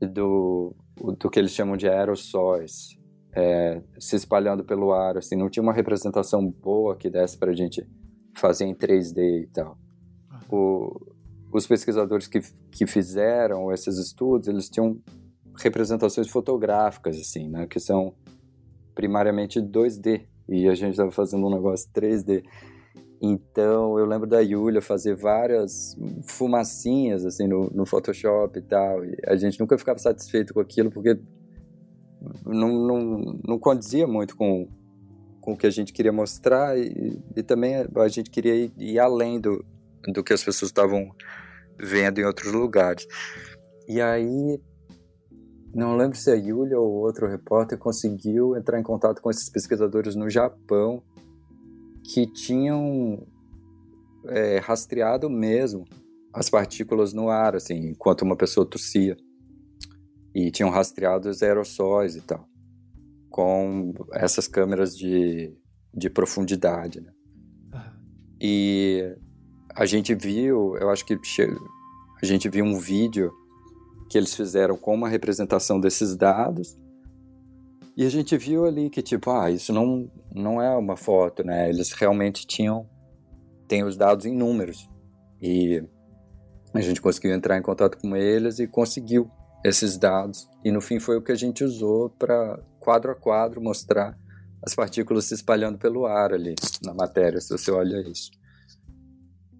do 0.00 0.74
do 0.96 1.30
que 1.30 1.38
eles 1.38 1.52
chamam 1.52 1.76
de 1.76 1.88
aerossóis 1.88 2.96
é, 3.34 3.82
se 3.98 4.16
espalhando 4.16 4.62
pelo 4.62 4.92
ar, 4.92 5.16
assim, 5.16 5.36
não 5.36 5.48
tinha 5.48 5.62
uma 5.62 5.72
representação 5.72 6.46
boa 6.48 6.96
que 6.96 7.08
desse 7.08 7.38
para 7.38 7.50
a 7.50 7.54
gente 7.54 7.86
fazer 8.36 8.66
em 8.66 8.74
3D 8.74 9.42
e 9.42 9.46
tal. 9.46 9.78
O, 10.50 11.14
os 11.52 11.66
pesquisadores 11.66 12.26
que, 12.26 12.40
que 12.70 12.86
fizeram 12.86 13.72
esses 13.72 13.98
estudos, 13.98 14.48
eles 14.48 14.68
tinham 14.68 15.00
representações 15.58 16.28
fotográficas, 16.28 17.18
assim, 17.18 17.48
né, 17.48 17.66
que 17.66 17.80
são 17.80 18.14
primariamente 18.94 19.60
2D, 19.60 20.26
e 20.48 20.68
a 20.68 20.74
gente 20.74 20.92
estava 20.92 21.10
fazendo 21.10 21.46
um 21.46 21.54
negócio 21.54 21.88
3D. 21.94 22.44
Então, 23.24 23.96
eu 24.00 24.04
lembro 24.04 24.26
da 24.26 24.40
Yulia 24.40 24.82
fazer 24.82 25.14
várias 25.14 25.96
fumacinhas, 26.24 27.24
assim, 27.24 27.46
no, 27.46 27.70
no 27.70 27.86
Photoshop 27.86 28.58
e 28.58 28.62
tal, 28.62 29.04
e 29.04 29.16
a 29.24 29.36
gente 29.36 29.60
nunca 29.60 29.78
ficava 29.78 30.00
satisfeito 30.00 30.52
com 30.52 30.58
aquilo, 30.58 30.90
porque 30.90 31.16
não, 32.44 32.68
não, 32.68 33.40
não 33.46 33.58
condizia 33.60 34.08
muito 34.08 34.36
com, 34.36 34.66
com 35.40 35.52
o 35.52 35.56
que 35.56 35.68
a 35.68 35.70
gente 35.70 35.92
queria 35.92 36.12
mostrar 36.12 36.76
e, 36.76 37.22
e 37.36 37.42
também 37.44 37.76
a 37.76 38.08
gente 38.08 38.28
queria 38.28 38.56
ir, 38.56 38.72
ir, 38.76 38.98
além 38.98 39.40
do, 39.40 39.64
do 40.08 40.24
que 40.24 40.32
as 40.32 40.42
pessoas 40.42 40.70
estavam 40.70 41.14
vendo 41.78 42.18
em 42.18 42.24
outros 42.24 42.52
lugares. 42.52 43.06
E 43.86 44.00
aí, 44.00 44.60
não 45.72 45.96
lembro 45.96 46.18
se 46.18 46.28
a 46.28 46.34
Yulia 46.34 46.80
ou 46.80 46.90
outro 46.90 47.28
repórter 47.28 47.78
conseguiu 47.78 48.56
entrar 48.56 48.80
em 48.80 48.82
contato 48.82 49.22
com 49.22 49.30
esses 49.30 49.48
pesquisadores 49.48 50.16
no 50.16 50.28
Japão 50.28 51.04
que 52.04 52.26
tinham 52.26 53.26
é, 54.26 54.58
rastreado 54.58 55.28
mesmo 55.30 55.84
as 56.32 56.48
partículas 56.48 57.12
no 57.12 57.28
ar, 57.28 57.54
assim, 57.54 57.90
enquanto 57.90 58.22
uma 58.22 58.36
pessoa 58.36 58.66
tossia. 58.66 59.16
E 60.34 60.50
tinham 60.50 60.70
rastreado 60.70 61.28
os 61.28 61.42
aerossóis 61.42 62.16
e 62.16 62.20
tal 62.22 62.48
com 63.32 63.94
essas 64.12 64.46
câmeras 64.46 64.96
de, 64.96 65.56
de 65.92 66.10
profundidade. 66.10 67.00
Né? 67.00 67.12
E 68.40 69.16
a 69.74 69.86
gente 69.86 70.14
viu, 70.14 70.76
eu 70.76 70.90
acho 70.90 71.04
que 71.04 71.18
a 72.22 72.26
gente 72.26 72.48
viu 72.48 72.64
um 72.64 72.78
vídeo 72.78 73.32
que 74.10 74.18
eles 74.18 74.34
fizeram 74.34 74.76
com 74.76 74.94
uma 74.94 75.08
representação 75.08 75.80
desses 75.80 76.14
dados. 76.14 76.76
E 77.96 78.06
a 78.06 78.08
gente 78.08 78.36
viu 78.36 78.64
ali 78.64 78.88
que, 78.88 79.02
tipo, 79.02 79.30
ah, 79.30 79.50
isso 79.50 79.72
não, 79.72 80.10
não 80.34 80.62
é 80.62 80.74
uma 80.76 80.96
foto, 80.96 81.44
né? 81.44 81.68
Eles 81.68 81.92
realmente 81.92 82.46
tinham, 82.46 82.88
tem 83.68 83.84
os 83.84 83.96
dados 83.96 84.24
em 84.24 84.34
números. 84.34 84.88
E 85.40 85.82
a 86.72 86.80
gente 86.80 87.02
conseguiu 87.02 87.34
entrar 87.34 87.58
em 87.58 87.62
contato 87.62 87.98
com 87.98 88.16
eles 88.16 88.58
e 88.58 88.66
conseguiu 88.66 89.30
esses 89.64 89.98
dados. 89.98 90.48
E 90.64 90.70
no 90.70 90.80
fim 90.80 90.98
foi 90.98 91.18
o 91.18 91.22
que 91.22 91.32
a 91.32 91.36
gente 91.36 91.62
usou 91.62 92.08
para 92.10 92.58
quadro 92.80 93.12
a 93.12 93.14
quadro 93.14 93.60
mostrar 93.60 94.18
as 94.62 94.74
partículas 94.74 95.26
se 95.26 95.34
espalhando 95.34 95.76
pelo 95.78 96.06
ar 96.06 96.32
ali 96.32 96.54
na 96.82 96.94
matéria, 96.94 97.40
se 97.40 97.50
você 97.50 97.70
olha 97.70 98.00
isso. 98.08 98.30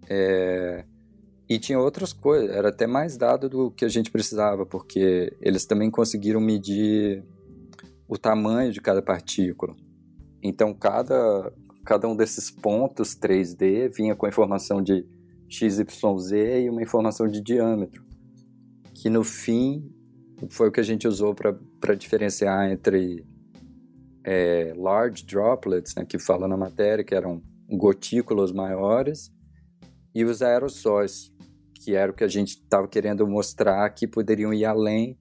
É... 0.08 0.84
E 1.48 1.58
tinha 1.58 1.78
outras 1.78 2.12
coisas, 2.12 2.48
era 2.50 2.70
até 2.70 2.86
mais 2.86 3.16
dado 3.16 3.48
do 3.48 3.70
que 3.70 3.84
a 3.84 3.88
gente 3.88 4.10
precisava, 4.10 4.64
porque 4.64 5.36
eles 5.40 5.66
também 5.66 5.90
conseguiram 5.90 6.40
medir 6.40 7.22
o 8.12 8.18
tamanho 8.18 8.70
de 8.70 8.78
cada 8.78 9.00
partícula. 9.00 9.74
Então, 10.42 10.74
cada, 10.74 11.50
cada 11.82 12.06
um 12.06 12.14
desses 12.14 12.50
pontos 12.50 13.16
3D 13.16 13.88
vinha 13.88 14.14
com 14.14 14.26
a 14.26 14.28
informação 14.28 14.82
de 14.82 15.06
XYZ 15.48 16.32
e 16.62 16.68
uma 16.68 16.82
informação 16.82 17.26
de 17.26 17.40
diâmetro 17.40 18.04
que 18.92 19.08
no 19.08 19.24
fim 19.24 19.90
foi 20.50 20.68
o 20.68 20.72
que 20.72 20.80
a 20.80 20.84
gente 20.84 21.08
usou 21.08 21.34
para 21.34 21.94
diferenciar 21.94 22.70
entre 22.70 23.24
é, 24.24 24.74
large 24.76 25.24
droplets, 25.24 25.94
né, 25.96 26.04
que 26.04 26.18
fala 26.18 26.46
na 26.46 26.56
matéria, 26.56 27.02
que 27.02 27.14
eram 27.14 27.42
gotículas 27.70 28.52
maiores, 28.52 29.32
e 30.14 30.22
os 30.22 30.42
aerossóis, 30.42 31.32
que 31.74 31.94
era 31.94 32.12
o 32.12 32.14
que 32.14 32.24
a 32.24 32.28
gente 32.28 32.50
estava 32.50 32.86
querendo 32.86 33.26
mostrar 33.26 33.88
que 33.90 34.06
poderiam 34.06 34.52
ir 34.52 34.66
além 34.66 35.18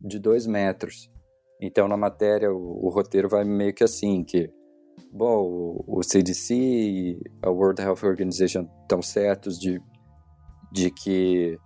de 0.00 0.18
dois 0.18 0.46
metros. 0.46 1.13
Então, 1.60 1.88
na 1.88 1.96
matéria, 1.96 2.52
o, 2.52 2.86
o 2.86 2.88
roteiro 2.88 3.28
vai 3.28 3.44
meio 3.44 3.72
que 3.72 3.84
assim, 3.84 4.24
que, 4.24 4.50
bom, 5.12 5.82
o, 5.86 6.02
CDC 6.02 6.54
e 6.54 7.20
a 7.42 7.50
World 7.50 7.80
Health 7.80 8.02
Organization 8.04 8.66
estão 8.82 9.00
certos 9.00 9.58
de, 9.58 9.80
de 10.72 10.90
que 10.90 11.56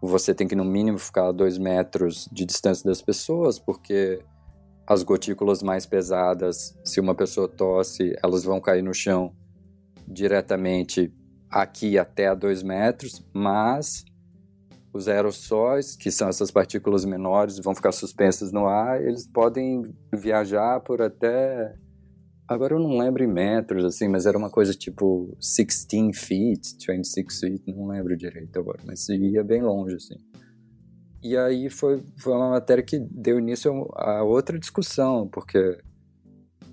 você 0.00 0.34
tem 0.34 0.46
que 0.46 0.54
no 0.54 0.64
mínimo 0.64 0.98
ficar 0.98 1.28
a 1.28 1.32
dois 1.32 1.58
metros 1.58 2.28
de 2.32 2.44
distância 2.44 2.84
das 2.84 3.02
pessoas, 3.02 3.58
porque 3.58 4.20
as 4.86 5.02
gotículas 5.02 5.62
mais 5.62 5.84
pesadas, 5.84 6.78
se 6.84 7.00
uma 7.00 7.14
pessoa 7.14 7.48
tosse, 7.48 8.14
elas 8.22 8.44
vão 8.44 8.60
cair 8.60 8.82
no 8.82 8.94
chão 8.94 9.34
diretamente 10.06 11.12
aqui 11.50 11.98
até 11.98 12.28
a 12.28 12.34
dois 12.34 12.62
metros, 12.62 13.24
mas 13.34 14.04
os 14.96 15.08
aerossóis, 15.08 15.94
que 15.94 16.10
são 16.10 16.28
essas 16.28 16.50
partículas 16.50 17.04
menores, 17.04 17.58
vão 17.58 17.74
ficar 17.74 17.92
suspensas 17.92 18.50
no 18.52 18.66
ar, 18.66 19.00
eles 19.02 19.26
podem 19.26 19.82
viajar 20.12 20.80
por 20.80 21.02
até 21.02 21.74
Agora 22.48 22.74
eu 22.74 22.78
não 22.78 22.96
lembro 22.96 23.24
em 23.24 23.26
metros, 23.26 23.84
assim, 23.84 24.06
mas 24.06 24.24
era 24.24 24.38
uma 24.38 24.48
coisa 24.48 24.72
tipo 24.72 25.36
16 25.40 26.16
feet, 26.16 26.76
26 26.86 27.40
feet, 27.40 27.62
não 27.66 27.88
lembro 27.88 28.16
direito 28.16 28.56
agora, 28.56 28.78
mas 28.86 29.08
ia 29.08 29.42
bem 29.42 29.62
longe, 29.62 29.96
assim. 29.96 30.14
E 31.20 31.36
aí 31.36 31.68
foi, 31.68 32.04
foi 32.16 32.32
uma 32.32 32.50
matéria 32.50 32.84
que 32.84 33.00
deu 33.00 33.40
início 33.40 33.88
a 33.96 34.22
outra 34.22 34.60
discussão, 34.60 35.26
porque 35.26 35.76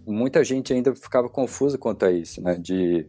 muita 0.05 0.43
gente 0.43 0.71
ainda 0.71 0.93
ficava 0.93 1.27
confusa 1.27 1.75
quanto 1.75 2.05
a 2.05 2.11
isso, 2.11 2.39
né? 2.39 2.53
De, 2.55 3.07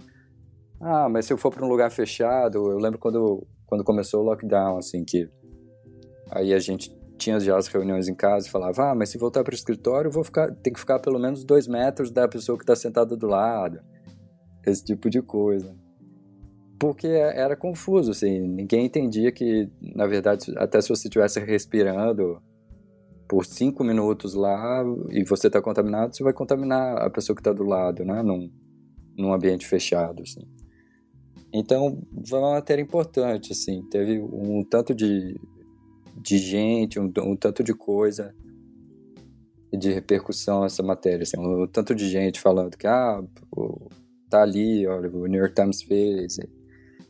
ah, 0.80 1.06
mas 1.06 1.26
se 1.26 1.34
eu 1.34 1.36
for 1.36 1.52
para 1.52 1.66
um 1.66 1.68
lugar 1.68 1.90
fechado, 1.90 2.70
eu 2.70 2.78
lembro 2.78 2.98
quando, 2.98 3.46
quando 3.66 3.84
começou 3.84 4.22
o 4.22 4.24
lockdown, 4.24 4.78
assim, 4.78 5.04
que 5.04 5.28
Aí 6.30 6.52
a 6.52 6.58
gente 6.58 6.94
tinha 7.16 7.38
já 7.38 7.56
as 7.56 7.68
reuniões 7.68 8.08
em 8.08 8.14
casa 8.14 8.46
e 8.46 8.50
falava, 8.50 8.90
ah, 8.90 8.94
mas 8.94 9.10
se 9.10 9.18
voltar 9.18 9.44
para 9.44 9.52
o 9.52 9.54
escritório, 9.54 10.10
vou 10.10 10.24
ficar, 10.24 10.52
tem 10.56 10.72
que 10.72 10.80
ficar 10.80 10.98
pelo 10.98 11.18
menos 11.18 11.44
dois 11.44 11.66
metros 11.68 12.10
da 12.10 12.26
pessoa 12.26 12.58
que 12.58 12.64
está 12.64 12.74
sentada 12.74 13.16
do 13.16 13.26
lado. 13.26 13.80
Esse 14.66 14.84
tipo 14.84 15.08
de 15.08 15.22
coisa. 15.22 15.74
Porque 16.78 17.06
era 17.06 17.56
confuso, 17.56 18.10
assim, 18.10 18.40
ninguém 18.40 18.86
entendia 18.86 19.30
que, 19.30 19.70
na 19.80 20.06
verdade, 20.06 20.52
até 20.56 20.80
se 20.80 20.88
você 20.88 21.06
estivesse 21.06 21.38
respirando 21.38 22.42
por 23.28 23.46
cinco 23.46 23.84
minutos 23.84 24.34
lá 24.34 24.84
e 25.10 25.24
você 25.24 25.46
está 25.46 25.62
contaminado, 25.62 26.14
você 26.14 26.22
vai 26.22 26.32
contaminar 26.32 26.98
a 26.98 27.08
pessoa 27.08 27.34
que 27.34 27.40
está 27.40 27.52
do 27.52 27.62
lado, 27.62 28.04
né, 28.04 28.22
num, 28.22 28.50
num 29.16 29.32
ambiente 29.32 29.66
fechado, 29.66 30.22
assim. 30.22 30.42
Então, 31.56 32.02
foi 32.28 32.40
uma 32.40 32.54
matéria 32.54 32.82
importante, 32.82 33.52
assim, 33.52 33.80
teve 33.88 34.20
um 34.20 34.64
tanto 34.64 34.92
de, 34.92 35.40
de 36.20 36.36
gente, 36.36 36.98
um, 36.98 37.12
um 37.18 37.36
tanto 37.36 37.62
de 37.62 37.72
coisa 37.72 38.34
de 39.72 39.92
repercussão 39.92 40.64
essa 40.64 40.82
matéria, 40.82 41.22
assim, 41.22 41.38
um 41.38 41.64
tanto 41.68 41.94
de 41.94 42.08
gente 42.08 42.40
falando 42.40 42.76
que, 42.76 42.88
ah, 42.88 43.22
tá 44.28 44.42
ali, 44.42 44.84
olha, 44.84 45.08
o 45.08 45.26
New 45.26 45.38
York 45.38 45.54
Times 45.54 45.80
fez, 45.82 46.38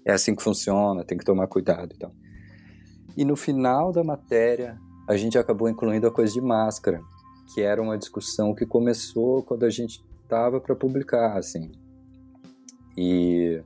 é 0.05 0.13
assim 0.13 0.35
que 0.35 0.43
funciona, 0.43 1.05
tem 1.05 1.17
que 1.17 1.25
tomar 1.25 1.47
cuidado, 1.47 1.95
então. 1.95 2.13
E 3.17 3.25
no 3.25 3.37
final 3.37 3.93
da 3.93 4.05
matéria, 4.05 4.79
a 5.09 5.17
gente 5.17 5.39
acabou 5.39 5.71
incluindo 5.71 6.07
a 6.07 6.13
coisa 6.13 6.35
de 6.35 6.43
máscara, 6.43 7.01
que 7.55 7.63
era 7.63 7.81
uma 7.81 7.97
discussão 7.97 8.55
que 8.55 8.67
começou 8.67 9.43
quando 9.43 9.65
a 9.65 9.71
gente 9.71 10.05
estava 10.23 10.61
para 10.61 10.77
publicar, 10.77 11.39
assim. 11.39 11.73
E 12.95 13.63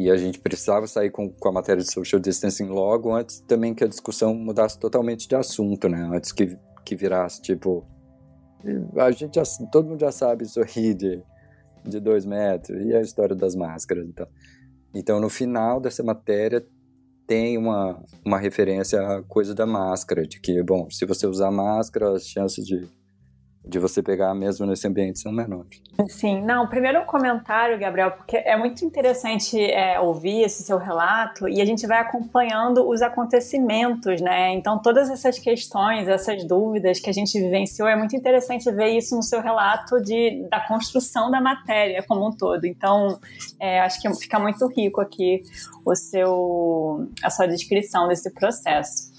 e 0.00 0.10
a 0.10 0.16
gente 0.16 0.38
precisava 0.38 0.86
sair 0.86 1.10
com, 1.10 1.28
com 1.28 1.48
a 1.48 1.52
matéria 1.52 1.82
de 1.82 1.92
social 1.92 2.18
distancing 2.18 2.68
logo 2.68 3.12
antes 3.12 3.40
também 3.40 3.74
que 3.74 3.84
a 3.84 3.86
discussão 3.86 4.34
mudasse 4.34 4.78
totalmente 4.78 5.28
de 5.28 5.36
assunto, 5.36 5.90
né? 5.90 6.08
Antes 6.10 6.32
que, 6.32 6.56
que 6.82 6.96
virasse 6.96 7.42
tipo. 7.42 7.86
A 8.96 9.10
gente 9.10 9.34
já, 9.34 9.42
todo 9.70 9.88
mundo 9.88 10.00
já 10.00 10.10
sabe 10.10 10.46
sorrir 10.46 10.94
de, 10.94 11.22
de 11.84 12.00
dois 12.00 12.24
metros 12.24 12.82
e 12.82 12.94
a 12.94 13.02
história 13.02 13.36
das 13.36 13.54
máscaras 13.54 14.06
então. 14.06 14.26
Então, 14.94 15.20
no 15.20 15.28
final 15.28 15.78
dessa 15.78 16.02
matéria, 16.02 16.66
tem 17.26 17.58
uma, 17.58 18.02
uma 18.24 18.38
referência 18.38 19.00
à 19.00 19.22
coisa 19.22 19.54
da 19.54 19.66
máscara, 19.66 20.26
de 20.26 20.40
que, 20.40 20.62
bom, 20.62 20.90
se 20.90 21.04
você 21.04 21.26
usar 21.26 21.50
máscara, 21.50 22.12
as 22.12 22.26
chances 22.26 22.66
de 22.66 22.88
de 23.64 23.78
você 23.78 24.02
pegar 24.02 24.34
mesmo 24.34 24.64
nesse 24.64 24.86
ambiente 24.88 25.18
são 25.18 25.30
menores. 25.30 25.82
Sim, 26.08 26.42
não, 26.42 26.66
primeiro 26.66 27.02
um 27.02 27.04
comentário, 27.04 27.78
Gabriel, 27.78 28.12
porque 28.12 28.36
é 28.38 28.56
muito 28.56 28.84
interessante 28.84 29.60
é, 29.60 30.00
ouvir 30.00 30.42
esse 30.42 30.62
seu 30.62 30.78
relato 30.78 31.46
e 31.46 31.60
a 31.60 31.64
gente 31.64 31.86
vai 31.86 31.98
acompanhando 31.98 32.88
os 32.88 33.02
acontecimentos, 33.02 34.20
né? 34.20 34.54
Então, 34.54 34.78
todas 34.78 35.10
essas 35.10 35.38
questões, 35.38 36.08
essas 36.08 36.42
dúvidas 36.44 36.98
que 37.00 37.10
a 37.10 37.12
gente 37.12 37.38
vivenciou, 37.38 37.86
é 37.86 37.94
muito 37.94 38.16
interessante 38.16 38.70
ver 38.72 38.96
isso 38.96 39.14
no 39.14 39.22
seu 39.22 39.42
relato 39.42 40.00
de, 40.00 40.48
da 40.50 40.60
construção 40.60 41.30
da 41.30 41.40
matéria 41.40 42.02
como 42.08 42.26
um 42.26 42.32
todo. 42.32 42.64
Então, 42.64 43.20
é, 43.58 43.80
acho 43.80 44.00
que 44.00 44.10
fica 44.14 44.38
muito 44.38 44.66
rico 44.68 45.00
aqui 45.02 45.42
o 45.84 45.94
seu, 45.94 47.08
a 47.22 47.28
sua 47.28 47.46
descrição 47.46 48.08
desse 48.08 48.30
processo. 48.30 49.10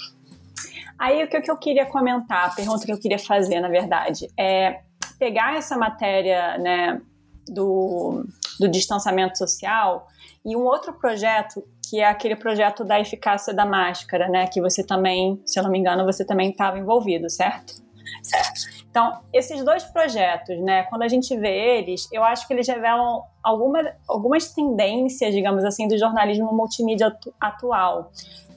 Aí 1.02 1.24
o 1.24 1.28
que 1.28 1.50
eu 1.50 1.58
queria 1.58 1.88
comentar, 1.88 2.46
a 2.46 2.50
pergunta 2.50 2.86
que 2.86 2.92
eu 2.92 3.00
queria 3.00 3.18
fazer, 3.18 3.60
na 3.60 3.70
verdade, 3.70 4.28
é 4.40 4.82
pegar 5.18 5.58
essa 5.58 5.76
matéria 5.76 6.60
né, 6.60 7.02
do, 7.48 8.24
do 8.60 8.68
distanciamento 8.70 9.36
social 9.36 10.08
e 10.46 10.56
um 10.56 10.60
outro 10.60 10.94
projeto 10.94 11.64
que 11.90 12.00
é 12.00 12.06
aquele 12.06 12.36
projeto 12.36 12.84
da 12.84 13.00
eficácia 13.00 13.52
da 13.52 13.66
máscara, 13.66 14.30
né? 14.30 14.46
Que 14.46 14.62
você 14.62 14.86
também, 14.86 15.42
se 15.44 15.60
eu 15.60 15.64
não 15.64 15.72
me 15.72 15.80
engano, 15.80 16.06
você 16.06 16.24
também 16.24 16.52
estava 16.52 16.78
envolvido, 16.78 17.28
certo? 17.32 17.82
Certo. 18.22 18.62
Então, 18.88 19.22
esses 19.34 19.64
dois 19.64 19.84
projetos, 19.84 20.58
né? 20.62 20.84
Quando 20.84 21.02
a 21.02 21.08
gente 21.08 21.36
vê 21.36 21.80
eles, 21.80 22.08
eu 22.14 22.24
acho 22.24 22.48
que 22.48 22.54
eles 22.54 22.68
revelam 22.68 23.24
alguma, 23.44 23.92
algumas 24.08 24.54
tendências, 24.54 25.34
digamos 25.34 25.66
assim, 25.66 25.88
do 25.88 25.98
jornalismo 25.98 26.54
multimídia 26.54 27.12
atual 27.40 28.12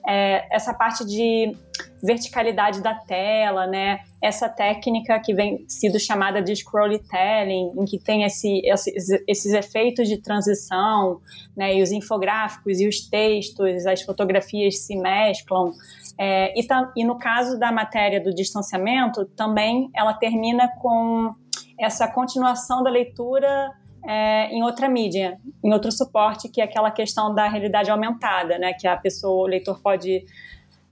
é, 0.07 0.47
essa 0.55 0.75
parte 0.75 1.05
de 1.05 1.57
verticalidade 2.03 2.83
da 2.83 2.95
tela, 2.95 3.67
né? 3.67 4.01
Essa 4.23 4.49
técnica 4.49 5.19
que 5.19 5.33
vem 5.33 5.65
sido 5.67 5.99
chamada 5.99 6.43
de 6.43 6.55
scrollytelling, 6.55 7.73
em 7.77 7.85
que 7.87 7.99
tem 7.99 8.25
esse, 8.25 8.61
esses, 8.65 9.23
esses 9.27 9.53
efeitos 9.55 10.07
de 10.07 10.19
transição, 10.19 11.21
né? 11.57 11.75
E 11.75 11.83
os 11.83 11.91
infográficos 11.91 12.81
e 12.81 12.87
os 12.87 13.09
textos, 13.09 13.87
as 13.87 14.03
fotografias 14.03 14.81
se 14.81 14.97
mesclam. 14.97 15.73
É, 16.19 16.53
e, 16.59 16.67
e 16.97 17.05
no 17.05 17.19
caso 17.19 17.59
da 17.59 17.73
matéria 17.73 18.21
do 18.23 18.35
distanciamento, 18.35 19.25
também 19.25 19.91
ela 19.95 20.13
termina 20.13 20.69
com 20.81 21.35
essa 21.79 22.07
continuação 22.07 22.83
da 22.83 22.91
leitura 22.91 23.73
é, 24.07 24.49
em 24.51 24.63
outra 24.63 24.89
mídia, 24.89 25.39
em 25.63 25.73
outro 25.73 25.91
suporte, 25.91 26.49
que 26.49 26.61
é 26.61 26.65
aquela 26.65 26.91
questão 26.91 27.35
da 27.35 27.49
realidade 27.49 27.91
aumentada, 27.91 28.59
né? 28.59 28.73
Que 28.75 28.87
a 28.87 28.97
pessoa, 28.97 29.45
o 29.45 29.47
leitor 29.47 29.81
pode 29.81 30.25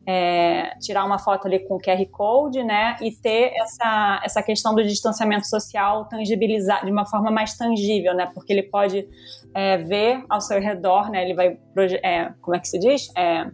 é, 0.07 0.75
tirar 0.81 1.05
uma 1.05 1.19
foto 1.19 1.47
ali 1.47 1.61
com 1.61 1.79
QR 1.79 2.05
Code, 2.11 2.65
né? 2.65 2.97
E 3.01 3.13
ter 3.13 3.53
essa, 3.55 4.21
essa 4.25 4.43
questão 4.43 4.75
do 4.75 4.83
distanciamento 4.83 5.47
social 5.47 6.07
tangibilizar 6.07 6.85
de 6.85 6.91
uma 6.91 7.07
forma 7.07 7.31
mais 7.31 7.57
tangível, 7.57 8.15
né? 8.15 8.31
Porque 8.35 8.53
ele 8.53 8.65
pode 8.65 9.07
é, 9.55 9.77
ver 9.79 10.25
ao 10.29 10.41
seu 10.41 10.61
redor, 10.61 11.11
né? 11.11 11.23
Ele 11.25 11.35
vai, 11.35 11.59
é, 12.03 12.33
como 12.41 12.57
é 12.57 12.61
que 12.61 12.69
se 12.69 12.79
diz? 12.79 13.11
É, 13.17 13.47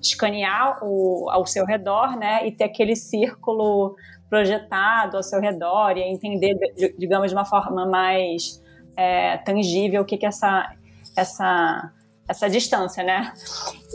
escanear 0.00 0.78
o, 0.82 1.28
ao 1.30 1.44
seu 1.44 1.66
redor, 1.66 2.16
né? 2.16 2.46
E 2.46 2.52
ter 2.52 2.64
aquele 2.64 2.96
círculo 2.96 3.96
projetado 4.28 5.16
ao 5.16 5.22
seu 5.22 5.40
redor 5.40 5.98
e 5.98 6.02
entender, 6.02 6.56
digamos, 6.96 7.30
de 7.30 7.34
uma 7.34 7.44
forma 7.44 7.84
mais 7.84 8.62
é, 9.00 9.38
tangível 9.38 10.02
o 10.02 10.04
que, 10.04 10.18
que 10.18 10.26
é 10.26 10.28
essa, 10.28 10.74
essa, 11.16 11.90
essa 12.28 12.50
distância, 12.50 13.02
né? 13.02 13.32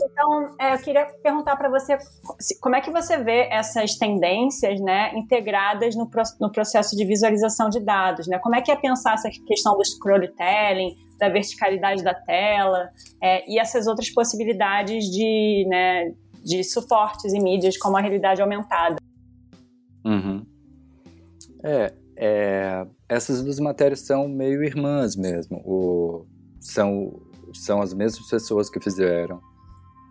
Então, 0.00 0.56
é, 0.58 0.74
eu 0.74 0.78
queria 0.78 1.06
perguntar 1.22 1.54
para 1.54 1.68
você 1.68 1.96
como 2.60 2.74
é 2.74 2.80
que 2.80 2.90
você 2.90 3.16
vê 3.18 3.48
essas 3.48 3.94
tendências, 3.94 4.80
né, 4.80 5.16
integradas 5.16 5.94
no, 5.94 6.10
no 6.40 6.50
processo 6.50 6.96
de 6.96 7.04
visualização 7.04 7.68
de 7.68 7.78
dados, 7.78 8.26
né? 8.26 8.40
Como 8.40 8.56
é 8.56 8.60
que 8.60 8.72
é 8.72 8.76
pensar 8.76 9.14
essa 9.14 9.30
questão 9.46 9.76
do 9.76 9.82
storytelling, 9.82 10.96
da 11.20 11.28
verticalidade 11.28 12.02
da 12.02 12.12
tela 12.12 12.90
é, 13.22 13.48
e 13.48 13.60
essas 13.60 13.86
outras 13.86 14.10
possibilidades 14.10 15.04
de, 15.04 15.66
né, 15.68 16.12
de 16.44 16.64
suportes 16.64 17.32
e 17.32 17.38
mídias 17.38 17.76
como 17.78 17.96
a 17.96 18.00
realidade 18.00 18.42
aumentada? 18.42 18.96
Uhum. 20.04 20.44
É, 21.62 21.94
é, 22.16 22.86
essas 23.08 23.42
duas 23.42 23.60
matérias 23.60 24.00
são 24.00 24.28
meio 24.28 24.62
irmãs 24.62 25.16
mesmo. 25.16 25.62
O, 25.64 26.26
são, 26.58 27.22
são 27.54 27.80
as 27.80 27.94
mesmas 27.94 28.28
pessoas 28.28 28.68
que 28.68 28.80
fizeram. 28.80 29.40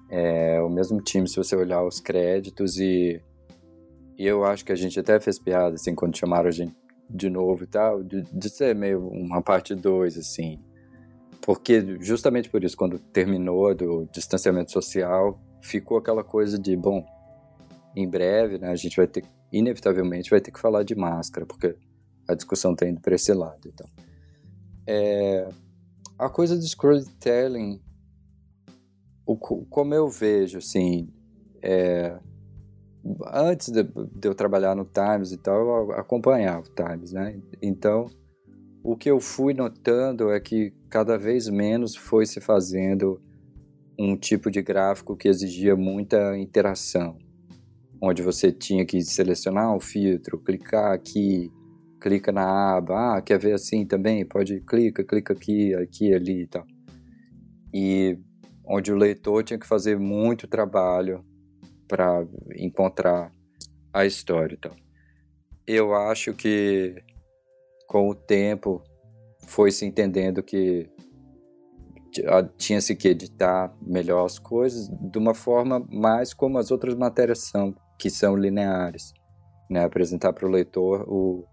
É, 0.09 0.61
o 0.61 0.69
mesmo 0.69 1.01
time, 1.01 1.27
se 1.27 1.35
você 1.35 1.55
olhar 1.55 1.83
os 1.83 1.99
créditos 1.99 2.77
e, 2.77 3.21
e 4.17 4.25
eu 4.25 4.45
acho 4.45 4.63
que 4.63 4.71
a 4.71 4.75
gente 4.75 4.99
até 4.99 5.19
fez 5.19 5.39
piada, 5.39 5.75
assim, 5.75 5.95
quando 5.95 6.17
chamaram 6.17 6.47
a 6.47 6.51
gente 6.51 6.75
de 7.09 7.29
novo 7.29 7.63
e 7.63 7.67
tal, 7.67 8.03
de, 8.03 8.21
de 8.21 8.49
ser 8.49 8.73
meio 8.75 9.07
uma 9.07 9.41
parte 9.41 9.75
2, 9.75 10.17
assim. 10.17 10.59
Porque 11.41 11.97
justamente 11.99 12.49
por 12.49 12.63
isso, 12.63 12.77
quando 12.77 12.97
terminou 12.97 13.75
do 13.75 14.07
distanciamento 14.11 14.71
social, 14.71 15.39
ficou 15.61 15.97
aquela 15.97 16.23
coisa 16.23 16.57
de, 16.57 16.75
bom, 16.75 17.05
em 17.95 18.07
breve, 18.09 18.57
né, 18.57 18.69
a 18.69 18.75
gente 18.75 18.97
vai 18.97 19.07
ter, 19.07 19.23
inevitavelmente, 19.51 20.29
vai 20.29 20.41
ter 20.41 20.51
que 20.51 20.59
falar 20.59 20.83
de 20.83 20.95
máscara, 20.95 21.45
porque 21.45 21.75
a 22.27 22.33
discussão 22.33 22.73
está 22.73 22.87
indo 22.87 23.01
para 23.01 23.15
esse 23.15 23.33
lado. 23.33 23.67
Então, 23.67 23.87
é, 24.87 25.49
a 26.17 26.29
coisa 26.29 26.55
do 26.55 26.63
storytelling, 26.63 27.81
o, 29.25 29.35
como 29.37 29.93
eu 29.93 30.07
vejo, 30.07 30.57
assim, 30.59 31.09
é, 31.61 32.17
antes 33.33 33.69
de, 33.69 33.83
de, 33.83 34.27
eu 34.27 34.35
trabalhar 34.35 34.75
no 34.75 34.85
Times 34.85 35.31
e 35.31 35.37
tal, 35.37 35.89
eu 35.89 35.91
acompanhava 35.93 36.65
o 36.67 36.73
Times, 36.75 37.11
né? 37.11 37.39
Então, 37.61 38.09
o 38.83 38.95
que 38.95 39.09
eu 39.09 39.19
fui 39.19 39.53
notando 39.53 40.31
é 40.31 40.39
que 40.39 40.71
cada 40.89 41.17
vez 41.17 41.49
menos 41.49 41.95
foi 41.95 42.25
se 42.25 42.39
fazendo 42.39 43.19
um 43.97 44.15
tipo 44.15 44.51
de 44.51 44.61
gráfico 44.61 45.15
que 45.15 45.27
exigia 45.27 45.75
muita 45.75 46.37
interação, 46.37 47.17
onde 48.01 48.21
você 48.21 48.51
tinha 48.51 48.85
que 48.85 49.01
selecionar 49.01 49.73
um 49.75 49.79
filtro, 49.79 50.37
clicar 50.37 50.93
aqui, 50.93 51.51
clica 51.99 52.31
na 52.31 52.77
aba, 52.77 53.17
ah, 53.17 53.21
quer 53.21 53.39
ver 53.39 53.53
assim 53.53 53.85
também? 53.85 54.25
Pode, 54.25 54.61
clica, 54.61 55.03
clica 55.03 55.33
aqui, 55.33 55.73
aqui, 55.73 56.13
ali 56.13 56.43
e 56.43 56.47
tal. 56.47 56.65
E 57.73 58.17
onde 58.65 58.91
o 58.91 58.97
leitor 58.97 59.43
tinha 59.43 59.59
que 59.59 59.67
fazer 59.67 59.97
muito 59.97 60.47
trabalho 60.47 61.23
para 61.87 62.25
encontrar 62.57 63.31
a 63.93 64.05
história 64.05 64.57
tal. 64.61 64.75
Eu 65.67 65.93
acho 65.93 66.33
que 66.33 66.95
com 67.87 68.09
o 68.09 68.15
tempo 68.15 68.83
foi 69.47 69.71
se 69.71 69.85
entendendo 69.85 70.43
que 70.43 70.89
tinha-se 72.57 72.95
que 72.95 73.09
editar 73.09 73.75
melhor 73.81 74.25
as 74.25 74.39
coisas 74.39 74.89
de 75.11 75.17
uma 75.17 75.33
forma 75.33 75.85
mais 75.91 76.33
como 76.33 76.57
as 76.57 76.71
outras 76.71 76.95
matérias 76.95 77.49
são, 77.49 77.75
que 77.99 78.09
são 78.09 78.35
lineares. 78.35 79.13
Né? 79.69 79.83
Apresentar 79.83 80.31
para 80.33 80.47
o 80.47 80.51
leitor 80.51 81.05
o, 81.07 81.45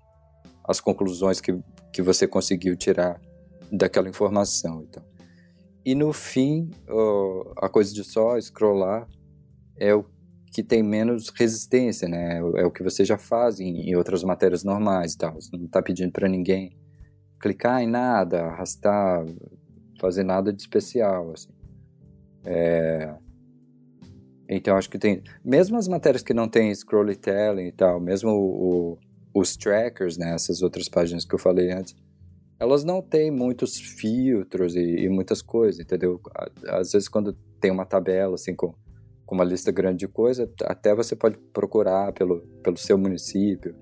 as 0.65 0.81
conclusões 0.81 1.41
que, 1.41 1.59
que 1.93 2.03
você 2.03 2.27
conseguiu 2.27 2.77
tirar 2.77 3.21
daquela 3.71 4.09
informação. 4.09 4.83
Então. 4.89 5.05
E 5.85 5.95
no 5.95 6.13
fim, 6.13 6.71
a 7.57 7.69
coisa 7.69 7.93
de 7.93 8.05
só 8.05 8.39
scrollar 8.41 9.09
é 9.77 9.95
o 9.95 10.05
que 10.53 10.63
tem 10.63 10.83
menos 10.83 11.31
resistência, 11.31 12.07
né? 12.07 12.39
É 12.57 12.65
o 12.65 12.71
que 12.71 12.83
você 12.83 13.05
já 13.05 13.17
faz 13.17 13.59
em, 13.59 13.89
em 13.89 13.97
outras 13.97 14.23
matérias 14.23 14.63
normais 14.63 15.15
e 15.15 15.19
tal. 15.19 15.35
Você 15.35 15.57
não 15.57 15.65
está 15.65 15.83
pedindo 15.83 16.13
para 16.13 16.29
ninguém 16.29 16.77
clicar 17.41 17.83
em 17.83 17.87
nada, 17.87 18.45
arrastar, 18.45 19.25
fazer 19.99 20.23
nada 20.23 20.53
de 20.53 20.61
especial, 20.61 21.33
assim. 21.33 21.53
É... 22.45 23.15
Então 24.49 24.77
acho 24.77 24.91
que 24.91 24.99
tem, 24.99 25.23
mesmo 25.43 25.79
as 25.79 25.89
matérias 25.89 26.23
que 26.23 26.35
não 26.35 26.47
tem 26.47 26.75
scrollytelling 26.75 27.67
e 27.67 27.73
tal, 27.73 27.99
mesmo 27.99 28.31
o, 28.31 28.93
o, 28.93 28.99
os 29.35 29.57
trackers, 29.57 30.17
né, 30.17 30.35
essas 30.35 30.63
outras 30.63 30.89
páginas 30.89 31.25
que 31.25 31.35
eu 31.35 31.39
falei 31.39 31.71
antes, 31.71 31.95
elas 32.59 32.85
não 32.85 33.03
têm 33.03 33.31
muitos 33.31 33.77
filtros 33.77 34.77
e, 34.77 34.81
e 34.81 35.09
muitas 35.09 35.43
coisas, 35.43 35.81
entendeu? 35.81 36.21
Às 36.69 36.93
vezes 36.93 37.09
quando 37.09 37.33
tem 37.61 37.71
uma 37.71 37.85
tabela 37.85 38.35
assim 38.35 38.55
com 38.55 38.75
com 39.33 39.37
uma 39.37 39.45
lista 39.45 39.73
grande 39.73 40.01
de 40.01 40.09
coisas, 40.09 40.47
até 40.65 40.95
você 40.95 41.17
pode 41.17 41.39
procurar 41.55 42.13
pelo, 42.13 42.41
pelo 42.63 42.77
seu 42.77 42.99
município, 42.99 43.75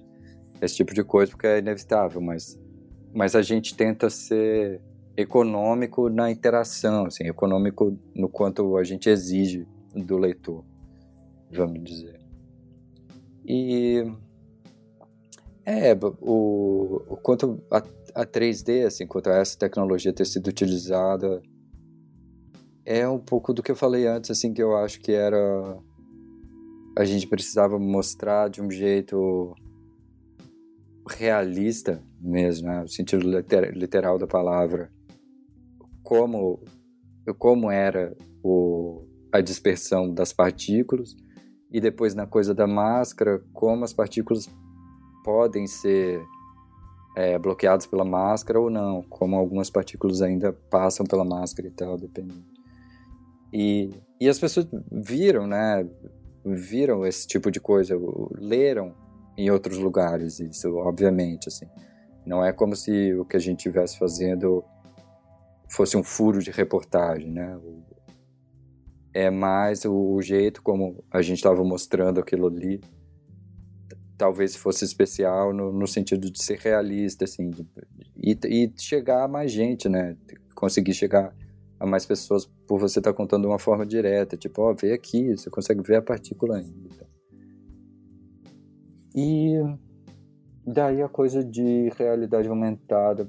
esse 0.63 0.77
tipo 0.77 0.95
de 0.95 1.03
coisa, 1.03 1.33
porque 1.33 1.47
é 1.47 1.59
inevitável, 1.59 2.21
mas, 2.21 2.57
mas 3.13 3.35
a 3.35 3.43
gente 3.43 3.75
tenta 3.75 4.09
ser 4.09 4.81
econômico 5.17 6.09
na 6.09 6.31
interação, 6.31 7.07
assim, 7.07 7.25
econômico 7.25 7.99
no 8.15 8.29
quanto 8.29 8.77
a 8.77 8.85
gente 8.85 9.11
exige 9.11 9.67
do 9.93 10.17
leitor, 10.19 10.65
vamos 11.51 11.83
dizer. 11.83 12.21
E 13.45 14.05
é, 15.71 15.99
o, 16.21 17.03
o 17.09 17.17
quanto 17.17 17.63
a, 17.71 17.79
a 18.23 18.27
3D, 18.27 18.87
assim, 18.87 19.07
quanto 19.07 19.31
a 19.31 19.37
essa 19.37 19.57
tecnologia 19.57 20.13
ter 20.13 20.25
sido 20.25 20.49
utilizada 20.49 21.41
é 22.85 23.09
um 23.09 23.21
pouco 23.21 23.53
do 23.55 23.63
que 23.63 23.71
eu 23.71 23.77
falei 23.77 24.07
antes, 24.07 24.33
assim, 24.33 24.53
que 24.53 24.61
eu 24.61 24.77
acho 24.77 25.01
que 25.01 25.13
era. 25.13 25.79
A 26.99 27.05
gente 27.05 27.29
precisava 27.29 27.79
mostrar 27.79 28.51
de 28.51 28.61
um 28.61 28.69
jeito 28.69 29.55
realista 31.09 32.03
mesmo, 32.21 32.67
né? 32.67 32.81
no 32.81 32.89
sentido 32.89 33.25
literal 33.73 34.19
da 34.19 34.27
palavra, 34.27 34.91
como, 36.03 36.61
como 37.39 37.71
era 37.71 38.17
o, 38.43 39.07
a 39.33 39.41
dispersão 39.41 40.13
das 40.13 40.33
partículas 40.33 41.15
e 41.71 41.81
depois 41.81 42.15
na 42.15 42.27
coisa 42.27 42.53
da 42.53 42.67
máscara, 42.67 43.41
como 43.53 43.85
as 43.85 43.93
partículas 43.93 44.49
podem 45.25 45.67
ser 45.67 46.23
é, 47.17 47.39
bloqueadas 47.39 47.87
pela 47.87 48.05
máscara 48.05 48.61
ou 48.61 48.71
não, 48.71 49.03
como 49.03 49.37
algumas 49.37 49.71
partículas 49.71 50.23
ainda 50.23 50.53
passam 50.53 51.05
pela 51.05 51.25
máscara 51.25 51.69
e 51.69 51.71
tal, 51.71 51.97
dependendo. 51.97 52.45
E, 53.53 53.91
e 54.21 54.29
as 54.29 54.39
pessoas 54.39 54.69
viram, 54.91 55.47
né? 55.47 55.87
Viram 56.45 57.05
esse 57.05 57.27
tipo 57.27 57.51
de 57.51 57.61
coisa, 57.61 57.95
leram 58.39 58.95
em 59.37 59.51
outros 59.51 59.79
lugares 59.79 60.41
isso, 60.41 60.75
obviamente, 60.77 61.49
assim. 61.49 61.67
Não 62.25 62.45
é 62.45 62.53
como 62.53 62.77
se 62.77 63.15
o 63.15 63.25
que 63.25 63.37
a 63.37 63.41
gente 63.41 63.59
estivesse 63.59 63.99
fazendo 63.99 64.65
fosse 65.69 65.97
um 65.97 66.03
furo 66.03 66.41
de 66.41 66.51
reportagem, 66.51 67.31
né? 67.31 67.59
É 69.13 69.31
mais 69.31 69.85
o, 69.85 70.21
jeito 70.23 70.63
como 70.63 71.03
a 71.11 71.23
gente 71.23 71.39
estava 71.39 71.65
mostrando 71.65 72.21
aquilo 72.21 72.47
ali, 72.47 72.81
talvez 74.21 74.55
fosse 74.55 74.85
especial 74.85 75.51
no, 75.51 75.73
no 75.73 75.87
sentido 75.87 76.31
de 76.31 76.45
ser 76.45 76.59
realista, 76.59 77.25
assim, 77.25 77.49
de, 77.49 77.67
e, 78.15 78.39
e 78.45 78.73
chegar 78.77 79.25
a 79.25 79.29
mais 79.29 79.51
gente, 79.51 79.89
né? 79.89 80.15
Conseguir 80.55 80.93
chegar 80.93 81.35
a 81.79 81.87
mais 81.87 82.05
pessoas 82.05 82.45
por 82.67 82.79
você 82.79 82.99
estar 82.99 83.13
tá 83.13 83.17
contando 83.17 83.45
de 83.45 83.49
uma 83.49 83.59
forma 83.59 83.87
direta, 83.87 84.37
tipo, 84.37 84.61
ó, 84.61 84.73
oh, 84.73 84.75
vê 84.75 84.93
aqui, 84.93 85.35
você 85.35 85.49
consegue 85.49 85.81
ver 85.83 85.97
a 85.97 86.03
partícula 86.03 86.59
ainda. 86.59 87.09
E 89.17 89.55
daí 90.67 91.01
a 91.01 91.09
coisa 91.09 91.43
de 91.43 91.89
realidade 91.97 92.47
aumentada, 92.47 93.27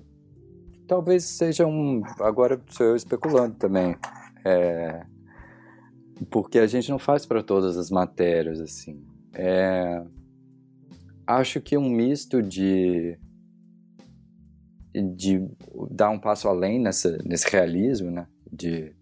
talvez 0.86 1.24
seja 1.24 1.66
um, 1.66 2.02
agora 2.20 2.62
sou 2.68 2.88
eu 2.88 2.96
especulando 2.98 3.56
também, 3.56 3.96
é, 4.44 5.06
porque 6.30 6.60
a 6.60 6.68
gente 6.68 6.90
não 6.90 7.00
faz 7.00 7.26
para 7.26 7.42
todas 7.42 7.78
as 7.78 7.90
matérias 7.90 8.60
assim. 8.60 9.02
É, 9.34 10.04
acho 11.38 11.62
que 11.62 11.78
um 11.78 11.90
misto 11.90 12.42
de 12.42 13.18
de 15.16 15.48
dar 15.90 16.10
um 16.10 16.20
passo 16.20 16.50
além 16.50 16.78
nessa, 16.78 17.18
nesse 17.24 17.50
realismo, 17.50 18.12
né? 18.12 18.28
de 18.52 18.94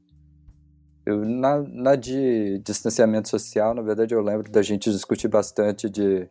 eu, 1.05 1.25
na, 1.25 1.59
na 1.63 1.95
de 1.95 2.59
distanciamento 2.59 3.29
social, 3.29 3.73
na 3.73 3.81
verdade, 3.81 4.13
eu 4.13 4.21
lembro 4.21 4.51
da 4.51 4.61
gente 4.61 4.91
discutir 4.91 5.27
bastante 5.27 5.89
de 5.89 6.29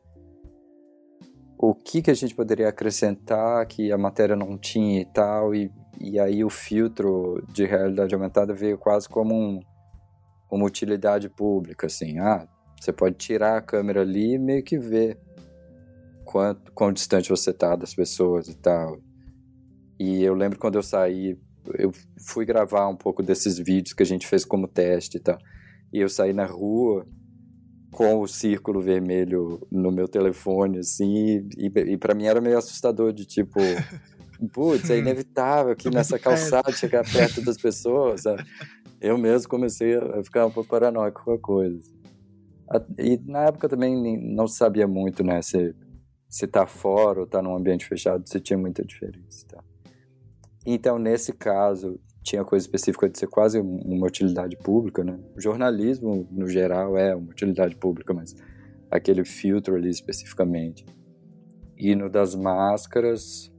o 1.59 1.75
que, 1.75 2.01
que 2.01 2.11
a 2.11 2.15
gente 2.15 2.35
poderia 2.35 2.69
acrescentar 2.69 3.67
que 3.67 3.91
a 3.91 3.99
matéria 3.99 4.37
não 4.37 4.57
tinha 4.57 5.01
e 5.01 5.05
tal, 5.07 5.53
e, 5.53 5.73
e 6.01 6.21
aí 6.21 6.45
o 6.45 6.51
filtro 6.51 7.45
de 7.53 7.65
realidade 7.65 8.15
aumentada 8.15 8.55
veio 8.55 8.79
quase 8.79 9.09
como 9.09 9.35
um, 9.35 9.61
uma 10.49 10.65
utilidade 10.65 11.29
pública, 11.29 11.89
assim, 11.89 12.21
ah, 12.21 12.47
você 12.81 12.93
pode 12.93 13.17
tirar 13.17 13.57
a 13.57 13.63
câmera 13.63 14.03
ali 14.03 14.35
e 14.35 14.39
meio 14.39 14.63
que 14.63 14.79
ver 14.79 15.19
quanto, 16.29 16.71
quão 16.73 16.93
distante 16.93 17.31
você 17.31 17.51
está 17.51 17.75
das 17.75 17.95
pessoas 17.95 18.49
e 18.49 18.55
tal. 18.55 19.01
E 19.99 20.23
eu 20.23 20.35
lembro 20.35 20.59
quando 20.59 20.75
eu 20.75 20.83
saí 20.83 21.39
eu 21.75 21.91
fui 22.27 22.45
gravar 22.45 22.89
um 22.89 22.97
pouco 22.97 23.23
desses 23.23 23.59
vídeos 23.59 23.93
que 23.93 24.03
a 24.03 24.07
gente 24.07 24.27
fez 24.27 24.45
como 24.45 24.69
teste 24.69 25.17
e 25.17 25.21
tal. 25.21 25.39
E 25.93 26.01
eu 26.01 26.09
saí 26.09 26.33
na 26.33 26.47
rua 26.47 27.07
com 27.91 28.21
o 28.21 28.29
círculo 28.29 28.81
vermelho 28.81 29.67
no 29.71 29.91
meu 29.91 30.07
telefone, 30.07 30.79
assim, 30.79 31.49
e, 31.57 31.67
e 31.67 31.97
para 31.97 32.15
mim 32.15 32.27
era 32.27 32.41
meio 32.41 32.59
assustador, 32.59 33.13
de 33.13 33.25
tipo, 33.25 33.59
putz, 34.53 34.91
é 34.91 34.99
inevitável 34.99 35.73
aqui 35.73 35.91
nessa 35.91 36.19
calçada 36.19 36.71
chegar 36.73 37.05
perto 37.11 37.43
das 37.43 37.57
pessoas, 37.57 38.23
sabe? 38.23 38.45
Eu 39.01 39.17
mesmo 39.17 39.49
comecei 39.49 39.97
a 39.97 40.23
ficar 40.23 40.47
um 40.47 40.51
pouco 40.51 40.69
paranoico 40.69 41.25
com 41.25 41.33
a 41.33 41.39
coisa. 41.39 41.81
E 42.99 43.19
na 43.25 43.45
época 43.45 43.69
também 43.69 44.19
não 44.21 44.47
sabia 44.47 44.87
muito, 44.87 45.25
né, 45.25 45.41
se, 45.41 45.75
se 46.29 46.47
tá 46.47 46.67
fora 46.67 47.21
ou 47.21 47.27
tá 47.27 47.41
num 47.41 47.57
ambiente 47.57 47.87
fechado, 47.87 48.29
se 48.29 48.39
tinha 48.39 48.59
muita 48.59 48.85
diferença, 48.85 49.47
tá? 49.49 49.65
Então, 50.67 50.99
nesse 50.99 51.33
caso, 51.33 51.99
tinha 52.23 52.45
coisa 52.45 52.65
específica 52.65 53.09
de 53.09 53.19
ser 53.19 53.27
quase 53.27 53.59
uma 53.59 54.07
utilidade 54.07 54.57
pública, 54.57 55.03
né? 55.03 55.19
O 55.35 55.41
jornalismo, 55.41 56.29
no 56.31 56.47
geral, 56.47 56.97
é 56.97 57.15
uma 57.15 57.31
utilidade 57.31 57.75
pública, 57.77 58.13
mas 58.13 58.37
aquele 58.91 59.25
filtro 59.25 59.75
ali 59.75 59.89
especificamente. 59.89 60.85
E 61.77 61.95
no 61.95 62.11
das 62.11 62.35
máscaras, 62.35 63.51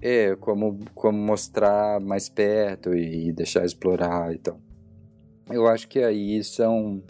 é 0.00 0.34
como, 0.36 0.78
como 0.94 1.18
mostrar 1.18 2.00
mais 2.00 2.28
perto 2.28 2.94
e 2.94 3.32
deixar 3.32 3.64
explorar 3.64 4.34
e 4.34 4.38
tal. 4.38 4.58
Eu 5.50 5.66
acho 5.66 5.88
que 5.88 5.98
aí 5.98 6.42
são, 6.42 7.02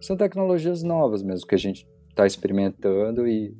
são 0.00 0.16
tecnologias 0.16 0.82
novas 0.82 1.22
mesmo 1.22 1.46
que 1.46 1.54
a 1.54 1.58
gente 1.58 1.86
está 2.20 2.26
experimentando 2.26 3.26
e, 3.26 3.56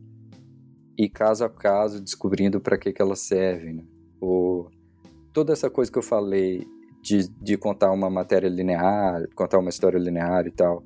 e 0.98 1.08
caso 1.08 1.44
a 1.44 1.48
caso 1.48 2.02
descobrindo 2.02 2.60
para 2.60 2.76
que, 2.76 2.92
que 2.92 3.00
elas 3.00 3.20
servem, 3.20 3.74
né? 3.74 3.84
O, 4.20 4.68
toda 5.32 5.52
essa 5.52 5.70
coisa 5.70 5.90
que 5.90 5.96
eu 5.96 6.02
falei 6.02 6.66
de, 7.02 7.28
de 7.40 7.56
contar 7.56 7.90
uma 7.90 8.10
matéria 8.10 8.48
linear, 8.48 9.26
contar 9.34 9.58
uma 9.58 9.70
história 9.70 9.98
linear 9.98 10.46
e 10.46 10.50
tal, 10.50 10.84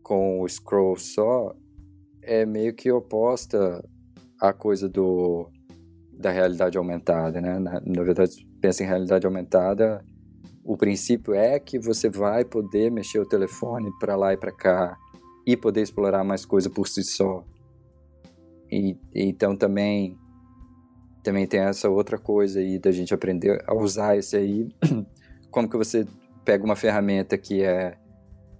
com 0.00 0.40
o 0.40 0.48
scroll 0.48 0.96
só, 0.96 1.54
é 2.22 2.46
meio 2.46 2.72
que 2.72 2.90
oposta 2.92 3.84
à 4.40 4.52
coisa 4.52 4.88
do 4.88 5.48
da 6.12 6.30
realidade 6.30 6.76
aumentada, 6.76 7.40
né? 7.40 7.58
Na, 7.58 7.80
na 7.80 8.02
verdade, 8.02 8.46
pensa 8.60 8.84
em 8.84 8.86
realidade 8.86 9.26
aumentada, 9.26 10.04
o 10.62 10.76
princípio 10.76 11.32
é 11.32 11.58
que 11.58 11.78
você 11.78 12.10
vai 12.10 12.44
poder 12.44 12.90
mexer 12.90 13.18
o 13.18 13.26
telefone 13.26 13.90
para 13.98 14.14
lá 14.14 14.34
e 14.34 14.36
para 14.36 14.52
cá 14.52 14.98
e 15.52 15.56
poder 15.56 15.82
explorar 15.82 16.22
mais 16.22 16.44
coisa 16.44 16.70
por 16.70 16.86
si 16.86 17.02
só. 17.02 17.44
E, 18.70 18.96
então 19.12 19.56
também 19.56 20.16
também 21.24 21.46
tem 21.46 21.60
essa 21.60 21.90
outra 21.90 22.16
coisa 22.16 22.60
aí 22.60 22.78
da 22.78 22.92
gente 22.92 23.12
aprender 23.12 23.62
a 23.66 23.74
usar 23.74 24.16
esse 24.16 24.36
aí. 24.36 24.68
Como 25.50 25.68
que 25.68 25.76
você 25.76 26.06
pega 26.44 26.64
uma 26.64 26.76
ferramenta 26.76 27.36
que 27.36 27.62
é 27.62 27.98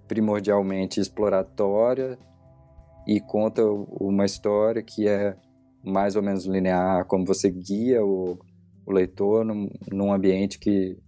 primordialmente 0.07 0.99
exploratória 0.99 2.19
e 3.07 3.19
conta 3.21 3.63
uma 3.63 4.25
história 4.25 4.83
que 4.83 5.07
é 5.07 5.35
mais 5.83 6.15
ou 6.15 6.21
menos 6.21 6.45
linear, 6.45 7.05
como 7.05 7.25
você 7.25 7.49
guia 7.49 8.05
o, 8.05 8.37
o 8.85 8.91
leitor 8.91 9.43
num, 9.43 9.67
num 9.91 10.13
ambiente 10.13 10.59
que, 10.59 10.99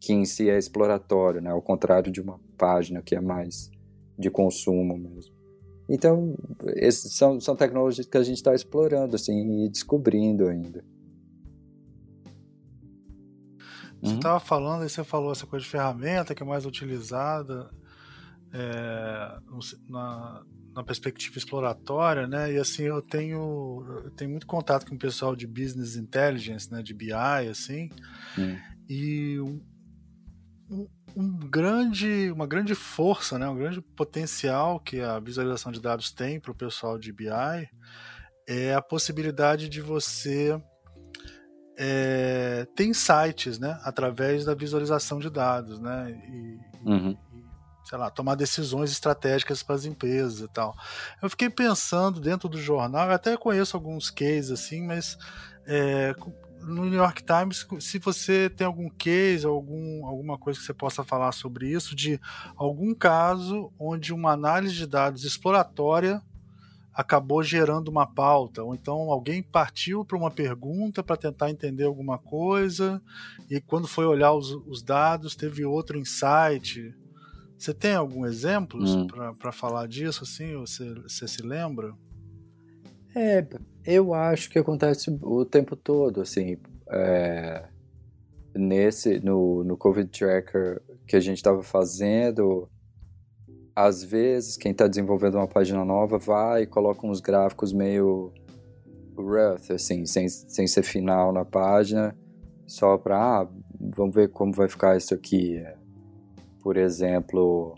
que 0.00 0.14
em 0.14 0.24
si 0.24 0.48
é 0.48 0.56
exploratório, 0.56 1.42
né? 1.42 1.50
Ao 1.50 1.60
contrário 1.60 2.10
de 2.10 2.20
uma 2.20 2.40
página 2.56 3.02
que 3.02 3.14
é 3.14 3.20
mais 3.20 3.70
de 4.18 4.30
consumo 4.30 4.96
mesmo. 4.96 5.34
Então, 5.88 6.36
esses 6.76 7.14
são, 7.14 7.40
são 7.40 7.56
tecnologias 7.56 8.06
que 8.06 8.18
a 8.18 8.22
gente 8.22 8.36
está 8.36 8.54
explorando 8.54 9.16
assim 9.16 9.64
e 9.64 9.68
descobrindo 9.70 10.46
ainda. 10.46 10.84
Você 14.02 14.14
estava 14.14 14.34
uhum. 14.34 14.40
falando, 14.40 14.82
aí 14.82 14.88
você 14.88 15.02
falou 15.02 15.32
essa 15.32 15.46
coisa 15.46 15.64
de 15.64 15.70
ferramenta 15.70 16.34
que 16.34 16.42
é 16.42 16.46
mais 16.46 16.64
utilizada 16.64 17.68
é, 18.52 19.38
na, 19.88 20.44
na, 20.72 20.84
perspectiva 20.84 21.36
exploratória, 21.36 22.26
né? 22.26 22.52
E 22.52 22.58
assim, 22.58 22.84
eu 22.84 23.02
tenho, 23.02 23.84
eu 24.04 24.10
tenho 24.12 24.30
muito 24.30 24.46
contato 24.46 24.86
com 24.86 24.94
o 24.94 24.98
pessoal 24.98 25.34
de 25.34 25.46
Business 25.48 25.96
Intelligence, 25.96 26.70
né? 26.70 26.80
De 26.80 26.94
BI, 26.94 27.12
assim. 27.12 27.90
Hum. 28.38 28.56
E 28.88 29.40
um, 30.70 30.86
um, 31.18 31.36
grande, 31.36 32.30
uma 32.30 32.46
grande 32.46 32.76
força, 32.76 33.38
né? 33.38 33.48
Um 33.48 33.56
grande 33.56 33.80
potencial 33.80 34.78
que 34.78 35.00
a 35.00 35.18
visualização 35.18 35.72
de 35.72 35.80
dados 35.80 36.12
tem 36.12 36.38
para 36.38 36.52
o 36.52 36.54
pessoal 36.54 36.96
de 36.96 37.12
BI 37.12 37.28
é 38.46 38.72
a 38.72 38.80
possibilidade 38.80 39.68
de 39.68 39.80
você 39.80 40.58
é, 41.76 42.66
tem 42.74 42.92
sites, 42.92 43.58
né, 43.58 43.78
através 43.84 44.44
da 44.44 44.52
visualização 44.52 45.20
de 45.20 45.30
dados, 45.30 45.78
né, 45.78 46.10
e, 46.10 46.58
uhum. 46.84 47.16
e, 47.32 47.88
sei 47.88 47.96
lá, 47.96 48.10
tomar 48.10 48.34
decisões 48.34 48.90
estratégicas 48.90 49.62
para 49.62 49.76
as 49.76 49.84
empresas 49.84 50.40
e 50.40 50.48
tal. 50.48 50.74
Eu 51.22 51.30
fiquei 51.30 51.48
pensando 51.48 52.20
dentro 52.20 52.48
do 52.48 52.60
jornal, 52.60 53.10
até 53.10 53.36
conheço 53.36 53.76
alguns 53.76 54.10
cases 54.10 54.50
assim, 54.50 54.84
mas 54.84 55.16
é, 55.66 56.14
no 56.68 56.84
New 56.84 56.94
York 56.94 57.22
Times, 57.24 57.66
se 57.80 57.98
você 57.98 58.50
tem 58.50 58.66
algum 58.66 58.88
case, 58.88 59.46
algum, 59.46 60.06
alguma 60.06 60.36
coisa 60.38 60.58
que 60.58 60.66
você 60.66 60.74
possa 60.74 61.02
falar 61.02 61.32
sobre 61.32 61.70
isso, 61.70 61.96
de 61.96 62.20
algum 62.56 62.94
caso 62.94 63.72
onde 63.78 64.12
uma 64.12 64.32
análise 64.32 64.74
de 64.74 64.86
dados 64.86 65.24
exploratória 65.24 66.22
acabou 66.92 67.42
gerando 67.42 67.88
uma 67.88 68.06
pauta, 68.06 68.62
ou 68.62 68.74
então 68.74 69.10
alguém 69.10 69.40
partiu 69.42 70.04
para 70.04 70.16
uma 70.16 70.30
pergunta 70.30 71.02
para 71.02 71.16
tentar 71.16 71.48
entender 71.48 71.84
alguma 71.84 72.18
coisa, 72.18 73.00
e 73.48 73.60
quando 73.60 73.86
foi 73.86 74.04
olhar 74.04 74.32
os, 74.32 74.50
os 74.66 74.82
dados, 74.82 75.36
teve 75.36 75.64
outro 75.64 75.96
insight. 75.96 76.94
Você 77.56 77.72
tem 77.72 77.94
algum 77.94 78.26
exemplo 78.26 78.80
hum. 78.84 79.06
para 79.38 79.52
falar 79.52 79.86
disso, 79.88 80.24
assim? 80.24 80.56
Você, 80.56 80.94
você 80.94 81.26
se 81.26 81.42
lembra? 81.42 81.92
É, 83.14 83.46
eu 83.88 84.12
acho 84.12 84.50
que 84.50 84.58
acontece 84.58 85.10
o 85.22 85.46
tempo 85.46 85.74
todo, 85.74 86.20
assim. 86.20 86.58
É, 86.90 87.64
nesse, 88.54 89.18
no, 89.20 89.64
no 89.64 89.78
Covid 89.78 90.10
Tracker 90.10 90.82
que 91.06 91.16
a 91.16 91.20
gente 91.20 91.38
estava 91.38 91.62
fazendo, 91.62 92.68
às 93.74 94.04
vezes, 94.04 94.58
quem 94.58 94.72
está 94.72 94.86
desenvolvendo 94.86 95.36
uma 95.36 95.48
página 95.48 95.82
nova 95.86 96.18
vai 96.18 96.64
e 96.64 96.66
coloca 96.66 97.06
uns 97.06 97.18
gráficos 97.20 97.72
meio 97.72 98.30
rough, 99.16 99.70
assim, 99.70 100.04
sem, 100.04 100.28
sem 100.28 100.66
ser 100.66 100.82
final 100.82 101.32
na 101.32 101.46
página, 101.46 102.14
só 102.66 102.98
para, 102.98 103.16
ah, 103.16 103.48
vamos 103.80 104.14
ver 104.14 104.28
como 104.28 104.52
vai 104.52 104.68
ficar 104.68 104.98
isso 104.98 105.14
aqui. 105.14 105.64
Por 106.60 106.76
exemplo, 106.76 107.74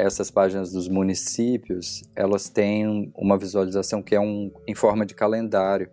essas 0.00 0.30
páginas 0.30 0.72
dos 0.72 0.88
municípios, 0.88 2.02
elas 2.14 2.48
têm 2.48 3.12
uma 3.16 3.38
visualização 3.38 4.02
que 4.02 4.14
é 4.14 4.20
um, 4.20 4.50
em 4.66 4.74
forma 4.74 5.04
de 5.06 5.14
calendário. 5.14 5.90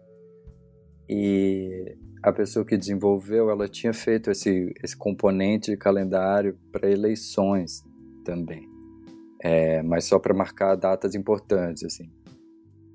E 1.10 1.96
a 2.24 2.32
pessoa 2.32 2.66
que 2.66 2.78
desenvolveu, 2.78 3.50
ela 3.50 3.68
tinha 3.68 3.94
feito 3.94 4.32
esse, 4.32 4.74
esse 4.84 4.96
componente 4.96 5.72
de 5.72 5.78
calendário 5.78 6.58
para 6.72 6.90
eleições 6.90 7.84
também 8.26 8.78
é, 9.40 9.82
mas 9.84 10.06
só 10.06 10.20
para 10.20 10.34
marcar 10.34 10.76
datas 10.76 11.16
importantes, 11.16 11.84
assim. 11.84 12.10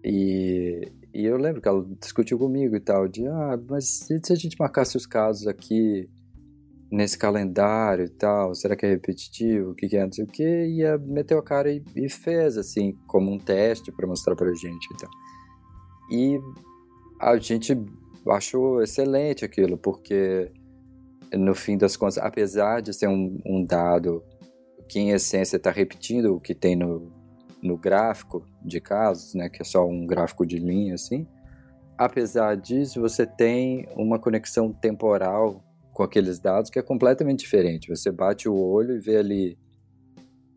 E, 0.05 0.91
e 1.15 1.25
eu 1.25 1.37
lembro 1.37 1.61
que 1.61 1.69
ela 1.69 1.87
discutiu 2.01 2.39
comigo 2.39 2.75
e 2.75 2.81
tal, 2.81 3.07
de, 3.07 3.27
ah, 3.27 3.59
mas 3.69 3.89
se 3.89 4.33
a 4.33 4.37
gente 4.37 4.57
marcasse 4.59 4.97
os 4.97 5.07
casos 5.07 5.47
aqui 5.47 6.09
nesse 6.93 7.17
calendário 7.17 8.05
e 8.05 8.11
tal, 8.11 8.55
será 8.55 8.77
que 8.77 8.85
é 8.85 8.91
repetitivo, 8.91 9.71
o 9.71 9.75
que, 9.75 9.89
que 9.89 9.97
é, 9.97 10.05
não 10.05 10.13
sei 10.13 10.25
o 10.25 10.27
que, 10.27 10.45
e 10.45 10.83
ela 10.83 10.99
meteu 10.99 11.39
a 11.39 11.43
cara 11.43 11.73
e, 11.73 11.83
e 11.97 12.07
fez, 12.07 12.59
assim, 12.59 12.93
como 13.07 13.33
um 13.33 13.39
teste 13.39 13.91
para 13.91 14.07
mostrar 14.07 14.37
pra 14.37 14.53
gente 14.53 14.87
e 14.93 14.97
tal. 14.99 15.11
E 16.11 16.39
a 17.19 17.35
gente 17.39 17.75
achou 18.29 18.83
excelente 18.83 19.43
aquilo, 19.43 19.79
porque 19.79 20.53
no 21.33 21.55
fim 21.55 21.79
das 21.79 21.97
contas, 21.97 22.19
apesar 22.19 22.83
de 22.83 22.93
ser 22.93 23.09
um, 23.09 23.41
um 23.47 23.65
dado 23.65 24.23
que 24.87 25.01
em 25.01 25.13
essência 25.13 25.57
está 25.57 25.71
repetindo 25.71 26.37
o 26.37 26.41
que 26.41 26.55
tem 26.55 26.77
no, 26.77 27.11
no 27.63 27.79
gráfico 27.79 28.47
de 28.63 28.83
casos, 28.83 29.33
né, 29.35 29.49
que 29.49 29.63
é 29.63 29.65
só 29.65 29.89
um 29.89 30.07
gráfico 30.07 30.45
de 30.45 30.59
linha 30.59 30.95
assim. 30.95 31.27
Apesar 31.97 32.55
disso, 32.55 33.01
você 33.01 33.25
tem 33.25 33.89
uma 33.97 34.19
conexão 34.19 34.75
temporal 34.75 35.65
com 35.93 36.03
aqueles 36.03 36.39
dados 36.39 36.71
que 36.71 36.79
é 36.79 36.83
completamente 36.83 37.41
diferente. 37.41 37.89
Você 37.89 38.11
bate 38.11 38.49
o 38.49 38.55
olho 38.55 38.97
e 38.97 39.01
vê 39.01 39.17
ali 39.17 39.59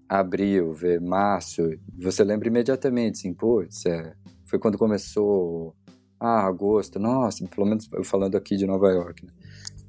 abril, 0.07 0.73
vê 0.73 0.99
março, 0.99 1.61
você 1.97 2.23
lembra 2.23 2.47
imediatamente, 2.47 3.19
assim, 3.19 3.33
putz, 3.33 3.86
é, 3.86 4.13
foi 4.45 4.59
quando 4.59 4.77
começou, 4.77 5.75
ah, 6.19 6.45
agosto, 6.45 6.99
nossa, 6.99 7.45
pelo 7.47 7.67
menos 7.67 7.89
falando 8.03 8.36
aqui 8.36 8.55
de 8.55 8.65
Nova 8.65 8.89
York, 8.91 9.25
né? 9.25 9.31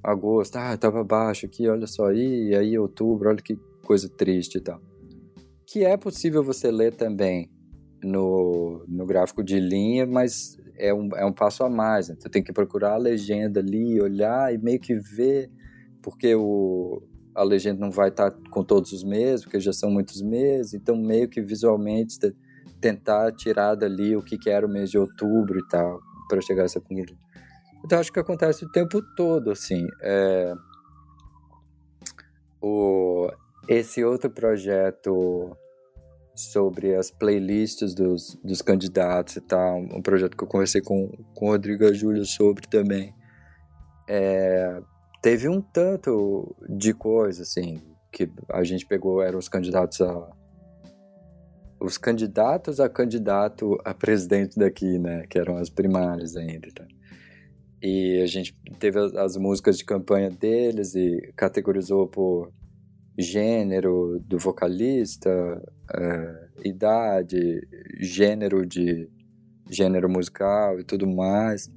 agosto, 0.02 0.56
ah, 0.56 0.76
tava 0.76 1.02
baixo 1.04 1.46
aqui, 1.46 1.68
olha 1.68 1.86
só, 1.86 2.12
e 2.12 2.54
aí 2.54 2.78
outubro, 2.78 3.28
olha 3.28 3.42
que 3.42 3.56
coisa 3.84 4.08
triste 4.08 4.58
e 4.58 4.60
tal. 4.60 4.80
Que 5.66 5.84
é 5.84 5.96
possível 5.96 6.42
você 6.42 6.70
ler 6.70 6.94
também 6.94 7.50
no, 8.02 8.84
no 8.86 9.04
gráfico 9.04 9.42
de 9.42 9.58
linha, 9.58 10.06
mas 10.06 10.56
é 10.78 10.92
um, 10.92 11.08
é 11.16 11.24
um 11.24 11.32
passo 11.32 11.64
a 11.64 11.70
mais. 11.70 12.08
Né? 12.08 12.16
Você 12.18 12.28
tem 12.28 12.42
que 12.42 12.52
procurar 12.52 12.94
a 12.94 12.98
legenda 12.98 13.60
ali, 13.60 14.00
olhar 14.00 14.52
e 14.52 14.58
meio 14.58 14.80
que 14.80 14.94
ver, 14.94 15.50
porque 16.02 16.34
o, 16.34 17.02
a 17.34 17.42
legenda 17.42 17.80
não 17.80 17.90
vai 17.90 18.08
estar 18.08 18.30
com 18.50 18.62
todos 18.62 18.92
os 18.92 19.04
meses, 19.04 19.44
porque 19.44 19.60
já 19.60 19.72
são 19.72 19.90
muitos 19.90 20.22
meses, 20.22 20.74
então 20.74 20.96
meio 20.96 21.28
que 21.28 21.40
visualmente 21.40 22.18
tentar 22.80 23.32
tirar 23.32 23.74
dali 23.74 24.16
o 24.16 24.22
que, 24.22 24.38
que 24.38 24.50
era 24.50 24.66
o 24.66 24.70
mês 24.70 24.90
de 24.90 24.98
outubro 24.98 25.58
e 25.58 25.68
tal, 25.68 26.00
para 26.28 26.40
chegar 26.40 26.62
a 26.62 26.64
essa 26.66 26.80
conclusão. 26.80 27.16
Então 27.84 27.98
acho 27.98 28.12
que 28.12 28.20
acontece 28.20 28.64
o 28.64 28.70
tempo 28.70 29.00
todo, 29.16 29.50
assim. 29.50 29.86
É... 30.02 30.54
O... 32.60 33.30
Esse 33.68 34.04
outro 34.04 34.30
projeto 34.30 35.56
sobre 36.36 36.94
as 36.94 37.10
playlists 37.10 37.94
dos, 37.94 38.38
dos 38.44 38.60
candidatos 38.60 39.36
e 39.36 39.40
tal, 39.40 39.78
um 39.78 40.02
projeto 40.02 40.36
que 40.36 40.44
eu 40.44 40.48
conversei 40.48 40.82
com, 40.82 41.08
com 41.34 41.46
o 41.46 41.48
Rodrigo 41.50 41.86
a 41.86 41.92
Júlia 41.92 42.24
sobre 42.24 42.68
também. 42.68 43.14
É, 44.06 44.78
teve 45.22 45.48
um 45.48 45.60
tanto 45.60 46.54
de 46.68 46.92
coisa, 46.92 47.42
assim, 47.42 47.80
que 48.12 48.30
a 48.50 48.62
gente 48.62 48.86
pegou, 48.86 49.22
eram 49.22 49.38
os 49.38 49.48
candidatos 49.48 50.00
a. 50.02 50.30
Os 51.78 51.98
candidatos 51.98 52.80
a 52.80 52.88
candidato 52.88 53.78
a 53.84 53.92
presidente 53.92 54.58
daqui, 54.58 54.98
né? 54.98 55.26
Que 55.28 55.38
eram 55.38 55.56
as 55.56 55.68
primárias 55.68 56.34
ainda. 56.34 56.68
Tá? 56.74 56.86
E 57.82 58.22
a 58.22 58.26
gente 58.26 58.56
teve 58.78 58.98
as 58.98 59.36
músicas 59.36 59.76
de 59.76 59.84
campanha 59.84 60.30
deles 60.30 60.94
e 60.94 61.32
categorizou 61.36 62.08
por 62.08 62.50
gênero 63.18 64.20
do 64.20 64.38
vocalista, 64.38 65.30
é, 65.94 66.48
idade, 66.64 67.66
gênero 67.98 68.66
de 68.66 69.08
gênero 69.70 70.08
musical 70.08 70.78
e 70.78 70.84
tudo 70.84 71.06
mais. 71.06 71.70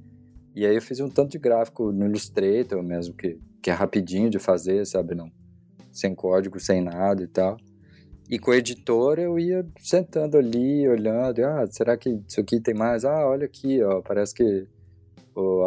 E 0.54 0.66
aí 0.66 0.74
eu 0.74 0.82
fiz 0.82 1.00
um 1.00 1.08
tanto 1.08 1.32
de 1.32 1.38
gráfico 1.38 1.92
no 1.92 2.06
Illustrator 2.06 2.82
mesmo, 2.82 3.14
que, 3.14 3.38
que 3.62 3.70
é 3.70 3.72
rapidinho 3.72 4.28
de 4.28 4.38
fazer, 4.38 4.84
sabe? 4.86 5.14
Não, 5.14 5.30
sem 5.90 6.14
código, 6.14 6.60
sem 6.60 6.82
nada 6.82 7.22
e 7.22 7.26
tal. 7.26 7.56
E 8.28 8.38
com 8.38 8.52
o 8.52 8.54
editor 8.54 9.18
eu 9.18 9.38
ia 9.38 9.66
sentando 9.78 10.36
ali, 10.36 10.86
olhando, 10.88 11.42
ah, 11.44 11.66
será 11.68 11.96
que 11.96 12.10
isso 12.28 12.40
aqui 12.40 12.60
tem 12.60 12.74
mais? 12.74 13.04
Ah, 13.04 13.26
olha 13.26 13.46
aqui, 13.46 13.82
ó, 13.82 14.00
parece 14.02 14.34
que 14.34 14.68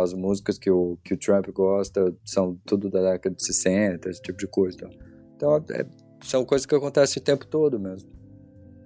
as 0.01 0.13
músicas 0.13 0.57
que 0.57 0.69
o, 0.69 0.97
que 1.03 1.13
o 1.13 1.17
Trump 1.17 1.47
gosta 1.49 2.15
são 2.23 2.57
tudo 2.65 2.89
da 2.89 3.01
década 3.01 3.35
de 3.35 3.43
60, 3.43 4.09
esse 4.09 4.21
tipo 4.21 4.37
de 4.37 4.47
coisa. 4.47 4.77
Então. 4.77 5.12
Então, 5.35 5.63
é, 5.71 5.85
são 6.21 6.45
coisas 6.45 6.65
que 6.65 6.75
acontecem 6.75 7.21
o 7.21 7.23
tempo 7.23 7.45
todo 7.45 7.79
mesmo. 7.79 8.09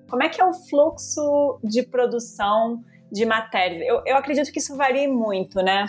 Como 0.10 0.24
é 0.24 0.30
que 0.30 0.42
é 0.42 0.46
o 0.46 0.54
fluxo 0.54 1.60
de 1.64 1.84
produção 1.84 2.84
de 3.12 3.26
matérias? 3.26 3.82
Eu, 3.88 4.02
eu 4.06 4.16
acredito 4.16 4.52
que 4.52 4.60
isso 4.60 4.76
varie 4.76 5.08
muito, 5.08 5.62
né? 5.62 5.86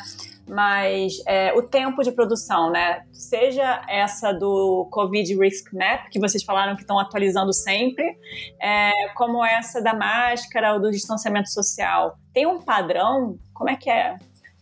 Mas 0.48 1.22
é, 1.26 1.52
o 1.52 1.62
tempo 1.62 2.02
de 2.02 2.10
produção, 2.10 2.70
né? 2.70 3.04
Seja 3.12 3.84
essa 3.88 4.32
do 4.32 4.88
Covid 4.90 5.36
Risk 5.38 5.72
Map, 5.72 6.08
que 6.10 6.18
vocês 6.18 6.42
falaram 6.42 6.74
que 6.74 6.82
estão 6.82 6.98
atualizando 6.98 7.52
sempre, 7.52 8.18
é, 8.60 8.90
como 9.14 9.44
essa 9.44 9.80
da 9.80 9.94
máscara 9.94 10.74
ou 10.74 10.80
do 10.80 10.90
distanciamento 10.90 11.50
social. 11.50 12.18
Tem 12.32 12.46
um 12.46 12.60
padrão? 12.60 13.38
Como 13.54 13.70
é 13.70 13.76
que 13.76 13.90
é 13.90 14.16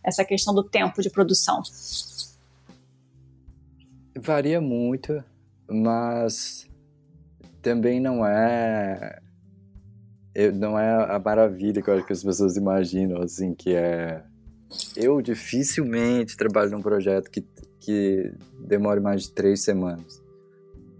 essa 0.04 0.24
questão 0.24 0.54
do 0.54 0.64
tempo 0.64 1.00
de 1.00 1.08
produção? 1.08 1.62
Varia 4.18 4.60
muito, 4.60 5.22
mas 5.68 6.68
também 7.62 8.00
não 8.00 8.24
é 8.24 9.20
não 10.54 10.78
é 10.78 11.14
a 11.14 11.18
maravilha 11.18 11.80
que 11.80 11.88
eu 11.88 11.94
acho 11.94 12.06
que 12.06 12.12
as 12.12 12.22
pessoas 12.22 12.56
imaginam, 12.56 13.22
assim, 13.22 13.54
que 13.54 13.74
é... 13.74 14.22
Eu 14.94 15.22
dificilmente 15.22 16.36
trabalho 16.36 16.70
num 16.70 16.82
projeto 16.82 17.30
que, 17.30 17.46
que 17.80 18.34
demore 18.60 19.00
mais 19.00 19.22
de 19.22 19.32
três 19.32 19.62
semanas, 19.62 20.22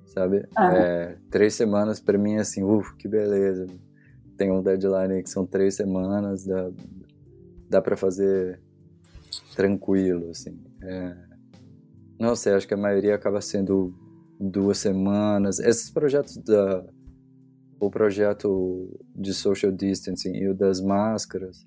sabe? 0.06 0.46
Ah. 0.56 0.74
É, 0.74 1.18
três 1.30 1.54
semanas 1.54 2.00
para 2.00 2.16
mim, 2.16 2.36
assim, 2.36 2.62
uff, 2.62 2.94
que 2.96 3.08
beleza. 3.08 3.66
Tem 4.38 4.50
um 4.50 4.62
deadline 4.62 5.22
que 5.22 5.30
são 5.30 5.44
três 5.44 5.74
semanas, 5.74 6.46
dá, 6.46 6.70
dá 7.68 7.82
para 7.82 7.96
fazer 7.96 8.60
tranquilo, 9.54 10.30
assim. 10.30 10.58
É, 10.82 11.16
não 12.18 12.34
sei, 12.34 12.54
acho 12.54 12.66
que 12.66 12.74
a 12.74 12.78
maioria 12.78 13.14
acaba 13.14 13.40
sendo 13.40 13.92
duas 14.38 14.78
semanas. 14.78 15.58
Esses 15.58 15.90
projetos 15.90 16.36
da 16.38 16.84
o 17.78 17.90
projeto 17.90 18.98
de 19.14 19.34
social 19.34 19.70
distancing 19.70 20.34
e 20.34 20.48
o 20.48 20.54
das 20.54 20.80
máscaras, 20.80 21.66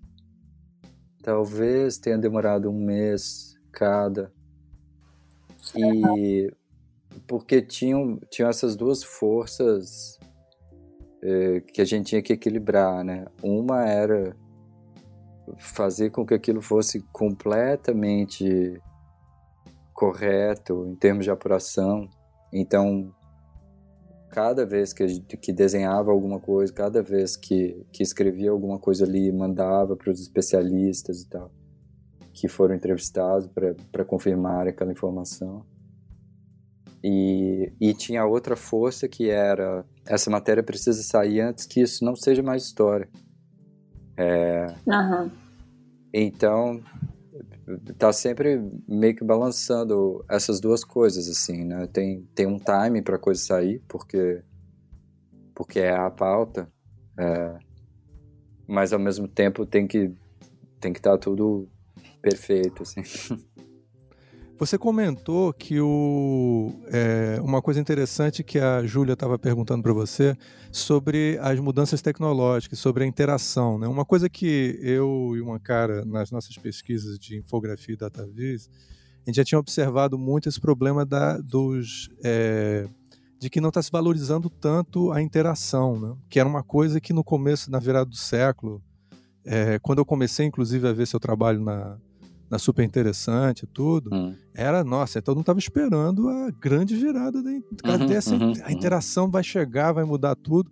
talvez 1.21 1.97
tenha 1.97 2.17
demorado 2.17 2.69
um 2.69 2.83
mês 2.83 3.55
cada. 3.71 4.31
E 5.75 6.51
porque 7.27 7.61
tinham, 7.61 8.19
tinham 8.31 8.49
essas 8.49 8.75
duas 8.75 9.03
forças 9.03 10.17
eh, 11.21 11.61
que 11.61 11.81
a 11.81 11.85
gente 11.85 12.07
tinha 12.07 12.21
que 12.21 12.33
equilibrar, 12.33 13.03
né? 13.03 13.25
Uma 13.43 13.85
era 13.85 14.35
fazer 15.57 16.09
com 16.11 16.25
que 16.25 16.33
aquilo 16.33 16.61
fosse 16.61 17.01
completamente 17.11 18.81
correto 19.93 20.87
em 20.87 20.95
termos 20.95 21.25
de 21.25 21.31
apuração. 21.31 22.09
Então, 22.51 23.13
cada 24.29 24.65
vez 24.65 24.93
que, 24.93 25.19
que 25.21 25.51
desenhava 25.51 26.11
alguma 26.11 26.39
coisa, 26.39 26.71
cada 26.71 27.01
vez 27.01 27.35
que, 27.35 27.85
que 27.91 28.03
escrevia 28.03 28.51
alguma 28.51 28.79
coisa 28.79 29.05
ali, 29.05 29.31
mandava 29.31 29.95
para 29.95 30.11
os 30.11 30.21
especialistas 30.21 31.21
e 31.21 31.29
tal, 31.29 31.51
que 32.33 32.47
foram 32.47 32.75
entrevistados 32.75 33.49
para 33.91 34.05
confirmar 34.05 34.67
aquela 34.67 34.91
informação. 34.91 35.65
E, 37.03 37.71
e 37.79 37.93
tinha 37.93 38.25
outra 38.25 38.55
força 38.55 39.07
que 39.07 39.29
era: 39.29 39.85
essa 40.05 40.29
matéria 40.29 40.61
precisa 40.61 41.01
sair 41.01 41.39
antes 41.39 41.65
que 41.65 41.81
isso 41.81 42.03
não 42.03 42.15
seja 42.15 42.43
mais 42.43 42.63
história. 42.63 43.09
É, 44.17 44.65
uhum. 44.85 45.31
Então, 46.13 46.81
tá 47.97 48.11
sempre 48.11 48.61
meio 48.87 49.15
que 49.15 49.23
balançando 49.23 50.23
essas 50.29 50.59
duas 50.59 50.83
coisas 50.83 51.27
assim, 51.27 51.65
né? 51.65 51.87
Tem 51.87 52.27
tem 52.33 52.45
um 52.45 52.57
time 52.57 53.01
para 53.01 53.17
coisa 53.17 53.41
sair 53.41 53.81
porque 53.87 54.43
porque 55.53 55.79
é 55.79 55.95
a 55.95 56.09
pauta, 56.09 56.71
é, 57.17 57.59
mas 58.67 58.93
ao 58.93 58.99
mesmo 58.99 59.27
tempo 59.27 59.65
tem 59.65 59.87
que 59.87 60.11
tem 60.79 60.93
que 60.93 60.99
estar 60.99 61.11
tá 61.11 61.17
tudo 61.17 61.67
perfeito 62.21 62.83
assim. 62.83 63.01
Você 64.59 64.77
comentou 64.77 65.53
que 65.53 65.79
o, 65.79 66.73
é, 66.87 67.39
uma 67.41 67.61
coisa 67.61 67.79
interessante 67.79 68.43
que 68.43 68.59
a 68.59 68.85
Júlia 68.85 69.13
estava 69.13 69.39
perguntando 69.39 69.81
para 69.81 69.93
você 69.93 70.35
sobre 70.69 71.39
as 71.41 71.57
mudanças 71.61 72.01
tecnológicas, 72.01 72.77
sobre 72.77 73.05
a 73.05 73.07
interação. 73.07 73.79
Né? 73.79 73.87
Uma 73.87 74.03
coisa 74.03 74.27
que 74.29 74.77
eu 74.81 75.31
e 75.37 75.39
uma 75.39 75.61
cara, 75.61 76.03
nas 76.03 76.29
nossas 76.29 76.57
pesquisas 76.57 77.17
de 77.17 77.37
infografia 77.37 77.93
e 77.93 77.97
dataviz, 77.97 78.69
a 79.25 79.29
gente 79.29 79.37
já 79.37 79.45
tinha 79.45 79.59
observado 79.59 80.17
muito 80.17 80.49
esse 80.49 80.59
problema 80.59 81.05
da, 81.05 81.37
dos, 81.37 82.09
é, 82.21 82.85
de 83.39 83.49
que 83.49 83.61
não 83.61 83.69
está 83.69 83.81
se 83.81 83.89
valorizando 83.89 84.49
tanto 84.49 85.13
a 85.13 85.21
interação, 85.21 85.97
né? 85.97 86.17
que 86.29 86.37
era 86.37 86.49
uma 86.49 86.63
coisa 86.63 86.99
que 86.99 87.13
no 87.13 87.23
começo, 87.23 87.71
na 87.71 87.79
virada 87.79 88.09
do 88.09 88.17
século, 88.17 88.83
é, 89.45 89.79
quando 89.79 89.99
eu 89.99 90.05
comecei, 90.05 90.45
inclusive, 90.45 90.85
a 90.85 90.91
ver 90.91 91.07
seu 91.07 91.17
trabalho 91.19 91.61
na, 91.61 91.97
na 92.49 92.57
super 92.57 92.83
interessante 92.83 93.67
tudo, 93.67 94.09
hum. 94.13 94.35
era, 94.53 94.83
nossa, 94.83 95.19
então 95.19 95.33
não 95.35 95.41
estava 95.41 95.59
esperando 95.59 96.27
a 96.27 96.49
grande 96.49 96.95
virada 96.95 97.43
da 97.43 97.49
uhum, 97.49 98.05
dessa, 98.07 98.35
uhum, 98.35 98.53
a 98.63 98.67
uhum. 98.67 98.71
interação 98.71 99.29
vai 99.29 99.43
chegar, 99.43 99.91
vai 99.91 100.03
mudar 100.03 100.35
tudo. 100.35 100.71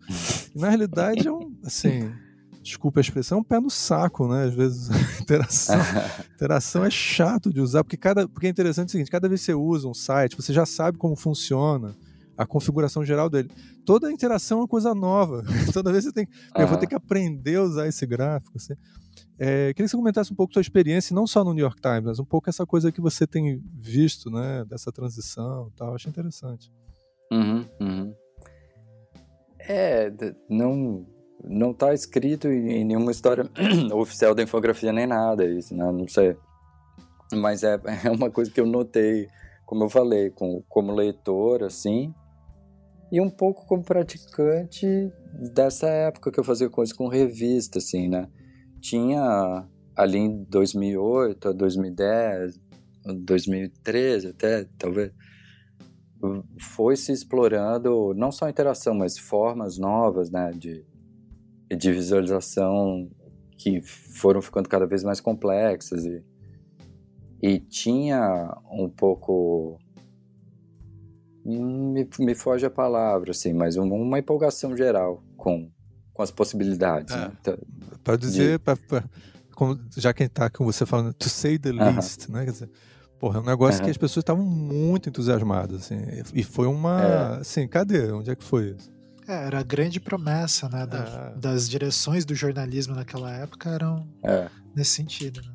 E, 0.56 0.60
na 0.60 0.70
realidade 0.70 1.28
é 1.28 1.32
um, 1.32 1.56
assim, 1.64 2.12
desculpa 2.64 3.00
a 3.00 3.02
expressão, 3.02 3.38
é 3.38 3.42
um 3.42 3.44
pé 3.44 3.60
no 3.60 3.70
saco, 3.70 4.28
né? 4.28 4.46
Às 4.46 4.54
vezes 4.54 4.90
a 4.92 5.22
interação, 5.22 5.80
interação 6.36 6.86
é 6.86 6.90
chato 6.90 7.54
de 7.54 7.62
usar, 7.62 7.84
porque 7.84 7.98
cada, 7.98 8.28
porque 8.28 8.48
é 8.48 8.50
interessante 8.50 8.90
o 8.90 8.92
seguinte, 8.92 9.12
cada 9.12 9.30
vez 9.30 9.42
que 9.42 9.46
você 9.46 9.54
usa 9.54 9.88
um 9.88 9.94
site, 9.94 10.36
você 10.36 10.52
já 10.52 10.66
sabe 10.66 10.98
como 10.98 11.16
funciona 11.16 11.96
a 12.38 12.46
configuração 12.46 13.04
geral 13.04 13.30
dele. 13.30 13.50
Toda 13.86 14.12
interação 14.12 14.60
é 14.60 14.62
uma 14.62 14.68
coisa 14.68 14.94
nova. 14.94 15.44
Toda 15.74 15.92
vez 15.92 16.04
você 16.04 16.12
tem, 16.12 16.28
eu 16.56 16.68
vou 16.68 16.78
ter 16.78 16.86
que 16.86 16.94
aprender 16.94 17.56
a 17.56 17.64
usar 17.64 17.88
esse 17.88 18.06
gráfico, 18.06 18.58
assim. 18.58 18.76
É, 19.40 19.74
queria 19.74 19.86
que 19.86 19.88
você 19.88 19.98
comentasse 19.98 20.34
um 20.34 20.36
pouco 20.36 20.54
sua 20.54 20.62
experiência, 20.62 21.16
não 21.16 21.28
só 21.28 21.44
no 21.44 21.54
New 21.54 21.64
York 21.64 21.80
Times, 21.80 22.04
mas 22.04 22.20
um 22.20 22.26
pouco 22.26 22.50
essa 22.50 22.66
coisa 22.66 22.92
que 22.92 23.00
você 23.00 23.28
tem 23.28 23.62
visto, 23.74 24.32
né, 24.32 24.66
dessa 24.66 24.92
transição 24.92 25.70
e 25.72 25.78
tal. 25.78 25.94
Acho 25.94 26.10
interessante. 26.10 26.72
Uhum, 27.32 27.66
uhum. 27.80 28.16
É, 29.60 30.12
não 30.50 31.06
não 31.44 31.72
está 31.72 31.94
escrito 31.94 32.48
em 32.48 32.84
nenhuma 32.84 33.12
história 33.12 33.50
oficial 33.94 34.34
da 34.34 34.42
infografia 34.42 34.92
nem 34.92 35.06
nada 35.06 35.46
isso, 35.46 35.76
né? 35.76 35.92
Não 35.92 36.08
sei. 36.08 36.36
Mas 37.34 37.64
é, 37.64 37.80
é 38.06 38.10
uma 38.10 38.32
coisa 38.32 38.50
que 38.50 38.60
eu 38.60 38.66
notei, 38.66 39.28
como 39.66 39.84
eu 39.84 39.90
falei, 39.90 40.32
com, 40.32 40.64
como 40.68 40.94
leitor, 40.94 41.64
assim, 41.64 42.14
e 43.12 43.22
um 43.22 43.30
pouco 43.30 43.66
como 43.66 43.84
praticante 43.84 44.88
dessa 45.54 45.88
época 45.88 46.32
que 46.32 46.40
eu 46.40 46.44
fazia 46.44 46.70
coisas 46.70 46.96
com 46.96 47.08
revista, 47.08 47.78
assim, 47.78 48.08
né? 48.08 48.28
Tinha 48.80 49.68
ali 49.96 50.20
em 50.20 50.44
2008 50.44 51.50
a 51.50 51.52
2010, 51.52 52.60
2013 53.24 54.28
até, 54.28 54.66
talvez, 54.78 55.12
foi 56.60 56.96
se 56.96 57.12
explorando 57.12 58.14
não 58.16 58.32
só 58.32 58.50
interação, 58.50 58.94
mas 58.94 59.18
formas 59.18 59.78
novas, 59.78 60.30
né, 60.30 60.52
de, 60.52 60.86
de 61.76 61.92
visualização 61.92 63.10
que 63.58 63.82
foram 63.82 64.42
ficando 64.42 64.70
cada 64.70 64.86
vez 64.86 65.04
mais 65.04 65.20
complexas 65.20 66.06
e, 66.06 66.24
e 67.42 67.60
tinha 67.60 68.56
um 68.72 68.90
pouco 68.90 69.80
me, 71.44 72.08
me 72.20 72.36
foge 72.36 72.66
a 72.66 72.70
palavra 72.70 73.32
assim, 73.32 73.54
mas 73.54 73.78
uma 73.78 74.20
empolgação 74.20 74.76
geral 74.76 75.24
com 75.38 75.72
com 76.18 76.24
as 76.24 76.32
possibilidades. 76.32 77.16
É. 77.16 77.20
Né? 77.20 77.32
Então, 77.40 77.58
para 78.04 78.18
dizer, 78.18 78.54
de... 78.54 78.60
pra, 78.60 78.76
pra, 78.76 79.04
como, 79.54 79.80
já 79.96 80.12
que 80.12 80.24
está 80.24 80.50
com 80.50 80.66
você 80.66 80.84
falando, 80.84 81.14
to 81.14 81.30
say 81.30 81.60
the 81.60 81.72
least, 81.72 82.24
uh 82.24 82.26
-huh. 82.26 82.34
né? 82.34 82.46
Quer 82.46 82.52
dizer, 82.52 82.70
porra, 83.20 83.38
é 83.38 83.42
um 83.42 83.46
negócio 83.46 83.76
uh 83.76 83.82
-huh. 83.82 83.86
que 83.86 83.92
as 83.92 83.98
pessoas 83.98 84.24
estavam 84.24 84.44
muito 84.44 85.10
entusiasmadas, 85.10 85.82
assim, 85.82 86.00
e 86.34 86.44
foi 86.44 86.66
uma, 86.66 87.02
é. 87.02 87.40
assim, 87.42 87.68
cadê? 87.68 88.12
Onde 88.12 88.32
é 88.32 88.36
que 88.36 88.44
foi 88.44 88.72
isso? 88.72 88.92
É, 89.28 89.46
era 89.46 89.60
a 89.60 89.64
grande 89.64 90.00
promessa, 90.00 90.68
né, 90.70 90.88
da, 90.88 91.34
é. 91.36 91.40
das 91.40 91.70
direções 91.70 92.26
do 92.26 92.34
jornalismo 92.34 92.96
naquela 92.96 93.32
época 93.32 93.70
eram 93.70 94.08
é. 94.24 94.50
nesse 94.76 94.92
sentido, 94.92 95.42
né? 95.42 95.54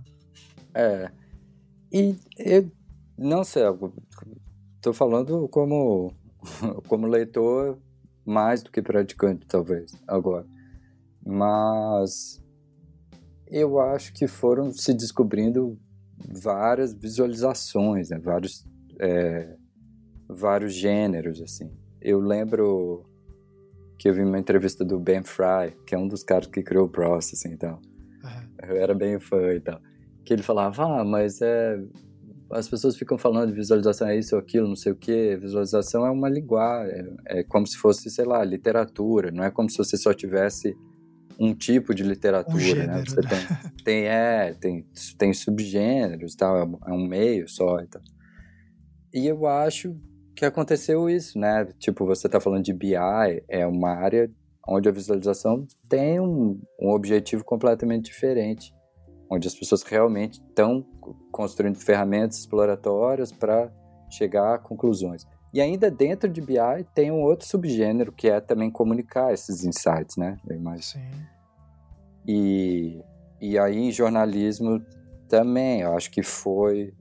É, 0.74 1.10
e 1.92 2.16
eu 2.38 2.70
não 3.18 3.44
sei, 3.44 3.62
estou 4.76 4.92
falando 4.92 5.48
como 5.48 6.14
como 6.88 7.06
leitor 7.06 7.78
mais 8.24 8.62
do 8.62 8.70
que 8.70 8.80
praticante, 8.80 9.46
talvez, 9.46 9.92
agora. 10.06 10.46
Mas 11.24 12.42
eu 13.48 13.78
acho 13.80 14.12
que 14.12 14.26
foram 14.26 14.72
se 14.72 14.94
descobrindo 14.94 15.78
várias 16.42 16.94
visualizações, 16.94 18.10
né? 18.10 18.18
vários, 18.18 18.66
é, 19.00 19.56
vários 20.28 20.72
gêneros, 20.74 21.40
assim. 21.40 21.70
Eu 22.00 22.18
lembro 22.20 23.04
que 23.98 24.08
eu 24.08 24.14
vi 24.14 24.22
uma 24.22 24.38
entrevista 24.38 24.84
do 24.84 24.98
Ben 24.98 25.22
Fry, 25.22 25.76
que 25.86 25.94
é 25.94 25.98
um 25.98 26.08
dos 26.08 26.22
caras 26.22 26.48
que 26.48 26.62
criou 26.62 26.86
o 26.86 26.90
Process, 26.90 27.44
então. 27.44 27.80
Uhum. 28.24 28.68
Eu 28.68 28.76
era 28.76 28.94
bem 28.94 29.20
fã 29.20 29.52
e 29.52 29.60
tal. 29.60 29.80
Que 30.24 30.32
ele 30.32 30.42
falava, 30.42 30.84
ah, 30.84 31.04
mas 31.04 31.40
é 31.40 31.78
as 32.52 32.68
pessoas 32.68 32.96
ficam 32.96 33.16
falando 33.16 33.48
de 33.48 33.56
visualização 33.56 34.06
é 34.08 34.18
isso 34.18 34.34
ou 34.36 34.40
aquilo, 34.40 34.68
não 34.68 34.76
sei 34.76 34.92
o 34.92 34.96
que. 34.96 35.36
Visualização 35.36 36.06
é 36.06 36.10
uma 36.10 36.28
linguagem, 36.28 37.16
é, 37.26 37.40
é, 37.40 37.42
como 37.42 37.66
se 37.66 37.78
fosse, 37.78 38.10
sei 38.10 38.26
lá, 38.26 38.44
literatura. 38.44 39.30
Não 39.30 39.42
é 39.42 39.50
como 39.50 39.70
se 39.70 39.78
você 39.78 39.96
só 39.96 40.12
tivesse 40.12 40.76
um 41.42 41.54
tipo 41.54 41.94
de 41.94 42.02
literatura, 42.02 42.54
um 42.54 42.58
né? 42.58 42.64
gênero, 42.64 42.92
né? 42.92 43.04
Você 43.06 43.20
né? 43.20 43.28
tem, 43.28 43.84
tem, 43.84 44.04
é, 44.06 44.54
tem, 44.54 44.86
tem 45.18 45.32
subgêneros, 45.32 46.34
tal, 46.34 46.56
é, 46.56 46.90
é 46.90 46.92
um 46.92 47.06
meio 47.06 47.48
só 47.48 47.80
e 47.80 47.86
tal. 47.86 48.02
E 49.12 49.26
eu 49.26 49.46
acho 49.46 49.96
que 50.34 50.44
aconteceu 50.44 51.10
isso, 51.10 51.38
né? 51.38 51.66
Tipo, 51.78 52.06
você 52.06 52.26
está 52.26 52.40
falando 52.40 52.64
de 52.64 52.72
BI, 52.72 52.94
é 53.48 53.66
uma 53.66 53.90
área 53.90 54.30
onde 54.66 54.88
a 54.88 54.92
visualização 54.92 55.66
tem 55.88 56.20
um, 56.20 56.60
um 56.80 56.90
objetivo 56.90 57.44
completamente 57.44 58.04
diferente 58.04 58.72
onde 59.32 59.48
as 59.48 59.54
pessoas 59.54 59.82
realmente 59.82 60.34
estão 60.34 60.84
construindo 61.30 61.76
ferramentas 61.76 62.38
exploratórias 62.40 63.32
para 63.32 63.72
chegar 64.10 64.54
a 64.54 64.58
conclusões. 64.58 65.26
E 65.54 65.60
ainda 65.60 65.90
dentro 65.90 66.28
de 66.28 66.42
BI 66.42 66.84
tem 66.94 67.10
um 67.10 67.22
outro 67.22 67.46
subgênero 67.46 68.12
que 68.12 68.28
é 68.28 68.40
também 68.40 68.70
comunicar 68.70 69.32
esses 69.32 69.64
insights, 69.64 70.18
né? 70.18 70.38
Sim. 70.92 71.00
E, 72.26 73.00
e 73.40 73.58
aí 73.58 73.76
em 73.76 73.92
jornalismo 73.92 74.80
também, 75.28 75.80
eu 75.80 75.96
acho 75.96 76.10
que 76.10 76.22
foi 76.22 76.94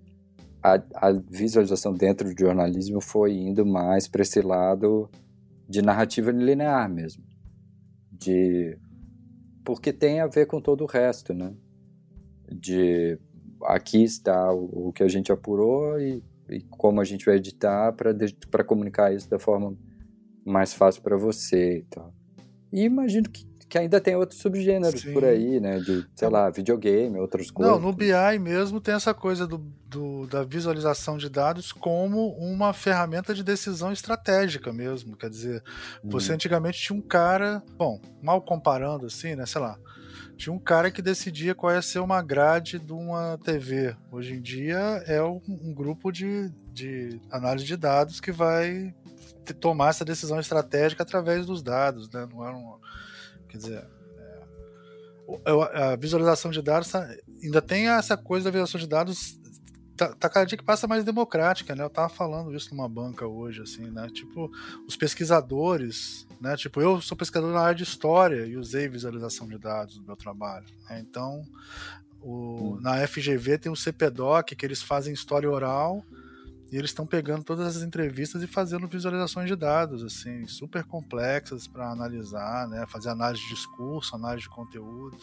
a, 0.64 0.82
a 0.96 1.12
visualização 1.12 1.94
dentro 1.94 2.34
do 2.34 2.40
jornalismo 2.40 3.02
foi 3.02 3.34
indo 3.34 3.66
mais 3.66 4.08
para 4.08 4.22
esse 4.22 4.42
lado 4.42 5.10
de 5.68 5.82
narrativa 5.82 6.32
linear 6.32 6.90
mesmo, 6.90 7.24
de 8.12 8.78
porque 9.64 9.92
tem 9.92 10.20
a 10.20 10.28
ver 10.28 10.46
com 10.46 10.62
todo 10.62 10.84
o 10.84 10.88
resto, 10.88 11.34
né? 11.34 11.54
De 12.52 13.18
aqui 13.64 14.04
está 14.04 14.54
o, 14.54 14.90
o 14.90 14.94
que 14.94 15.04
a 15.04 15.08
gente 15.08 15.32
apurou 15.32 16.00
e, 16.00 16.24
e 16.50 16.62
como 16.62 17.00
a 17.00 17.04
gente 17.04 17.26
vai 17.26 17.36
editar 17.36 17.94
para 17.94 18.64
comunicar 18.64 19.14
isso 19.14 19.30
da 19.30 19.40
forma 19.40 19.78
mais 20.46 20.74
fácil 20.74 21.02
para 21.02 21.18
você 21.18 21.80
e 21.80 21.84
tal. 21.84 22.14
E 22.72 22.84
imagino 22.84 23.30
que 23.30 23.46
que 23.72 23.78
ainda 23.78 24.02
tem 24.02 24.18
outros 24.18 24.42
subgêneros 24.42 25.00
Sim. 25.00 25.14
por 25.14 25.24
aí, 25.24 25.62
né? 25.62 25.80
De, 25.80 26.06
sei 26.14 26.28
lá, 26.28 26.50
videogame, 26.50 27.18
outras 27.18 27.50
coisas. 27.50 27.74
Não, 27.74 27.80
no 27.80 27.94
BI 27.94 28.38
mesmo 28.38 28.82
tem 28.82 28.94
essa 28.94 29.14
coisa 29.14 29.48
do, 29.48 29.60
do, 29.88 30.28
da 30.28 30.44
visualização 30.44 31.18
de 31.18 31.30
dados 31.30 31.72
como 31.72 32.36
uma 32.36 32.74
ferramenta 32.74 33.34
de 33.34 33.42
decisão 33.42 33.94
estratégica 33.94 34.74
mesmo. 34.74 35.16
Quer 35.16 35.30
dizer, 35.30 35.64
você 36.04 36.34
hum. 36.34 36.36
antigamente 36.36 36.82
tinha 36.82 37.00
um 37.00 37.02
cara, 37.02 37.64
bom, 37.78 38.02
mal 38.22 38.42
comparando 38.42 39.06
assim, 39.06 39.36
né? 39.36 39.46
Sei 39.46 39.62
lá. 39.62 39.80
Tinha 40.36 40.52
um 40.52 40.60
cara 40.60 40.92
que 40.92 41.02
decidia 41.02 41.56
qual 41.56 41.74
ia 41.74 41.82
ser 41.82 42.00
uma 42.00 42.22
grade 42.22 42.78
de 42.78 42.92
uma 42.92 43.40
TV. 43.42 43.96
Hoje 44.12 44.34
em 44.34 44.42
dia 44.42 44.80
é 45.08 45.24
um, 45.24 45.40
um 45.48 45.74
grupo 45.74 46.12
de, 46.12 46.52
de 46.74 47.22
análise 47.32 47.66
de 47.66 47.78
dados 47.78 48.20
que 48.20 48.34
vai 48.34 48.94
tomar 49.62 49.92
essa 49.92 50.04
decisão 50.04 50.42
estratégica 50.42 51.04
através 51.04 51.46
dos 51.46 51.64
dados, 51.64 52.10
né? 52.10 52.28
Não 52.30 52.46
é 52.46 52.52
um 52.52 52.82
Quer 53.52 53.58
dizer, 53.58 53.88
é, 55.46 55.84
a 55.84 55.96
visualização 55.98 56.52
de 56.52 56.62
dados 56.62 56.90
tá, 56.90 57.06
ainda 57.44 57.62
tem 57.62 57.90
essa 57.90 58.16
coisa 58.16 58.46
da 58.46 58.52
visualização 58.52 58.80
de 58.80 58.88
dados 58.88 59.38
tá, 59.98 60.16
tá, 60.16 60.30
cada 60.30 60.46
dia 60.46 60.58
que 60.58 60.64
passa 60.64 60.88
mais 60.88 61.04
democrática, 61.04 61.76
né? 61.76 61.84
Eu 61.84 61.90
tava 61.90 62.08
falando 62.08 62.56
isso 62.56 62.74
numa 62.74 62.88
banca 62.88 63.28
hoje, 63.28 63.62
assim, 63.62 63.92
né? 63.92 64.08
Tipo, 64.08 64.50
os 64.88 64.96
pesquisadores, 64.96 66.26
né? 66.40 66.56
Tipo, 66.56 66.80
eu 66.80 67.02
sou 67.02 67.18
pesquisador 67.18 67.54
na 67.54 67.60
área 67.60 67.76
de 67.76 67.84
história 67.84 68.46
e 68.46 68.56
usei 68.56 68.88
visualização 68.88 69.48
de 69.50 69.58
dados 69.58 69.98
no 69.98 70.06
meu 70.06 70.16
trabalho. 70.16 70.66
Né? 70.90 71.04
Então, 71.06 71.44
o, 72.22 72.76
hum. 72.76 72.82
na 72.82 73.06
FGV 73.06 73.58
tem 73.58 73.72
o 73.72 73.76
CPDOC, 73.76 74.56
que 74.56 74.66
eles 74.66 74.82
fazem 74.82 75.14
história 75.14 75.50
oral 75.50 76.06
e 76.72 76.78
eles 76.78 76.92
estão 76.92 77.06
pegando 77.06 77.44
todas 77.44 77.76
as 77.76 77.84
entrevistas 77.84 78.42
e 78.42 78.48
fazendo 78.48 78.88
visualizações 78.88 79.48
de 79.48 79.56
dados, 79.58 80.04
assim, 80.04 80.48
super 80.48 80.86
complexas 80.86 81.68
para 81.68 81.92
analisar, 81.92 82.66
né? 82.70 82.86
Fazer 82.88 83.10
análise 83.10 83.44
de 83.44 83.50
discurso, 83.50 84.16
análise 84.16 84.44
de 84.44 84.50
conteúdo. 84.50 85.18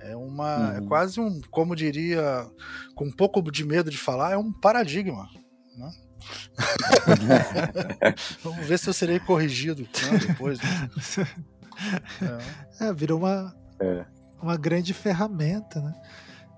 É 0.00 0.16
uma. 0.16 0.50
É 0.50 0.56
uhum. 0.56 0.84
É 0.84 0.88
quase 0.88 1.20
um, 1.20 1.40
como 1.50 1.76
diria, 1.76 2.50
com 2.96 3.06
um 3.06 3.12
pouco 3.12 3.40
de 3.50 3.64
medo 3.64 3.90
de 3.90 3.96
falar, 3.96 4.32
é 4.32 4.36
um 4.36 4.52
paradigma. 4.52 5.28
Né? 5.76 5.90
Vamos 8.42 8.66
ver 8.66 8.78
se 8.78 8.88
eu 8.88 8.92
serei 8.92 9.20
corrigido 9.20 9.82
né, 9.82 10.18
depois. 10.26 10.58
Né? 10.58 11.26
É. 12.80 12.86
é, 12.86 12.94
virou 12.94 13.18
uma, 13.18 13.54
é. 13.78 14.06
uma 14.40 14.56
grande 14.56 14.94
ferramenta, 14.94 15.78
né? 15.78 15.94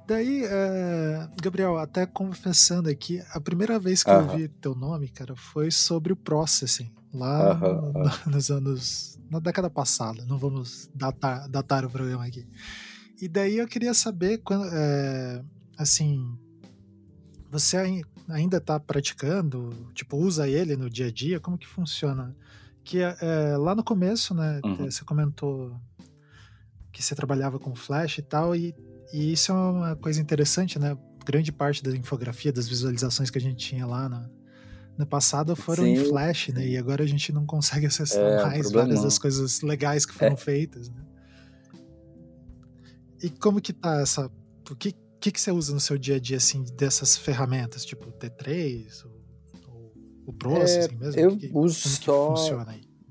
Daí, 0.08 0.42
uh, 0.46 1.30
Gabriel, 1.42 1.76
até 1.76 2.06
confessando 2.06 2.88
aqui, 2.88 3.22
a 3.30 3.38
primeira 3.38 3.78
vez 3.78 4.02
que 4.02 4.10
uh 4.10 4.14
-huh. 4.14 4.20
eu 4.20 4.30
ouvi 4.30 4.48
teu 4.48 4.74
nome, 4.74 5.10
cara, 5.10 5.36
foi 5.36 5.70
sobre 5.70 6.14
o 6.14 6.16
Processing, 6.16 6.90
lá 7.12 7.52
uh 7.52 7.60
-huh. 7.60 8.24
no, 8.24 8.32
nos 8.32 8.50
anos. 8.50 9.18
na 9.30 9.38
década 9.38 9.68
passada. 9.68 10.24
Não 10.24 10.38
vamos 10.38 10.88
datar, 10.94 11.46
datar 11.50 11.84
o 11.84 11.90
programa 11.90 12.24
aqui. 12.24 12.48
E 13.20 13.28
daí 13.28 13.58
eu 13.58 13.68
queria 13.68 13.92
saber, 13.92 14.38
quando, 14.38 14.64
é, 14.72 15.44
assim, 15.76 16.38
você 17.50 17.76
ainda 18.30 18.56
está 18.56 18.80
praticando, 18.80 19.90
tipo, 19.92 20.16
usa 20.16 20.48
ele 20.48 20.74
no 20.74 20.88
dia 20.88 21.08
a 21.08 21.12
dia? 21.12 21.38
Como 21.38 21.58
que 21.58 21.66
funciona? 21.66 22.34
Que 22.82 23.00
é, 23.02 23.58
lá 23.58 23.74
no 23.74 23.84
começo, 23.84 24.32
né, 24.32 24.62
uhum. 24.64 24.86
você 24.90 25.04
comentou 25.04 25.78
que 26.90 27.02
você 27.02 27.14
trabalhava 27.14 27.58
com 27.58 27.74
Flash 27.74 28.16
e 28.16 28.22
tal, 28.22 28.56
e 28.56 28.74
e 29.12 29.32
isso 29.32 29.52
é 29.52 29.54
uma 29.54 29.96
coisa 29.96 30.20
interessante, 30.20 30.78
né? 30.78 30.96
Grande 31.24 31.52
parte 31.52 31.82
da 31.82 31.94
infografia, 31.96 32.52
das 32.52 32.68
visualizações 32.68 33.30
que 33.30 33.38
a 33.38 33.40
gente 33.40 33.56
tinha 33.56 33.86
lá 33.86 34.08
na, 34.08 34.28
no 34.96 35.06
passado 35.06 35.54
foram 35.56 35.84
Sim. 35.84 35.92
em 35.92 36.04
Flash, 36.04 36.48
né? 36.48 36.66
E 36.66 36.76
agora 36.76 37.04
a 37.04 37.06
gente 37.06 37.32
não 37.32 37.46
consegue 37.46 37.86
acessar 37.86 38.20
é, 38.20 38.42
mais 38.42 38.70
várias 38.70 39.02
das 39.02 39.18
coisas 39.18 39.62
legais 39.62 40.04
que 40.04 40.14
foram 40.14 40.34
é. 40.34 40.36
feitas, 40.36 40.88
né? 40.90 41.02
E 43.22 43.30
como 43.30 43.60
que 43.60 43.72
tá 43.72 44.00
essa... 44.00 44.30
O 44.70 44.76
que, 44.76 44.94
que, 45.20 45.32
que 45.32 45.40
você 45.40 45.50
usa 45.50 45.72
no 45.72 45.80
seu 45.80 45.98
dia 45.98 46.16
a 46.16 46.20
dia, 46.20 46.36
assim, 46.36 46.64
dessas 46.76 47.16
ferramentas? 47.16 47.84
Tipo 47.84 48.12
T3, 48.12 49.04
ou, 49.04 49.92
o 50.26 50.32
Processing 50.32 50.78
é, 50.78 50.84
assim 50.84 50.96
mesmo? 50.98 51.20
Eu 51.20 51.36
que, 51.36 51.50
uso 51.52 51.88
só 51.88 52.34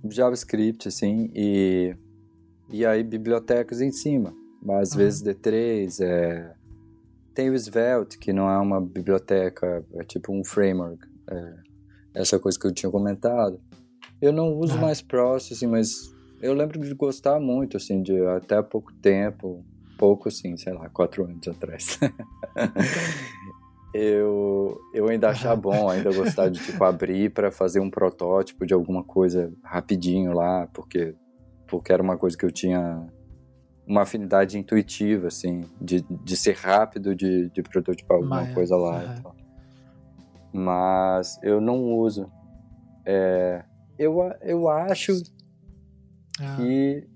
JavaScript, 0.09 0.87
assim, 0.87 1.29
e, 1.33 1.95
e 2.69 2.85
aí 2.85 3.03
bibliotecas 3.03 3.81
em 3.81 3.91
cima 3.91 4.33
às 4.72 4.91
uhum. 4.91 4.97
vezes 4.97 5.24
D3 5.24 6.03
é... 6.03 6.53
tem 7.34 7.49
o 7.49 7.55
Svelte, 7.55 8.18
que 8.18 8.34
não 8.34 8.49
é 8.49 8.57
uma 8.57 8.82
biblioteca, 8.82 9.86
é 9.93 10.03
tipo 10.03 10.34
um 10.34 10.43
framework, 10.43 11.05
é... 11.30 11.53
essa 12.13 12.39
coisa 12.39 12.59
que 12.59 12.68
eu 12.68 12.74
tinha 12.74 12.91
comentado. 12.91 13.59
Eu 14.22 14.32
não 14.32 14.57
uso 14.57 14.76
uhum. 14.76 14.82
mais 14.82 15.01
Processing, 15.01 15.68
mas 15.68 16.13
eu 16.41 16.53
lembro 16.53 16.80
de 16.80 16.93
gostar 16.93 17.39
muito, 17.39 17.78
assim, 17.78 18.01
de 18.01 18.20
até 18.28 18.61
pouco 18.61 18.93
tempo, 18.93 19.63
pouco 19.97 20.28
assim, 20.28 20.55
sei 20.57 20.74
lá, 20.74 20.89
quatro 20.89 21.26
anos 21.26 21.47
atrás. 21.47 21.99
eu, 23.93 24.80
eu 24.93 25.07
ainda 25.07 25.30
achar 25.30 25.55
bom, 25.55 25.89
ainda 25.89 26.13
gostar 26.13 26.49
de 26.49 26.59
tipo 26.63 26.84
abrir 26.84 27.32
para 27.32 27.51
fazer 27.51 27.80
um 27.80 27.89
protótipo 27.89 28.65
de 28.65 28.74
alguma 28.74 29.03
coisa 29.03 29.51
rapidinho 29.63 30.34
lá, 30.34 30.68
porque 30.74 31.15
porque 31.68 31.91
era 31.91 32.01
uma 32.01 32.18
coisa 32.18 32.38
que 32.38 32.45
eu 32.45 32.51
tinha 32.51 33.05
uma 33.88 34.01
afinidade 34.01 34.57
intuitiva, 34.57 35.27
assim, 35.27 35.63
de, 35.79 36.01
de 36.01 36.35
ser 36.35 36.55
rápido, 36.55 37.15
de, 37.15 37.49
de 37.49 37.63
prototipar 37.63 38.17
alguma 38.17 38.41
Mas, 38.41 38.53
coisa 38.53 38.75
lá. 38.75 39.01
É. 39.01 39.17
Então. 39.17 39.35
Mas 40.51 41.39
eu 41.41 41.61
não 41.61 41.93
uso. 41.93 42.29
É, 43.05 43.63
eu, 43.97 44.17
eu 44.41 44.67
acho 44.67 45.13
ah. 46.41 46.55
que 46.57 47.07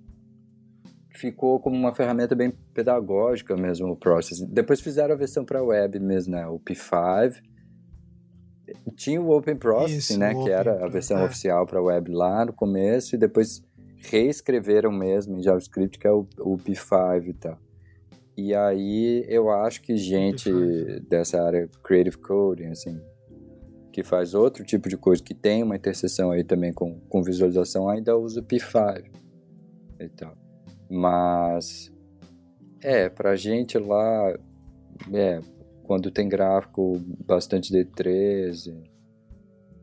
ficou 1.13 1.59
como 1.59 1.75
uma 1.75 1.93
ferramenta 1.93 2.33
bem 2.33 2.51
pedagógica 2.73 3.55
mesmo 3.55 3.91
o 3.91 3.95
Process. 3.95 4.41
Depois 4.41 4.79
fizeram 4.79 5.13
a 5.13 5.17
versão 5.17 5.43
para 5.43 5.61
web 5.61 5.99
mesmo, 5.99 6.33
né? 6.33 6.47
O 6.47 6.59
P5. 6.59 7.41
Tinha 8.95 9.21
o 9.21 9.29
Open 9.35 9.57
Processing, 9.57 9.97
Isso, 9.97 10.19
né? 10.19 10.33
Que 10.33 10.49
era 10.49 10.85
a 10.85 10.87
versão 10.87 11.19
é. 11.19 11.25
oficial 11.25 11.67
para 11.67 11.81
web 11.81 12.09
lá 12.11 12.45
no 12.45 12.53
começo, 12.53 13.15
e 13.15 13.17
depois 13.17 13.61
reescreveram 14.09 14.91
mesmo 14.91 15.37
em 15.37 15.43
JavaScript, 15.43 15.99
que 15.99 16.07
é 16.07 16.11
o, 16.11 16.27
o 16.39 16.57
P5 16.57 17.27
e 17.27 17.33
tal. 17.33 17.57
E 18.37 18.55
aí 18.55 19.25
eu 19.27 19.49
acho 19.49 19.81
que 19.81 19.95
gente 19.95 20.49
dessa 21.01 21.41
área 21.41 21.69
Creative 21.83 22.17
Coding, 22.17 22.67
assim, 22.67 22.99
que 23.91 24.03
faz 24.03 24.33
outro 24.33 24.63
tipo 24.63 24.89
de 24.89 24.97
coisa, 24.97 25.21
que 25.21 25.33
tem 25.33 25.61
uma 25.61 25.75
interseção 25.75 26.31
aí 26.31 26.43
também 26.43 26.73
com, 26.73 26.99
com 27.01 27.21
visualização, 27.21 27.89
ainda 27.89 28.17
usa 28.17 28.39
o 28.39 28.43
P5 28.43 29.05
e 29.99 30.09
tal. 30.09 30.35
Mas, 30.89 31.91
é, 32.81 33.09
pra 33.09 33.35
gente 33.35 33.77
lá, 33.77 34.37
é, 35.13 35.39
quando 35.83 36.09
tem 36.09 36.27
gráfico 36.27 36.99
bastante 37.25 37.73
D13, 37.73 38.73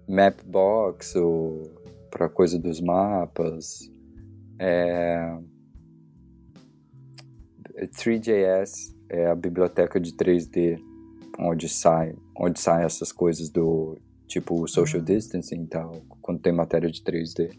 Mapbox, 0.08 1.14
ou 1.16 1.62
para 2.10 2.28
coisa 2.28 2.58
dos 2.58 2.80
mapas, 2.80 3.90
é... 4.58 5.38
3JS 7.86 8.94
é 9.08 9.26
a 9.26 9.34
biblioteca 9.34 10.00
de 10.00 10.12
3D 10.12 10.78
onde 11.38 11.68
sai, 11.68 12.16
onde 12.36 12.58
saem 12.58 12.84
essas 12.84 13.12
coisas 13.12 13.48
do 13.48 13.96
tipo 14.26 14.66
social 14.66 15.00
uhum. 15.00 15.04
distancing 15.04 15.62
e 15.62 15.66
tal, 15.66 16.02
quando 16.20 16.40
tem 16.40 16.52
matéria 16.52 16.90
de 16.90 17.02
3D. 17.02 17.56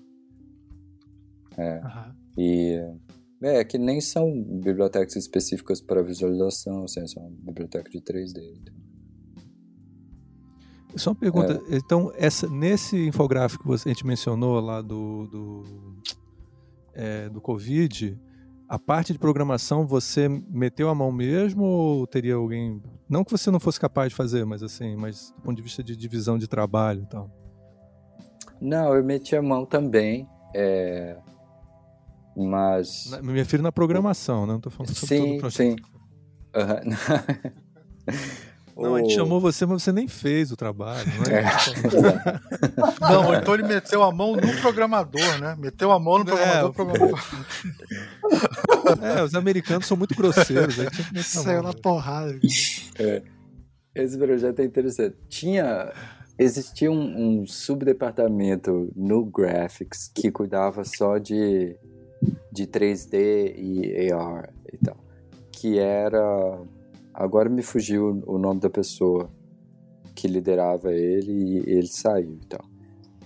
É. 1.57 1.81
Uhum. 1.81 2.13
E 2.37 2.79
é 3.41 3.63
que 3.63 3.77
nem 3.77 4.01
são 4.01 4.29
bibliotecas 4.43 5.15
específicas 5.15 5.81
para 5.81 6.03
visualização, 6.03 6.83
assim, 6.83 7.07
são 7.07 7.31
biblioteca 7.39 7.89
de 7.89 8.01
3D. 8.01 8.37
Então. 8.61 8.75
Só 10.95 11.11
uma 11.11 11.15
pergunta, 11.15 11.61
é. 11.69 11.77
então 11.77 12.11
essa, 12.15 12.49
nesse 12.49 12.97
infográfico 13.07 13.63
que 13.63 13.73
a 13.73 13.93
gente 13.93 14.05
mencionou 14.05 14.59
lá 14.59 14.81
do, 14.81 15.27
do 15.27 15.63
é, 16.99 17.29
do 17.29 17.39
Covid, 17.39 18.19
a 18.67 18.77
parte 18.77 19.13
de 19.13 19.19
programação 19.19 19.87
você 19.87 20.27
meteu 20.27 20.89
a 20.89 20.95
mão 20.95 21.13
mesmo 21.13 21.63
ou 21.63 22.05
teria 22.05 22.35
alguém. 22.35 22.83
Não 23.07 23.23
que 23.23 23.31
você 23.31 23.49
não 23.49 23.59
fosse 23.59 23.79
capaz 23.79 24.09
de 24.09 24.15
fazer, 24.15 24.45
mas 24.45 24.61
assim, 24.61 24.97
mas 24.97 25.33
do 25.37 25.41
ponto 25.41 25.55
de 25.55 25.61
vista 25.61 25.81
de 25.81 25.95
divisão 25.95 26.37
de 26.37 26.45
trabalho 26.45 27.03
e 27.03 27.05
tal. 27.05 27.31
Não, 28.59 28.93
eu 28.93 29.01
meti 29.01 29.33
a 29.33 29.41
mão 29.41 29.65
também. 29.65 30.27
É... 30.53 31.17
Mas. 32.35 33.17
Me 33.23 33.33
refiro 33.33 33.63
na 33.63 33.71
programação, 33.71 34.45
né? 34.45 34.53
Não 34.53 34.59
tô 34.59 34.69
falando 34.69 34.93
sobre 34.93 35.15
sim, 35.15 35.25
todo 35.25 35.35
o 35.35 35.39
projeto. 35.39 35.57
Sim. 35.57 35.75
Uhum. 36.55 38.39
Não, 38.75 38.95
a 38.95 38.99
gente 38.99 39.13
chamou 39.13 39.39
você, 39.39 39.65
mas 39.65 39.83
você 39.83 39.91
nem 39.91 40.07
fez 40.07 40.51
o 40.51 40.55
trabalho, 40.55 41.05
não 41.17 41.35
é? 41.35 41.43
é. 41.43 41.49
não, 43.11 43.33
então 43.33 43.53
ele 43.53 43.63
meteu 43.63 44.03
a 44.03 44.11
mão 44.11 44.35
no 44.35 44.61
programador, 44.61 45.39
né? 45.39 45.55
Meteu 45.57 45.91
a 45.91 45.99
mão 45.99 46.19
no 46.19 46.25
programador. 46.25 46.69
É, 46.69 46.73
programador. 46.73 47.19
é 49.19 49.23
os 49.23 49.35
americanos 49.35 49.85
são 49.85 49.97
muito 49.97 50.15
grosseiros. 50.15 50.79
Aí 50.79 50.89
tinha 50.89 51.23
Saiu 51.23 51.63
na 51.63 51.73
porrada. 51.73 52.39
É. 52.97 53.21
Esse 53.95 54.17
projeto 54.17 54.59
é 54.59 54.65
interessante. 54.65 55.15
Tinha. 55.27 55.91
Existia 56.37 56.89
um, 56.89 57.41
um 57.41 57.45
subdepartamento 57.45 58.89
no 58.95 59.25
Graphics 59.25 60.09
que 60.15 60.31
cuidava 60.31 60.85
só 60.85 61.17
de, 61.17 61.75
de 62.49 62.65
3D 62.65 63.55
e 63.57 64.11
AR 64.13 64.49
e 64.71 64.77
tal. 64.77 64.95
Que 65.51 65.77
era 65.77 66.61
Agora 67.19 67.49
me 67.49 67.61
fugiu 67.61 68.23
o 68.25 68.37
nome 68.37 68.61
da 68.61 68.69
pessoa 68.69 69.29
que 70.15 70.25
liderava 70.25 70.93
ele 70.93 71.33
e 71.33 71.57
ele 71.69 71.87
saiu 71.87 72.39
então. 72.41 72.61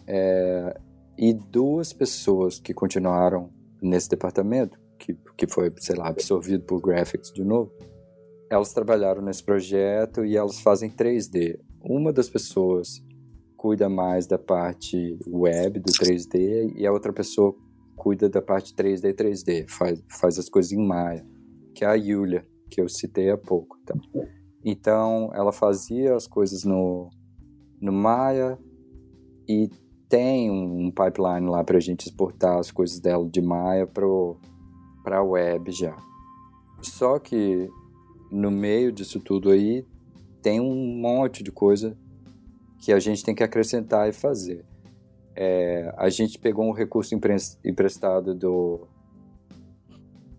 É, 0.07 0.81
e 1.15 1.31
duas 1.31 1.93
pessoas 1.93 2.59
que 2.59 2.73
continuaram 2.73 3.51
nesse 3.79 4.09
departamento, 4.09 4.79
que, 4.97 5.15
que 5.37 5.45
foi, 5.45 5.71
sei 5.77 5.95
lá, 5.95 6.07
absorvido 6.07 6.63
por 6.63 6.81
Graphics 6.81 7.31
de 7.31 7.43
novo, 7.43 7.71
elas 8.49 8.73
trabalharam 8.73 9.21
nesse 9.21 9.43
projeto 9.43 10.25
e 10.25 10.35
elas 10.35 10.59
fazem 10.59 10.89
3D. 10.89 11.59
Uma 11.79 12.11
das 12.11 12.27
pessoas 12.27 12.99
cuida 13.55 13.87
mais 13.89 14.25
da 14.25 14.39
parte 14.39 15.19
web 15.27 15.79
do 15.79 15.91
3D 15.91 16.73
e 16.75 16.87
a 16.87 16.91
outra 16.91 17.13
pessoa 17.13 17.55
cuida 17.95 18.27
da 18.27 18.41
parte 18.41 18.73
3D 18.73 19.13
3D, 19.13 19.69
faz, 19.69 20.03
faz 20.09 20.39
as 20.39 20.49
coisas 20.49 20.71
em 20.71 20.83
Maya, 20.83 21.23
que 21.75 21.85
é 21.85 21.87
a 21.87 21.93
Yulia 21.93 22.43
que 22.73 22.81
eu 22.81 22.89
citei 22.89 23.29
há 23.29 23.37
pouco. 23.37 23.77
Tá? 23.85 23.93
Então, 24.65 25.29
ela 25.33 25.51
fazia 25.51 26.15
as 26.15 26.25
coisas 26.25 26.63
no, 26.63 27.09
no 27.79 27.91
Maya 27.91 28.57
e 29.47 29.69
tem 30.09 30.49
um 30.49 30.89
pipeline 30.89 31.47
lá 31.47 31.63
para 31.63 31.77
a 31.77 31.81
gente 31.81 32.07
exportar 32.07 32.57
as 32.57 32.71
coisas 32.71 32.99
dela 32.99 33.29
de 33.29 33.41
Maya 33.41 33.85
para 33.85 35.17
a 35.17 35.23
web 35.23 35.71
já. 35.71 35.95
Só 36.81 37.19
que 37.19 37.69
no 38.31 38.49
meio 38.49 38.91
disso 38.91 39.19
tudo 39.19 39.51
aí 39.51 39.85
tem 40.41 40.59
um 40.59 40.97
monte 40.99 41.43
de 41.43 41.51
coisa 41.51 41.97
que 42.79 42.91
a 42.91 42.99
gente 42.99 43.23
tem 43.23 43.35
que 43.35 43.43
acrescentar 43.43 44.09
e 44.09 44.13
fazer. 44.13 44.65
É, 45.35 45.93
a 45.97 46.09
gente 46.09 46.37
pegou 46.37 46.65
um 46.65 46.73
recurso 46.73 47.15
emprestado 47.63 48.35
do, 48.35 48.87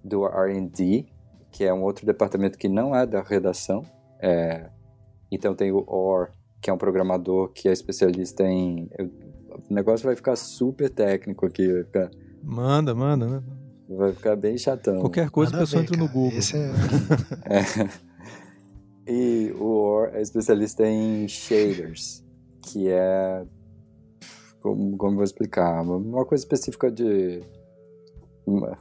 do 0.04 0.26
R&D, 0.26 1.06
que 1.54 1.62
é 1.62 1.72
um 1.72 1.84
outro 1.84 2.04
departamento 2.04 2.58
que 2.58 2.68
não 2.68 2.94
é 2.94 3.06
da 3.06 3.22
redação. 3.22 3.84
É, 4.20 4.68
então 5.30 5.54
tem 5.54 5.70
o 5.70 5.84
OR, 5.86 6.30
que 6.60 6.68
é 6.68 6.72
um 6.72 6.76
programador 6.76 7.48
que 7.50 7.68
é 7.68 7.72
especialista 7.72 8.42
em. 8.42 8.90
O 9.70 9.72
negócio 9.72 10.04
vai 10.04 10.16
ficar 10.16 10.34
super 10.34 10.90
técnico 10.90 11.46
aqui. 11.46 11.72
Vai 11.72 11.84
ficar... 11.84 12.10
Manda, 12.42 12.92
manda, 12.92 13.28
né? 13.28 13.42
Vai 13.88 14.12
ficar 14.12 14.34
bem 14.34 14.58
chatão. 14.58 14.98
Qualquer 14.98 15.30
coisa 15.30 15.52
Manda 15.52 15.62
a 15.62 15.66
pessoa 15.66 15.82
entra 15.84 15.96
no 15.96 16.08
Google. 16.08 16.36
Esse 16.36 16.56
é... 16.56 16.72
é. 17.46 17.88
E 19.06 19.54
o 19.56 19.64
OR 19.64 20.08
é 20.12 20.22
especialista 20.22 20.84
em 20.84 21.28
shaders, 21.28 22.24
que 22.62 22.88
é. 22.88 23.44
Como, 24.60 24.96
como 24.96 25.14
vou 25.14 25.24
explicar? 25.24 25.82
Uma 25.82 26.24
coisa 26.24 26.42
específica 26.42 26.90
de. 26.90 27.42
Uma, 28.44 28.76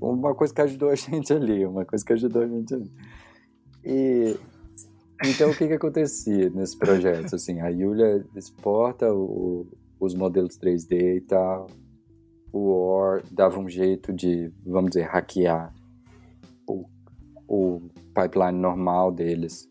uma 0.00 0.34
coisa 0.34 0.54
que 0.54 0.60
ajudou 0.60 0.90
a 0.90 0.94
gente 0.96 1.32
ali, 1.32 1.64
uma 1.66 1.84
coisa 1.84 2.04
que 2.04 2.12
ajudou 2.12 2.42
a 2.42 2.48
gente 2.48 2.74
ali. 2.74 2.90
E 3.84 4.36
então 5.24 5.50
o 5.50 5.56
que 5.56 5.66
que 5.66 5.74
acontecia 5.74 6.50
nesse 6.50 6.76
projeto? 6.78 7.34
Assim, 7.34 7.60
a 7.60 7.68
Yulia 7.68 8.24
exporta 8.34 9.12
o, 9.12 9.66
os 10.00 10.14
modelos 10.14 10.58
3D 10.58 11.16
e 11.16 11.20
tal. 11.20 11.68
O 12.52 12.70
OR 12.70 13.22
dava 13.30 13.58
um 13.58 13.68
jeito 13.68 14.12
de, 14.12 14.52
vamos 14.64 14.90
dizer, 14.90 15.04
hackear 15.04 15.74
o, 16.68 16.84
o 17.48 17.80
pipeline 18.14 18.58
normal 18.58 19.10
deles 19.10 19.68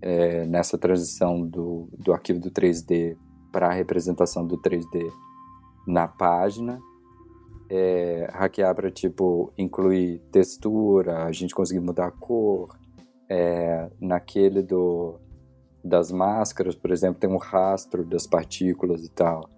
é, 0.00 0.46
nessa 0.46 0.78
transição 0.78 1.46
do, 1.46 1.88
do 1.98 2.12
arquivo 2.12 2.40
do 2.40 2.50
3D 2.50 3.16
para 3.52 3.68
a 3.68 3.72
representação 3.72 4.46
do 4.46 4.58
3D 4.58 5.10
na 5.86 6.08
página 6.08 6.80
é, 7.74 8.28
hackear 8.32 8.74
para 8.74 8.90
tipo 8.90 9.52
incluir 9.58 10.20
textura, 10.30 11.24
a 11.24 11.32
gente 11.32 11.54
conseguir 11.54 11.80
mudar 11.80 12.06
a 12.06 12.10
cor. 12.10 12.76
É, 13.28 13.90
naquele 14.00 14.62
do 14.62 15.18
das 15.82 16.10
máscaras, 16.10 16.74
por 16.74 16.90
exemplo, 16.90 17.20
tem 17.20 17.28
um 17.28 17.36
rastro 17.36 18.04
das 18.04 18.26
partículas 18.26 19.04
e 19.04 19.10
tal. 19.10 19.50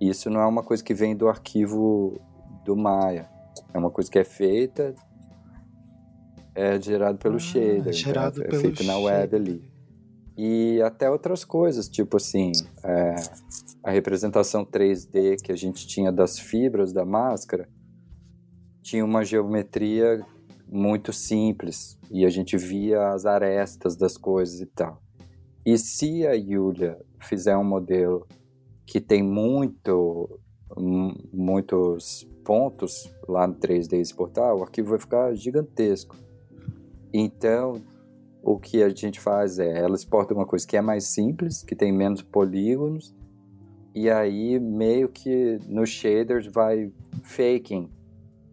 Isso 0.00 0.28
não 0.28 0.40
é 0.40 0.46
uma 0.46 0.62
coisa 0.62 0.82
que 0.82 0.92
vem 0.92 1.14
do 1.14 1.28
arquivo 1.28 2.20
do 2.64 2.76
Maya. 2.76 3.28
É 3.72 3.78
uma 3.78 3.90
coisa 3.90 4.10
que 4.10 4.18
é 4.18 4.24
feita, 4.24 4.94
é 6.54 6.80
gerado 6.80 7.18
pelo 7.18 7.36
ah, 7.36 7.40
shader, 7.40 7.92
gerado 7.92 8.42
então 8.42 8.56
é, 8.56 8.58
é 8.58 8.60
feito 8.60 8.84
na 8.84 8.98
web 8.98 9.36
ali. 9.36 9.71
E 10.36 10.80
até 10.82 11.10
outras 11.10 11.44
coisas, 11.44 11.88
tipo 11.88 12.16
assim, 12.16 12.52
é, 12.82 13.14
a 13.82 13.90
representação 13.90 14.64
3D 14.64 15.40
que 15.42 15.52
a 15.52 15.56
gente 15.56 15.86
tinha 15.86 16.10
das 16.10 16.38
fibras 16.38 16.92
da 16.92 17.04
máscara 17.04 17.68
tinha 18.82 19.04
uma 19.04 19.24
geometria 19.24 20.24
muito 20.66 21.12
simples 21.12 21.98
e 22.10 22.24
a 22.24 22.30
gente 22.30 22.56
via 22.56 23.10
as 23.10 23.26
arestas 23.26 23.94
das 23.94 24.16
coisas 24.16 24.60
e 24.60 24.66
tal. 24.66 25.02
E 25.64 25.76
se 25.78 26.26
a 26.26 26.32
Yulia 26.32 26.98
fizer 27.20 27.56
um 27.56 27.64
modelo 27.64 28.26
que 28.86 29.00
tem 29.00 29.22
muito, 29.22 30.40
muitos 31.32 32.26
pontos 32.44 33.12
lá 33.28 33.46
no 33.46 33.54
3D 33.54 34.00
exportar, 34.00 34.54
o 34.54 34.62
arquivo 34.62 34.90
vai 34.90 34.98
ficar 34.98 35.34
gigantesco. 35.34 36.16
Então, 37.12 37.80
o 38.42 38.58
que 38.58 38.82
a 38.82 38.88
gente 38.88 39.20
faz 39.20 39.58
é, 39.58 39.78
ela 39.78 39.94
exporta 39.94 40.34
uma 40.34 40.44
coisa 40.44 40.66
que 40.66 40.76
é 40.76 40.80
mais 40.80 41.04
simples, 41.04 41.62
que 41.62 41.76
tem 41.76 41.92
menos 41.92 42.22
polígonos, 42.22 43.14
e 43.94 44.10
aí 44.10 44.58
meio 44.58 45.08
que 45.08 45.58
no 45.68 45.86
shaders 45.86 46.46
vai 46.46 46.90
faking 47.22 47.88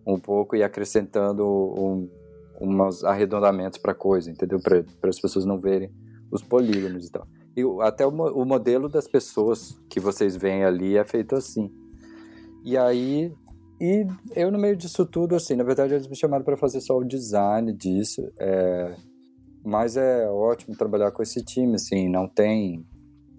um 0.06 0.20
pouco 0.20 0.56
e 0.56 0.64
acrescentando 0.64 1.46
um, 1.46 2.10
umas 2.60 3.04
arredondamentos 3.04 3.78
para 3.78 3.94
coisa, 3.94 4.30
entendeu? 4.30 4.60
Para 4.60 5.10
as 5.10 5.20
pessoas 5.20 5.46
não 5.46 5.60
verem 5.60 5.92
os 6.32 6.44
polígonos 6.44 7.08
e 7.08 7.12
tal. 7.12 7.28
E 7.56 7.64
até 7.82 8.06
o, 8.06 8.10
o 8.10 8.46
modelo 8.46 8.90
das 8.90 9.08
pessoas 9.08 9.78
que 9.90 10.00
vocês 10.00 10.36
veem 10.36 10.64
ali 10.64 10.98
é 10.98 11.04
feito 11.04 11.36
assim. 11.36 11.72
E 12.64 12.78
aí 12.78 13.34
e 13.82 14.06
eu 14.36 14.52
no 14.52 14.60
meio 14.60 14.76
disso 14.76 15.06
tudo 15.06 15.36
assim, 15.36 15.56
na 15.56 15.64
verdade 15.64 15.94
eles 15.94 16.08
me 16.08 16.16
chamaram 16.16 16.44
para 16.44 16.58
fazer 16.58 16.82
só 16.82 16.98
o 16.98 17.04
design 17.04 17.72
disso. 17.72 18.30
É, 18.38 18.96
mas 19.70 19.96
é 19.96 20.28
ótimo 20.28 20.76
trabalhar 20.76 21.12
com 21.12 21.22
esse 21.22 21.44
time, 21.44 21.76
assim, 21.76 22.10
não 22.10 22.28
tem. 22.28 22.86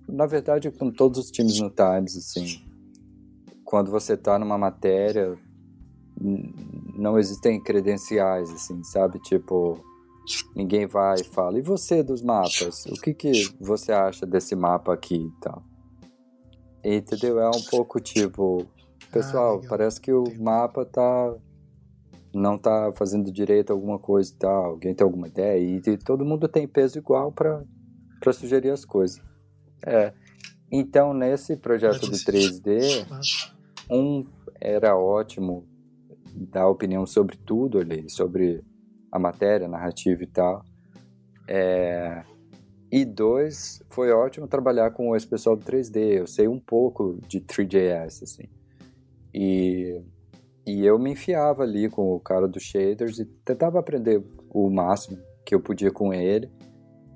Na 0.09 0.27
verdade, 0.27 0.70
com 0.70 0.90
todos 0.90 1.19
os 1.19 1.31
times 1.31 1.59
no 1.61 1.70
Times, 1.70 2.16
assim, 2.16 2.65
quando 3.65 3.90
você 3.90 4.15
está 4.15 4.39
numa 4.39 4.57
matéria, 4.57 5.36
não 6.97 7.19
existem 7.19 7.61
credenciais, 7.61 8.51
assim, 8.51 8.82
sabe? 8.85 9.19
Tipo, 9.20 9.78
ninguém 10.55 10.86
vai 10.86 11.20
e 11.20 11.24
fala, 11.24 11.59
e 11.59 11.62
você 11.62 12.02
dos 12.02 12.23
mapas? 12.23 12.86
O 12.86 13.01
que, 13.01 13.15
que 13.15 13.32
você 13.61 13.93
acha 13.93 14.27
desse 14.27 14.55
mapa 14.55 14.93
aqui 14.93 15.16
e 15.16 15.40
tal? 15.40 15.62
Entendeu? 16.85 17.40
É 17.40 17.48
um 17.48 17.62
pouco 17.70 18.01
tipo, 18.01 18.66
pessoal, 19.12 19.61
ah, 19.62 19.69
parece 19.69 20.01
que 20.01 20.12
o 20.12 20.24
mapa 20.39 20.85
tá 20.85 21.35
não 22.32 22.59
tá 22.59 22.93
fazendo 22.94 23.31
direito 23.32 23.73
alguma 23.73 23.98
coisa 23.98 24.32
e 24.32 24.36
tal, 24.36 24.65
alguém 24.66 24.94
tem 24.94 25.05
alguma 25.05 25.28
ideia, 25.28 25.59
e, 25.59 25.77
e 25.77 25.97
todo 25.97 26.24
mundo 26.24 26.48
tem 26.48 26.66
peso 26.66 26.98
igual 26.98 27.32
para 27.32 27.62
sugerir 28.32 28.70
as 28.70 28.85
coisas. 28.85 29.20
É. 29.85 30.12
Então, 30.70 31.12
nesse 31.12 31.57
projeto 31.57 32.01
do 32.01 32.12
3D, 32.12 33.05
um 33.90 34.24
era 34.61 34.97
ótimo 34.97 35.66
dar 36.32 36.69
opinião 36.69 37.05
sobre 37.07 37.36
tudo 37.36 37.78
ali, 37.78 38.09
sobre 38.09 38.62
a 39.11 39.19
matéria, 39.19 39.66
a 39.66 39.70
narrativa 39.70 40.23
e 40.23 40.27
tal. 40.27 40.65
É, 41.48 42.23
e 42.93 43.05
dois, 43.05 43.82
foi 43.89 44.12
ótimo 44.12 44.47
trabalhar 44.47 44.93
com 44.93 45.16
esse 45.16 45.27
pessoal 45.27 45.57
do 45.57 45.65
3D. 45.65 46.19
Eu 46.19 46.27
sei 46.27 46.47
um 46.47 46.61
pouco 46.61 47.19
de 47.27 47.40
3JS, 47.40 48.23
assim. 48.23 48.48
E 49.35 50.01
E 50.70 50.86
eu 50.86 50.98
me 50.98 51.10
enfiava 51.10 51.64
ali 51.64 51.88
com 51.88 52.12
o 52.14 52.20
cara 52.20 52.47
dos 52.47 52.62
shaders 52.62 53.18
e 53.18 53.24
tentava 53.44 53.80
aprender 53.80 54.22
o 54.48 54.70
máximo 54.70 55.18
que 55.44 55.55
eu 55.55 55.60
podia 55.60 55.90
com 55.90 56.14
ele. 56.14 56.48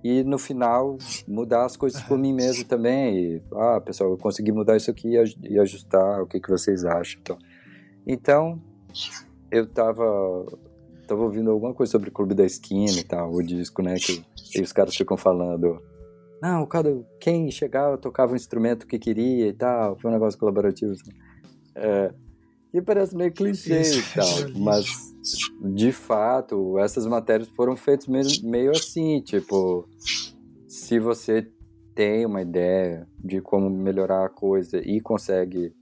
E 0.02 0.22
no 0.24 0.38
final, 0.38 0.98
mudar 1.26 1.64
as 1.64 1.76
coisas 1.76 2.02
por 2.02 2.18
mim 2.18 2.32
mesmo 2.34 2.64
também. 2.64 3.16
E, 3.16 3.42
ah, 3.54 3.80
pessoal, 3.80 4.10
eu 4.10 4.18
consegui 4.18 4.52
mudar 4.52 4.76
isso 4.76 4.90
aqui 4.90 5.14
e 5.42 5.58
ajustar. 5.58 6.20
O 6.20 6.26
que, 6.26 6.40
que 6.40 6.50
vocês 6.50 6.84
acham? 6.84 7.20
Então, 7.20 7.38
então 8.06 8.60
eu 9.50 9.66
tava, 9.66 10.04
tava 11.06 11.22
ouvindo 11.22 11.50
alguma 11.50 11.72
coisa 11.72 11.92
sobre 11.92 12.08
o 12.08 12.12
Clube 12.12 12.34
da 12.34 12.44
Esquina 12.44 12.98
e 12.98 13.04
tal, 13.04 13.32
o 13.32 13.42
disco, 13.42 13.82
né? 13.82 13.94
Que, 13.94 14.24
e 14.56 14.60
os 14.60 14.72
caras 14.72 14.96
ficam 14.96 15.16
falando. 15.16 15.80
Não, 16.42 16.66
cada, 16.66 16.92
quem 17.20 17.50
chegava 17.50 17.96
tocava 17.96 18.32
o 18.32 18.36
instrumento 18.36 18.86
que 18.86 18.98
queria 18.98 19.46
e 19.46 19.52
tal. 19.52 19.96
Foi 19.96 20.10
um 20.10 20.14
negócio 20.14 20.38
colaborativo. 20.38 20.92
Assim. 20.92 21.12
É, 21.76 22.10
e 22.74 22.82
parece 22.82 23.16
meio 23.16 23.32
clichê 23.32 23.82
e 23.82 24.02
tal, 24.02 24.50
mas 24.58 25.14
de 25.62 25.92
fato, 25.92 26.76
essas 26.78 27.06
matérias 27.06 27.48
foram 27.50 27.76
feitas 27.76 28.08
meio, 28.08 28.26
meio 28.42 28.72
assim, 28.72 29.20
tipo, 29.20 29.88
se 30.66 30.98
você 30.98 31.48
tem 31.94 32.26
uma 32.26 32.42
ideia 32.42 33.06
de 33.22 33.40
como 33.40 33.70
melhorar 33.70 34.26
a 34.26 34.28
coisa 34.28 34.78
e 34.78 35.00
consegue 35.00 35.72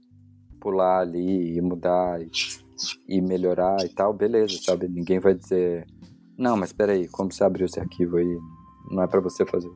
pular 0.60 1.01
ali 1.01 1.56
e 1.56 1.60
mudar 1.62 2.20
e, 2.20 2.31
e 3.09 3.23
melhorar 3.23 3.82
e 3.85 3.89
tal, 3.89 4.12
beleza, 4.12 4.60
sabe? 4.62 4.86
Ninguém 4.86 5.19
vai 5.19 5.35
dizer, 5.35 5.86
não, 6.36 6.59
mas 6.59 6.74
peraí, 6.74 7.09
como 7.09 7.32
você 7.32 7.43
abriu 7.43 7.64
esse 7.64 7.81
arquivo 7.81 8.19
aí? 8.19 8.39
Não 8.90 9.02
é 9.02 9.06
para 9.06 9.20
você 9.20 9.47
fazer. 9.47 9.70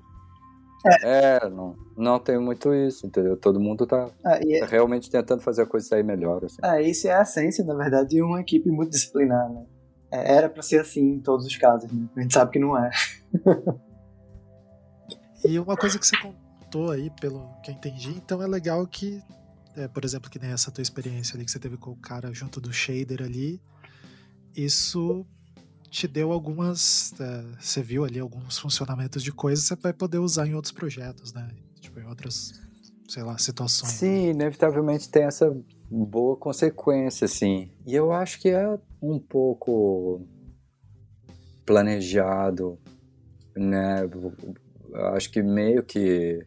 É, 0.87 1.39
é, 1.43 1.49
não, 1.49 1.77
não 1.97 2.19
tem 2.19 2.39
muito 2.39 2.73
isso, 2.75 3.07
entendeu? 3.07 3.37
Todo 3.37 3.61
mundo 3.61 3.87
tá, 3.87 4.09
ah, 4.25 4.39
é... 4.41 4.61
tá 4.61 4.67
realmente 4.67 5.11
tentando 5.11 5.43
fazer 5.43 5.63
a 5.63 5.67
coisa 5.67 5.87
sair 5.87 6.03
melhor. 6.03 6.45
Assim. 6.45 6.59
Ah, 6.63 6.81
isso 6.81 7.09
é 7.09 7.15
a 7.15 7.23
essência, 7.23 7.65
na 7.65 7.75
verdade, 7.75 8.11
de 8.11 8.23
uma 8.23 8.41
equipe 8.41 8.71
multidisciplinar, 8.71 9.49
né? 9.51 9.65
É, 10.11 10.37
era 10.37 10.49
para 10.49 10.63
ser 10.63 10.81
assim 10.81 11.15
em 11.15 11.21
todos 11.21 11.47
os 11.47 11.57
casos, 11.57 11.91
né? 11.91 12.09
A 12.17 12.21
gente 12.21 12.35
sabe 12.35 12.53
que 12.53 12.59
não 12.59 12.79
é. 12.79 12.91
e 15.45 15.59
uma 15.59 15.77
coisa 15.77 15.99
que 15.99 16.07
você 16.07 16.17
contou 16.17 16.91
aí, 16.91 17.11
pelo 17.21 17.49
que 17.63 17.71
eu 17.71 17.75
entendi, 17.75 18.11
então 18.11 18.43
é 18.43 18.47
legal 18.47 18.87
que, 18.87 19.23
é, 19.77 19.89
por 19.89 20.05
exemplo, 20.05 20.31
que 20.31 20.39
nem 20.39 20.53
essa 20.53 20.71
tua 20.71 20.83
experiência 20.83 21.37
ali 21.37 21.45
que 21.45 21.51
você 21.51 21.59
teve 21.59 21.77
com 21.77 21.91
o 21.91 21.97
cara 21.97 22.33
junto 22.33 22.61
do 22.61 22.73
shader 22.73 23.23
ali, 23.23 23.61
isso 24.55 25.27
te 25.89 26.07
deu 26.07 26.33
algumas. 26.33 27.13
É, 27.21 27.45
você 27.61 27.83
viu 27.83 28.05
ali 28.05 28.19
alguns 28.19 28.59
funcionamentos 28.59 29.23
de 29.23 29.33
coisas 29.33 29.65
que 29.65 29.69
você 29.69 29.83
vai 29.83 29.93
poder 29.93 30.19
usar 30.19 30.47
em 30.47 30.55
outros 30.55 30.73
projetos, 30.73 31.33
né? 31.33 31.49
Tipo, 31.81 32.01
em 32.01 32.07
outras, 32.07 32.53
sei 33.09 33.23
lá, 33.23 33.39
situações. 33.39 33.93
Sim, 33.93 34.27
né? 34.27 34.31
inevitavelmente 34.31 35.09
tem 35.09 35.25
essa 35.25 35.57
boa 35.91 36.37
consequência, 36.37 37.25
assim. 37.25 37.71
E 37.87 37.95
eu 37.95 38.13
acho 38.13 38.41
que 38.41 38.49
é 38.49 38.79
um 39.01 39.19
pouco 39.19 40.21
planejado, 41.65 42.79
né? 43.57 44.09
Eu 44.93 45.07
acho 45.09 45.31
que 45.31 45.43
meio 45.43 45.83
que. 45.83 46.45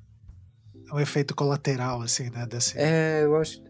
É 0.89 0.93
um 0.93 0.99
efeito 0.99 1.35
colateral, 1.35 2.01
assim, 2.01 2.29
né? 2.29 2.45
Desse, 2.45 2.77
é, 2.77 3.23
eu 3.23 3.35
acho. 3.35 3.61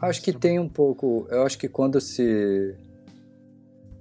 Acho 0.00 0.22
que 0.22 0.32
tem 0.32 0.58
um 0.58 0.68
pouco. 0.68 1.26
Eu 1.30 1.44
acho 1.44 1.58
que 1.58 1.68
quando 1.68 2.00
se 2.00 2.76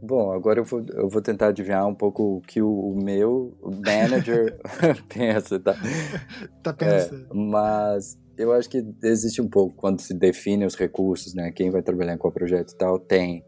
Bom, 0.01 0.31
agora 0.31 0.59
eu 0.59 0.63
vou, 0.63 0.83
eu 0.93 1.09
vou 1.09 1.21
tentar 1.21 1.47
adivinhar 1.47 1.85
um 1.85 1.93
pouco 1.93 2.37
o 2.37 2.41
que 2.41 2.61
o, 2.61 2.95
meu 2.95 3.53
manager 3.85 4.57
pensa, 5.13 5.59
tá? 5.59 5.75
Tá 6.63 6.73
pensando. 6.73 7.25
É, 7.25 7.33
mas 7.33 8.17
eu 8.37 8.53
acho 8.53 8.69
que 8.69 8.85
existe 9.03 9.41
um 9.41 9.49
pouco 9.49 9.75
quando 9.75 9.99
se 9.99 10.13
define 10.13 10.65
os 10.65 10.75
recursos, 10.75 11.33
né? 11.33 11.51
Quem 11.51 11.69
vai 11.69 11.81
trabalhar 11.81 12.13
em 12.13 12.17
qual 12.17 12.31
projeto 12.31 12.71
e 12.71 12.77
tal, 12.77 12.97
tem 12.97 13.43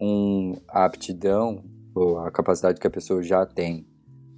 um 0.00 0.54
aptidão, 0.68 1.64
ou 1.94 2.18
a 2.18 2.30
capacidade 2.30 2.78
que 2.78 2.86
a 2.86 2.90
pessoa 2.90 3.22
já 3.22 3.46
tem 3.46 3.86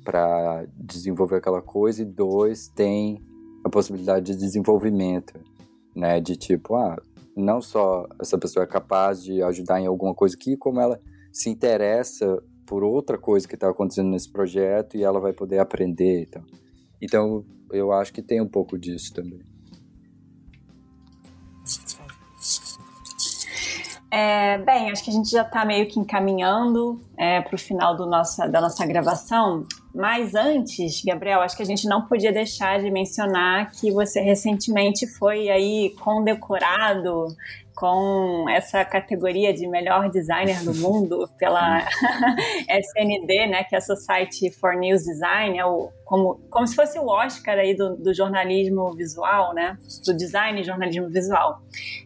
para 0.05 0.65
desenvolver 0.77 1.37
aquela 1.37 1.63
coisa, 1.63 2.03
e 2.03 2.05
dois, 2.05 2.69
tem 2.69 3.21
a 3.65 3.69
possibilidade 3.69 4.33
de 4.33 4.39
desenvolvimento, 4.39 5.35
né? 5.95 6.21
De 6.21 6.37
tipo, 6.37 6.77
ah, 6.77 6.97
não 7.37 7.61
só 7.61 8.07
essa 8.21 8.39
pessoa 8.39 8.65
é 8.65 8.67
capaz 8.67 9.23
de 9.23 9.43
ajudar 9.43 9.81
em 9.81 9.87
alguma 9.87 10.15
coisa 10.15 10.37
aqui, 10.37 10.57
como 10.57 10.81
ela 10.81 11.01
se 11.33 11.49
interessa 11.49 12.43
por 12.67 12.85
outra 12.85 13.19
coisa 13.19 13.49
que 13.49 13.55
está 13.55 13.69
acontecendo 13.69 14.11
nesse 14.11 14.31
projeto 14.31 14.97
e 14.97 15.03
ela 15.03 15.19
vai 15.19 15.33
poder 15.33 15.59
aprender. 15.59 16.23
Então, 16.29 16.43
então 17.01 17.45
eu 17.71 17.93
acho 17.93 18.13
que 18.13 18.23
tem 18.23 18.41
um 18.41 18.49
pouco 18.49 18.79
disso 18.79 19.13
também. 19.15 19.41
É, 24.11 24.59
bem, 24.59 24.91
acho 24.91 25.03
que 25.03 25.11
a 25.11 25.15
gente 25.15 25.31
já 25.31 25.41
está 25.41 25.65
meio 25.65 25.89
que 25.89 25.99
encaminhando 25.99 27.01
é, 27.17 27.41
para 27.41 27.55
o 27.55 27.59
final 27.59 27.97
nossa, 28.07 28.47
da 28.47 28.61
nossa 28.61 28.85
gravação. 28.85 29.67
Mas 29.95 30.35
antes, 30.35 31.03
Gabriel, 31.05 31.41
acho 31.41 31.57
que 31.57 31.63
a 31.63 31.67
gente 31.67 31.87
não 31.87 32.07
podia 32.07 32.33
deixar 32.33 32.81
de 32.81 32.91
mencionar 32.91 33.71
que 33.73 33.91
você 33.91 34.21
recentemente 34.21 35.07
foi 35.07 35.51
aí 35.51 35.95
condecorado 36.01 37.27
com 37.75 38.49
essa 38.49 38.85
categoria 38.85 39.53
de 39.53 39.67
melhor 39.67 40.11
designer 40.11 40.63
do 40.63 40.75
mundo 40.75 41.29
pela 41.39 41.81
SND, 42.69 43.47
né, 43.49 43.65
que 43.65 43.75
é 43.75 43.79
a 43.79 43.81
Society 43.81 44.51
for 44.51 44.77
News 44.77 45.03
Design, 45.03 45.59
é 45.59 45.65
o, 45.65 45.91
como, 46.05 46.41
como 46.51 46.67
se 46.67 46.77
fosse 46.77 46.99
o 46.99 47.07
Oscar 47.07 47.59
aí 47.59 47.75
do, 47.75 47.97
do 47.97 48.15
jornalismo 48.15 48.93
visual, 48.93 49.55
né, 49.55 49.77
do 50.07 50.15
design 50.15 50.61
e 50.61 50.65
jornalismo 50.65 51.09
visual. 51.09 51.61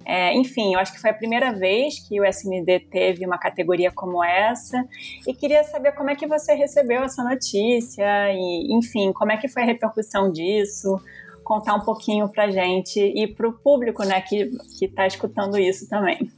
É, 0.04 0.32
enfim, 0.34 0.74
eu 0.74 0.80
acho 0.80 0.92
que 0.92 1.00
foi 1.00 1.10
a 1.10 1.14
primeira 1.14 1.52
vez 1.52 1.98
que 2.08 2.20
o 2.20 2.24
SND 2.24 2.80
teve 2.90 3.26
uma 3.26 3.38
categoria 3.38 3.90
como 3.90 4.22
essa 4.24 4.82
e 5.26 5.34
queria 5.34 5.64
saber 5.64 5.92
como 5.92 6.10
é 6.10 6.16
que 6.16 6.26
você 6.26 6.54
recebeu 6.54 7.02
essa 7.02 7.22
notícia 7.24 7.75
e, 7.80 8.74
enfim, 8.74 9.12
como 9.12 9.32
é 9.32 9.36
que 9.36 9.48
foi 9.48 9.62
a 9.62 9.66
repercussão 9.66 10.30
disso, 10.30 11.00
contar 11.44 11.74
um 11.74 11.80
pouquinho 11.80 12.28
para 12.28 12.50
gente 12.50 13.00
e 13.00 13.26
para 13.26 13.48
o 13.48 13.52
público, 13.52 14.04
né, 14.04 14.20
que 14.20 14.50
que 14.78 14.86
está 14.86 15.06
escutando 15.06 15.56
isso 15.58 15.88
também. 15.88 16.30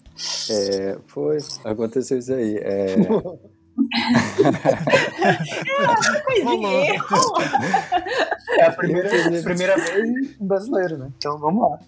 É, 0.50 0.98
foi, 1.06 1.38
aconteceu 1.64 2.18
isso 2.18 2.34
aí. 2.34 2.56
É... 2.58 2.96
é, 6.64 6.96
é 8.58 8.64
a 8.64 8.72
primeira, 8.72 9.10
primeira 9.42 9.76
vez 9.76 10.36
brasileiro, 10.40 10.98
né? 10.98 11.12
Então 11.16 11.38
vamos 11.38 11.62
lá. 11.62 11.78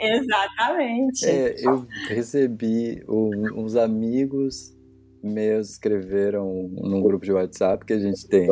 Exatamente. 0.00 1.26
É, 1.26 1.54
eu 1.58 1.86
recebi 2.08 3.02
um, 3.08 3.60
uns 3.62 3.74
amigos 3.76 4.76
meus 5.22 5.70
escreveram 5.70 6.68
num 6.72 7.02
grupo 7.02 7.24
de 7.24 7.32
WhatsApp 7.32 7.84
que 7.84 7.92
a 7.92 7.98
gente 7.98 8.26
tem. 8.26 8.48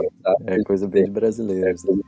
É 0.47 0.63
coisa 0.65 0.89
bem 0.89 1.11
brasileira. 1.11 1.73
Assim. 1.73 2.01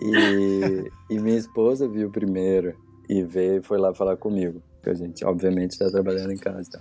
E, 0.00 1.14
e 1.14 1.18
minha 1.18 1.38
esposa 1.38 1.88
viu 1.88 2.10
primeiro 2.10 2.74
e 3.08 3.22
veio 3.22 3.62
foi 3.62 3.78
lá 3.78 3.94
falar 3.94 4.16
comigo. 4.16 4.62
Que 4.82 4.90
a 4.90 4.94
gente, 4.94 5.24
obviamente, 5.24 5.72
está 5.72 5.90
trabalhando 5.90 6.32
em 6.32 6.36
casa. 6.36 6.72
Tá? 6.72 6.80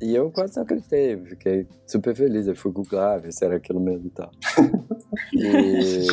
E 0.00 0.14
eu 0.14 0.30
quase 0.30 0.56
não 0.56 0.62
acreditei, 0.62 1.16
fiquei 1.24 1.66
super 1.86 2.14
feliz. 2.14 2.46
Eu 2.46 2.56
fui 2.56 2.72
googlar, 2.72 3.20
ver 3.20 3.32
se 3.32 3.44
era 3.44 3.56
aquilo 3.56 3.80
mesmo 3.80 4.06
e 4.06 4.10
tal. 4.10 4.30
E 5.34 6.06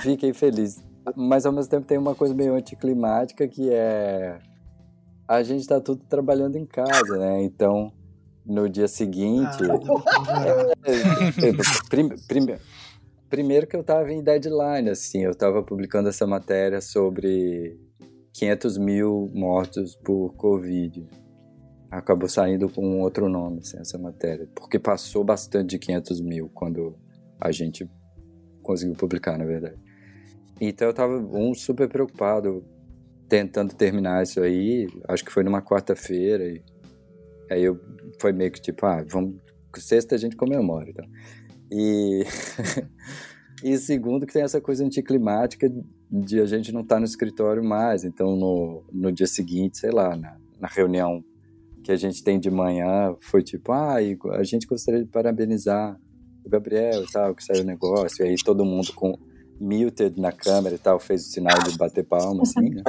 fiquei 0.00 0.32
feliz. 0.32 0.82
Mas 1.16 1.46
ao 1.46 1.52
mesmo 1.52 1.70
tempo 1.70 1.86
tem 1.86 1.98
uma 1.98 2.14
coisa 2.14 2.34
meio 2.34 2.54
anticlimática 2.54 3.46
que 3.48 3.70
é. 3.70 4.38
A 5.28 5.42
gente 5.42 5.60
está 5.60 5.78
tudo 5.78 6.02
trabalhando 6.08 6.56
em 6.56 6.64
casa, 6.64 7.18
né? 7.18 7.42
Então, 7.42 7.92
no 8.48 8.68
dia 8.68 8.88
seguinte. 8.88 9.58
Ah, 10.16 10.72
é, 10.86 10.92
é, 10.92 12.54
é, 12.54 12.58
Primeiro 13.28 13.66
que 13.66 13.76
eu 13.76 13.82
estava 13.82 14.10
em 14.10 14.22
deadline, 14.22 14.88
assim, 14.88 15.22
eu 15.22 15.32
estava 15.32 15.62
publicando 15.62 16.08
essa 16.08 16.26
matéria 16.26 16.80
sobre 16.80 17.78
500 18.32 18.78
mil 18.78 19.30
mortos 19.34 19.94
por 19.96 20.32
Covid. 20.34 21.06
Acabou 21.90 22.28
saindo 22.28 22.70
com 22.70 22.86
um 22.86 23.00
outro 23.00 23.28
nome, 23.28 23.58
assim, 23.58 23.78
essa 23.78 23.98
matéria, 23.98 24.48
porque 24.54 24.78
passou 24.78 25.24
bastante 25.24 25.70
de 25.70 25.78
500 25.78 26.20
mil 26.22 26.50
quando 26.54 26.96
a 27.38 27.52
gente 27.52 27.86
conseguiu 28.62 28.94
publicar, 28.96 29.36
na 29.36 29.44
verdade. 29.44 29.76
Então 30.58 30.88
eu 30.88 30.92
estava 30.92 31.18
um 31.18 31.52
super 31.52 31.86
preocupado 31.86 32.64
tentando 33.28 33.74
terminar 33.74 34.22
isso 34.22 34.40
aí, 34.40 34.88
acho 35.08 35.24
que 35.24 35.32
foi 35.32 35.44
numa 35.44 35.62
quarta-feira 35.62 36.44
e 36.44 36.62
aí 37.50 37.64
eu 37.64 37.78
foi 38.20 38.32
meio 38.32 38.50
que 38.50 38.60
tipo, 38.60 38.86
ah, 38.86 39.04
vamos 39.06 39.36
sexta 39.76 40.14
a 40.14 40.18
gente 40.18 40.36
comemora, 40.36 40.90
então. 40.90 41.06
E, 41.70 42.24
e 43.62 43.76
segundo, 43.76 44.26
que 44.26 44.32
tem 44.32 44.42
essa 44.42 44.60
coisa 44.60 44.84
anticlimática 44.84 45.70
de 46.10 46.40
a 46.40 46.46
gente 46.46 46.72
não 46.72 46.80
estar 46.80 46.96
tá 46.96 47.00
no 47.00 47.06
escritório 47.06 47.62
mais. 47.62 48.04
Então, 48.04 48.36
no, 48.36 48.84
no 48.92 49.12
dia 49.12 49.26
seguinte, 49.26 49.78
sei 49.78 49.90
lá, 49.90 50.16
na, 50.16 50.36
na 50.58 50.68
reunião 50.68 51.22
que 51.84 51.92
a 51.92 51.96
gente 51.96 52.22
tem 52.22 52.40
de 52.40 52.50
manhã, 52.50 53.14
foi 53.20 53.42
tipo, 53.42 53.72
ah, 53.72 53.96
a 54.32 54.42
gente 54.42 54.66
gostaria 54.66 55.02
de 55.02 55.10
parabenizar 55.10 55.98
o 56.44 56.48
Gabriel 56.48 57.04
e 57.04 57.12
tal, 57.12 57.34
que 57.34 57.44
saiu 57.44 57.62
o 57.62 57.66
negócio. 57.66 58.24
E 58.24 58.28
aí 58.28 58.36
todo 58.42 58.64
mundo 58.64 58.92
com 58.94 59.14
muted 59.60 60.20
na 60.20 60.32
câmera 60.32 60.74
e 60.74 60.78
tal, 60.78 60.98
fez 60.98 61.26
o 61.26 61.30
sinal 61.30 61.58
de 61.62 61.76
bater 61.76 62.04
palma, 62.04 62.42
assim, 62.42 62.70
né? 62.70 62.82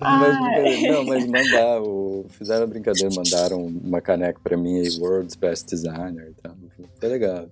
mas, 0.00 0.82
não, 0.82 1.04
mas 1.04 1.26
mandar, 1.26 1.82
o, 1.82 2.26
fizeram 2.30 2.64
a 2.64 2.66
brincadeira, 2.66 3.08
mandaram 3.14 3.66
uma 3.66 4.00
caneca 4.00 4.40
pra 4.42 4.56
mim 4.56 4.82
World's 4.98 5.36
Best 5.36 5.66
Designer 5.68 6.30
e 6.30 6.34
tal. 6.42 6.56
Foi 6.98 7.08
legal. 7.08 7.48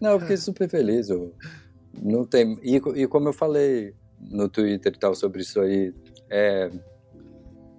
Não, 0.00 0.10
eu 0.10 0.20
fiquei 0.20 0.36
super 0.36 0.68
feliz. 0.68 1.08
Eu, 1.08 1.32
não 2.02 2.24
tem, 2.24 2.58
e, 2.62 2.76
e 2.76 3.06
como 3.06 3.28
eu 3.28 3.32
falei 3.32 3.94
no 4.20 4.48
Twitter 4.48 4.92
e 4.94 4.98
tal 4.98 5.14
sobre 5.14 5.42
isso 5.42 5.60
aí, 5.60 5.94
é, 6.28 6.70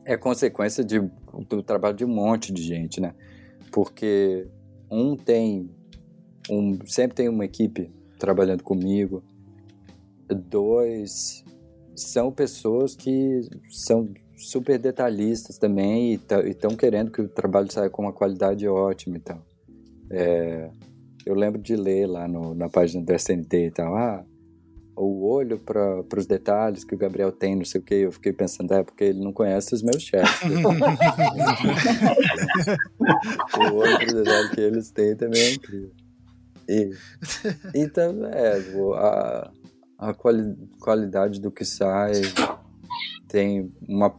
é 0.06 0.18
consequência 0.18 0.84
de, 0.84 1.00
do 1.48 1.62
trabalho 1.62 1.96
de 1.96 2.06
um 2.06 2.10
monte 2.10 2.52
de 2.52 2.62
gente, 2.64 3.00
né? 3.02 3.14
Porque 3.72 4.48
um 4.91 5.16
tem 5.16 5.70
um 6.49 6.80
sempre 6.86 7.16
tem 7.16 7.30
uma 7.30 7.45
equipe 7.45 7.91
trabalhando 8.18 8.64
comigo. 8.64 9.24
Dois 10.28 11.44
são 11.95 12.32
pessoas 12.32 12.95
que 12.95 13.41
são 13.70 14.10
super 14.38 14.80
detalhistas 14.80 15.57
também 15.57 16.14
e 16.14 16.49
estão 16.49 16.76
querendo 16.76 17.11
que 17.11 17.22
o 17.22 17.28
trabalho 17.28 17.72
saia 17.72 17.90
com 17.90 18.03
uma 18.03 18.14
qualidade 18.14 18.68
ótima 18.68 19.18
e 19.18 19.20
tal. 19.20 19.41
É, 20.11 20.70
eu 21.26 21.36
lembro 21.36 21.61
de 21.61 21.76
ler 21.76 22.07
lá 22.07 22.28
no, 22.28 22.56
na 22.56 22.70
página 22.70 23.03
do 23.03 23.14
SNT 23.14 23.53
e 23.53 23.72
tal, 23.72 23.95
ah, 23.95 24.26
o 25.02 25.26
olho 25.26 25.58
para 25.58 26.04
os 26.18 26.26
detalhes 26.26 26.84
que 26.84 26.94
o 26.94 26.98
Gabriel 26.98 27.32
tem, 27.32 27.56
não 27.56 27.64
sei 27.64 27.80
o 27.80 27.84
que. 27.84 27.96
Eu 27.96 28.12
fiquei 28.12 28.34
pensando, 28.34 28.74
é 28.74 28.84
porque 28.84 29.06
ele 29.06 29.24
não 29.24 29.32
conhece 29.32 29.74
os 29.74 29.82
meus 29.82 30.04
chefes. 30.04 30.52
o 33.58 33.76
olho 33.76 33.98
para 33.98 34.08
os 34.08 34.14
detalhes 34.14 34.50
que 34.52 34.60
eles 34.60 34.92
têm 34.92 35.16
também 35.16 35.42
é 35.42 35.54
incrível. 35.54 35.92
E, 36.68 36.92
então, 37.74 38.26
é, 38.26 38.62
a, 38.98 39.50
a 39.98 40.14
quali, 40.14 40.54
qualidade 40.82 41.40
do 41.40 41.50
que 41.50 41.64
sai 41.64 42.12
tem 43.30 43.74
uma 43.88 44.14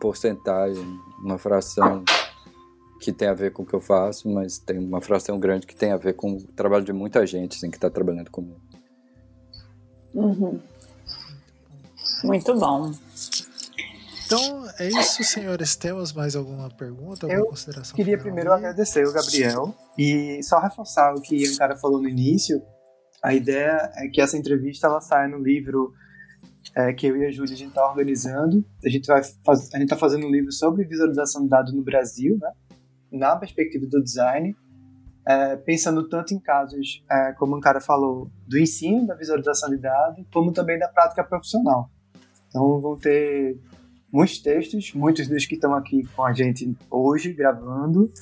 porcentagem, 0.00 0.82
uma 1.22 1.36
fração 1.36 2.02
que 2.98 3.12
tem 3.12 3.28
a 3.28 3.34
ver 3.34 3.52
com 3.52 3.62
o 3.62 3.66
que 3.66 3.74
eu 3.74 3.80
faço, 3.80 4.26
mas 4.30 4.58
tem 4.58 4.78
uma 4.78 5.02
fração 5.02 5.38
grande 5.38 5.66
que 5.66 5.76
tem 5.76 5.92
a 5.92 5.98
ver 5.98 6.14
com 6.14 6.36
o 6.36 6.42
trabalho 6.56 6.84
de 6.84 6.94
muita 6.94 7.26
gente 7.26 7.56
assim, 7.56 7.70
que 7.70 7.76
está 7.76 7.90
trabalhando 7.90 8.30
comigo. 8.30 8.61
Uhum. 10.14 10.60
Muito 12.24 12.54
bom. 12.54 12.92
Então 14.26 14.66
é 14.78 14.88
isso, 14.88 15.22
senhores. 15.24 15.76
Temos 15.76 16.12
mais 16.12 16.34
alguma 16.34 16.70
pergunta, 16.70 17.26
alguma 17.26 17.42
eu 17.42 17.46
consideração? 17.46 17.94
Queria 17.94 18.16
primeiro 18.16 18.52
agradecer 18.52 19.06
o 19.06 19.12
Gabriel 19.12 19.74
e 19.98 20.42
só 20.42 20.58
reforçar 20.58 21.14
o 21.14 21.20
que 21.20 21.48
o 21.48 21.56
cara 21.56 21.76
falou 21.76 22.00
no 22.00 22.08
início. 22.08 22.62
A 23.22 23.34
ideia 23.34 23.92
é 23.96 24.08
que 24.08 24.20
essa 24.20 24.36
entrevista 24.36 24.86
ela 24.86 25.00
saia 25.00 25.28
no 25.28 25.38
livro 25.38 25.92
é, 26.74 26.92
que 26.92 27.06
eu 27.06 27.16
e 27.16 27.26
a 27.26 27.30
Júlia 27.30 27.52
a 27.52 27.56
gente 27.56 27.68
está 27.68 27.86
organizando. 27.86 28.64
A 28.84 28.88
gente 28.88 29.06
vai 29.06 29.22
faz, 29.44 29.68
a 29.74 29.78
gente 29.78 29.84
está 29.84 29.96
fazendo 29.96 30.26
um 30.26 30.30
livro 30.30 30.50
sobre 30.50 30.84
visualização 30.84 31.42
de 31.42 31.48
dados 31.48 31.72
no 31.74 31.82
Brasil, 31.82 32.38
né? 32.40 32.50
Na 33.10 33.36
perspectiva 33.36 33.86
do 33.86 34.02
design 34.02 34.56
é, 35.26 35.56
pensando 35.56 36.08
tanto 36.08 36.34
em 36.34 36.38
casos, 36.38 37.04
é, 37.10 37.32
como 37.32 37.56
o 37.56 37.60
cara 37.60 37.80
falou, 37.80 38.30
do 38.46 38.58
ensino, 38.58 39.06
da 39.06 39.14
visualização 39.14 39.70
de 39.70 39.78
dados, 39.78 40.24
como 40.32 40.52
também 40.52 40.78
da 40.78 40.88
prática 40.88 41.22
profissional. 41.22 41.90
Então 42.48 42.80
vão 42.80 42.96
ter 42.96 43.58
muitos 44.12 44.40
textos, 44.40 44.92
muitos 44.92 45.28
dos 45.28 45.46
que 45.46 45.54
estão 45.54 45.74
aqui 45.74 46.02
com 46.14 46.24
a 46.24 46.32
gente 46.32 46.76
hoje 46.90 47.32
gravando, 47.32 48.12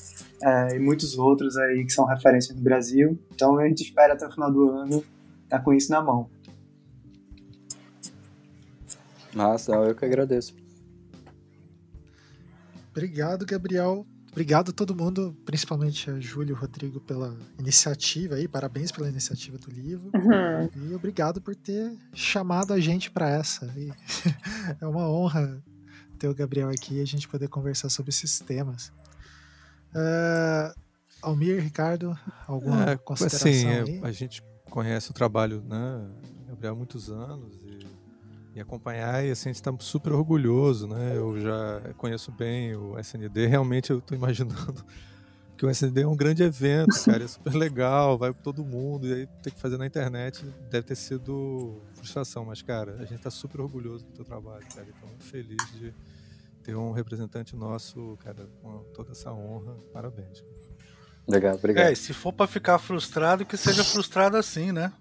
é, 0.42 0.76
e 0.76 0.78
muitos 0.78 1.18
outros 1.18 1.56
aí 1.56 1.84
que 1.84 1.92
são 1.92 2.04
referências 2.04 2.56
no 2.56 2.62
Brasil. 2.62 3.18
Então 3.34 3.58
a 3.58 3.66
gente 3.66 3.82
espera 3.82 4.12
até 4.12 4.26
o 4.26 4.30
final 4.30 4.52
do 4.52 4.70
ano 4.70 5.04
estar 5.44 5.58
tá 5.58 5.60
com 5.60 5.72
isso 5.72 5.90
na 5.90 6.02
mão. 6.02 6.30
Massa, 9.34 9.72
eu 9.72 9.94
que 9.94 10.04
agradeço. 10.04 10.54
Obrigado, 12.90 13.46
Gabriel. 13.46 14.04
Obrigado 14.30 14.70
a 14.70 14.72
todo 14.72 14.94
mundo, 14.94 15.36
principalmente 15.44 16.08
a 16.08 16.20
Júlia 16.20 16.50
e 16.50 16.54
o 16.54 16.56
Rodrigo, 16.56 17.00
pela 17.00 17.36
iniciativa 17.58 18.36
aí. 18.36 18.46
Parabéns 18.46 18.92
pela 18.92 19.08
iniciativa 19.08 19.58
do 19.58 19.70
livro. 19.70 20.10
Uhum. 20.14 20.90
E 20.90 20.94
obrigado 20.94 21.40
por 21.40 21.54
ter 21.56 21.92
chamado 22.14 22.72
a 22.72 22.78
gente 22.78 23.10
para 23.10 23.28
essa. 23.28 23.66
E 23.76 23.92
é 24.80 24.86
uma 24.86 25.08
honra 25.08 25.60
ter 26.18 26.28
o 26.28 26.34
Gabriel 26.34 26.68
aqui 26.68 26.94
e 26.94 27.00
a 27.00 27.04
gente 27.04 27.26
poder 27.26 27.48
conversar 27.48 27.88
sobre 27.88 28.10
esses 28.10 28.38
temas. 28.38 28.92
Uh, 29.92 30.78
Almir, 31.22 31.60
Ricardo, 31.60 32.16
alguma 32.46 32.90
é, 32.90 32.96
consideração 32.96 33.50
assim, 33.50 33.66
aí? 33.66 33.98
É, 33.98 34.06
a 34.06 34.12
gente 34.12 34.42
conhece 34.70 35.10
o 35.10 35.14
trabalho, 35.14 35.62
né, 35.62 36.08
Gabriel, 36.46 36.74
há 36.74 36.76
muitos 36.76 37.10
anos 37.10 37.54
e 37.64 37.86
acompanhar 38.60 39.24
e 39.24 39.30
assim, 39.30 39.48
a 39.48 39.52
gente 39.52 39.60
está 39.60 39.72
super 39.80 40.12
orgulhoso, 40.12 40.86
né? 40.86 41.16
Eu 41.16 41.40
já 41.40 41.80
conheço 41.96 42.30
bem 42.32 42.74
o 42.74 42.98
SND, 42.98 43.46
realmente 43.46 43.90
eu 43.90 43.98
estou 43.98 44.16
imaginando 44.16 44.84
que 45.56 45.66
o 45.66 45.70
SND 45.70 46.02
é 46.02 46.06
um 46.06 46.16
grande 46.16 46.42
evento, 46.42 46.94
cara, 47.04 47.24
é 47.24 47.28
super 47.28 47.54
legal, 47.54 48.16
vai 48.16 48.32
para 48.32 48.42
todo 48.42 48.64
mundo, 48.64 49.06
e 49.06 49.12
aí 49.12 49.26
ter 49.42 49.50
que 49.50 49.60
fazer 49.60 49.76
na 49.76 49.86
internet 49.86 50.44
deve 50.70 50.86
ter 50.86 50.96
sido 50.96 51.82
frustração, 51.94 52.44
mas 52.44 52.62
cara, 52.62 52.94
a 52.94 53.04
gente 53.04 53.16
está 53.16 53.30
super 53.30 53.60
orgulhoso 53.60 54.04
do 54.06 54.12
teu 54.12 54.24
trabalho, 54.24 54.64
cara, 54.74 54.86
então 54.88 55.08
muito 55.08 55.24
feliz 55.24 55.72
de 55.72 55.92
ter 56.62 56.74
um 56.74 56.92
representante 56.92 57.56
nosso, 57.56 58.16
cara, 58.22 58.48
com 58.62 58.78
toda 58.94 59.12
essa 59.12 59.32
honra, 59.32 59.74
parabéns. 59.92 60.42
Legal, 61.26 61.54
obrigado. 61.54 61.86
É, 61.86 61.94
se 61.94 62.12
for 62.12 62.32
para 62.32 62.46
ficar 62.46 62.78
frustrado, 62.78 63.44
que 63.44 63.56
seja 63.56 63.84
frustrado 63.84 64.36
assim, 64.36 64.72
né? 64.72 64.92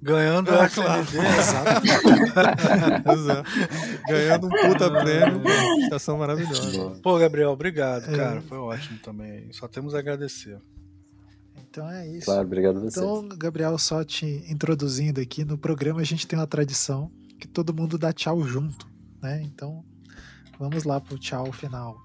Ganhando 0.00 0.50
ah, 0.50 0.64
a 0.64 0.70
claro. 0.70 1.02
Exato. 3.12 3.50
Ganhando 4.08 4.46
um 4.46 4.50
puta 4.50 4.90
prêmio, 4.90 5.42
estação 5.82 6.18
maravilhosa. 6.18 7.00
Pô, 7.02 7.18
Gabriel, 7.18 7.50
obrigado, 7.50 8.12
é. 8.12 8.16
cara. 8.16 8.40
Foi 8.42 8.58
ótimo 8.58 8.98
também. 9.00 9.52
Só 9.52 9.66
temos 9.66 9.94
a 9.94 9.98
agradecer. 9.98 10.60
Então 11.70 11.90
é 11.90 12.06
isso. 12.08 12.26
Claro, 12.26 12.42
obrigado 12.42 12.78
a 12.78 12.80
você. 12.80 12.98
Então, 12.98 13.28
Gabriel, 13.36 13.76
só 13.78 14.02
te 14.04 14.44
introduzindo 14.48 15.20
aqui, 15.20 15.44
no 15.44 15.58
programa 15.58 16.00
a 16.00 16.04
gente 16.04 16.26
tem 16.26 16.38
uma 16.38 16.46
tradição 16.46 17.10
que 17.38 17.46
todo 17.46 17.74
mundo 17.74 17.98
dá 17.98 18.12
tchau 18.12 18.42
junto, 18.42 18.88
né? 19.22 19.42
Então, 19.42 19.84
vamos 20.58 20.84
lá 20.84 21.00
pro 21.00 21.18
tchau 21.18 21.52
final. 21.52 21.96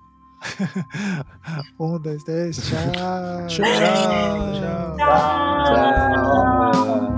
um, 1.80 1.98
dois, 2.00 2.22
três, 2.24 2.58
tchau. 2.58 2.92
tchau. 2.92 3.48
tchau. 3.48 3.66
tchau. 4.58 4.96
tchau. 5.66 7.13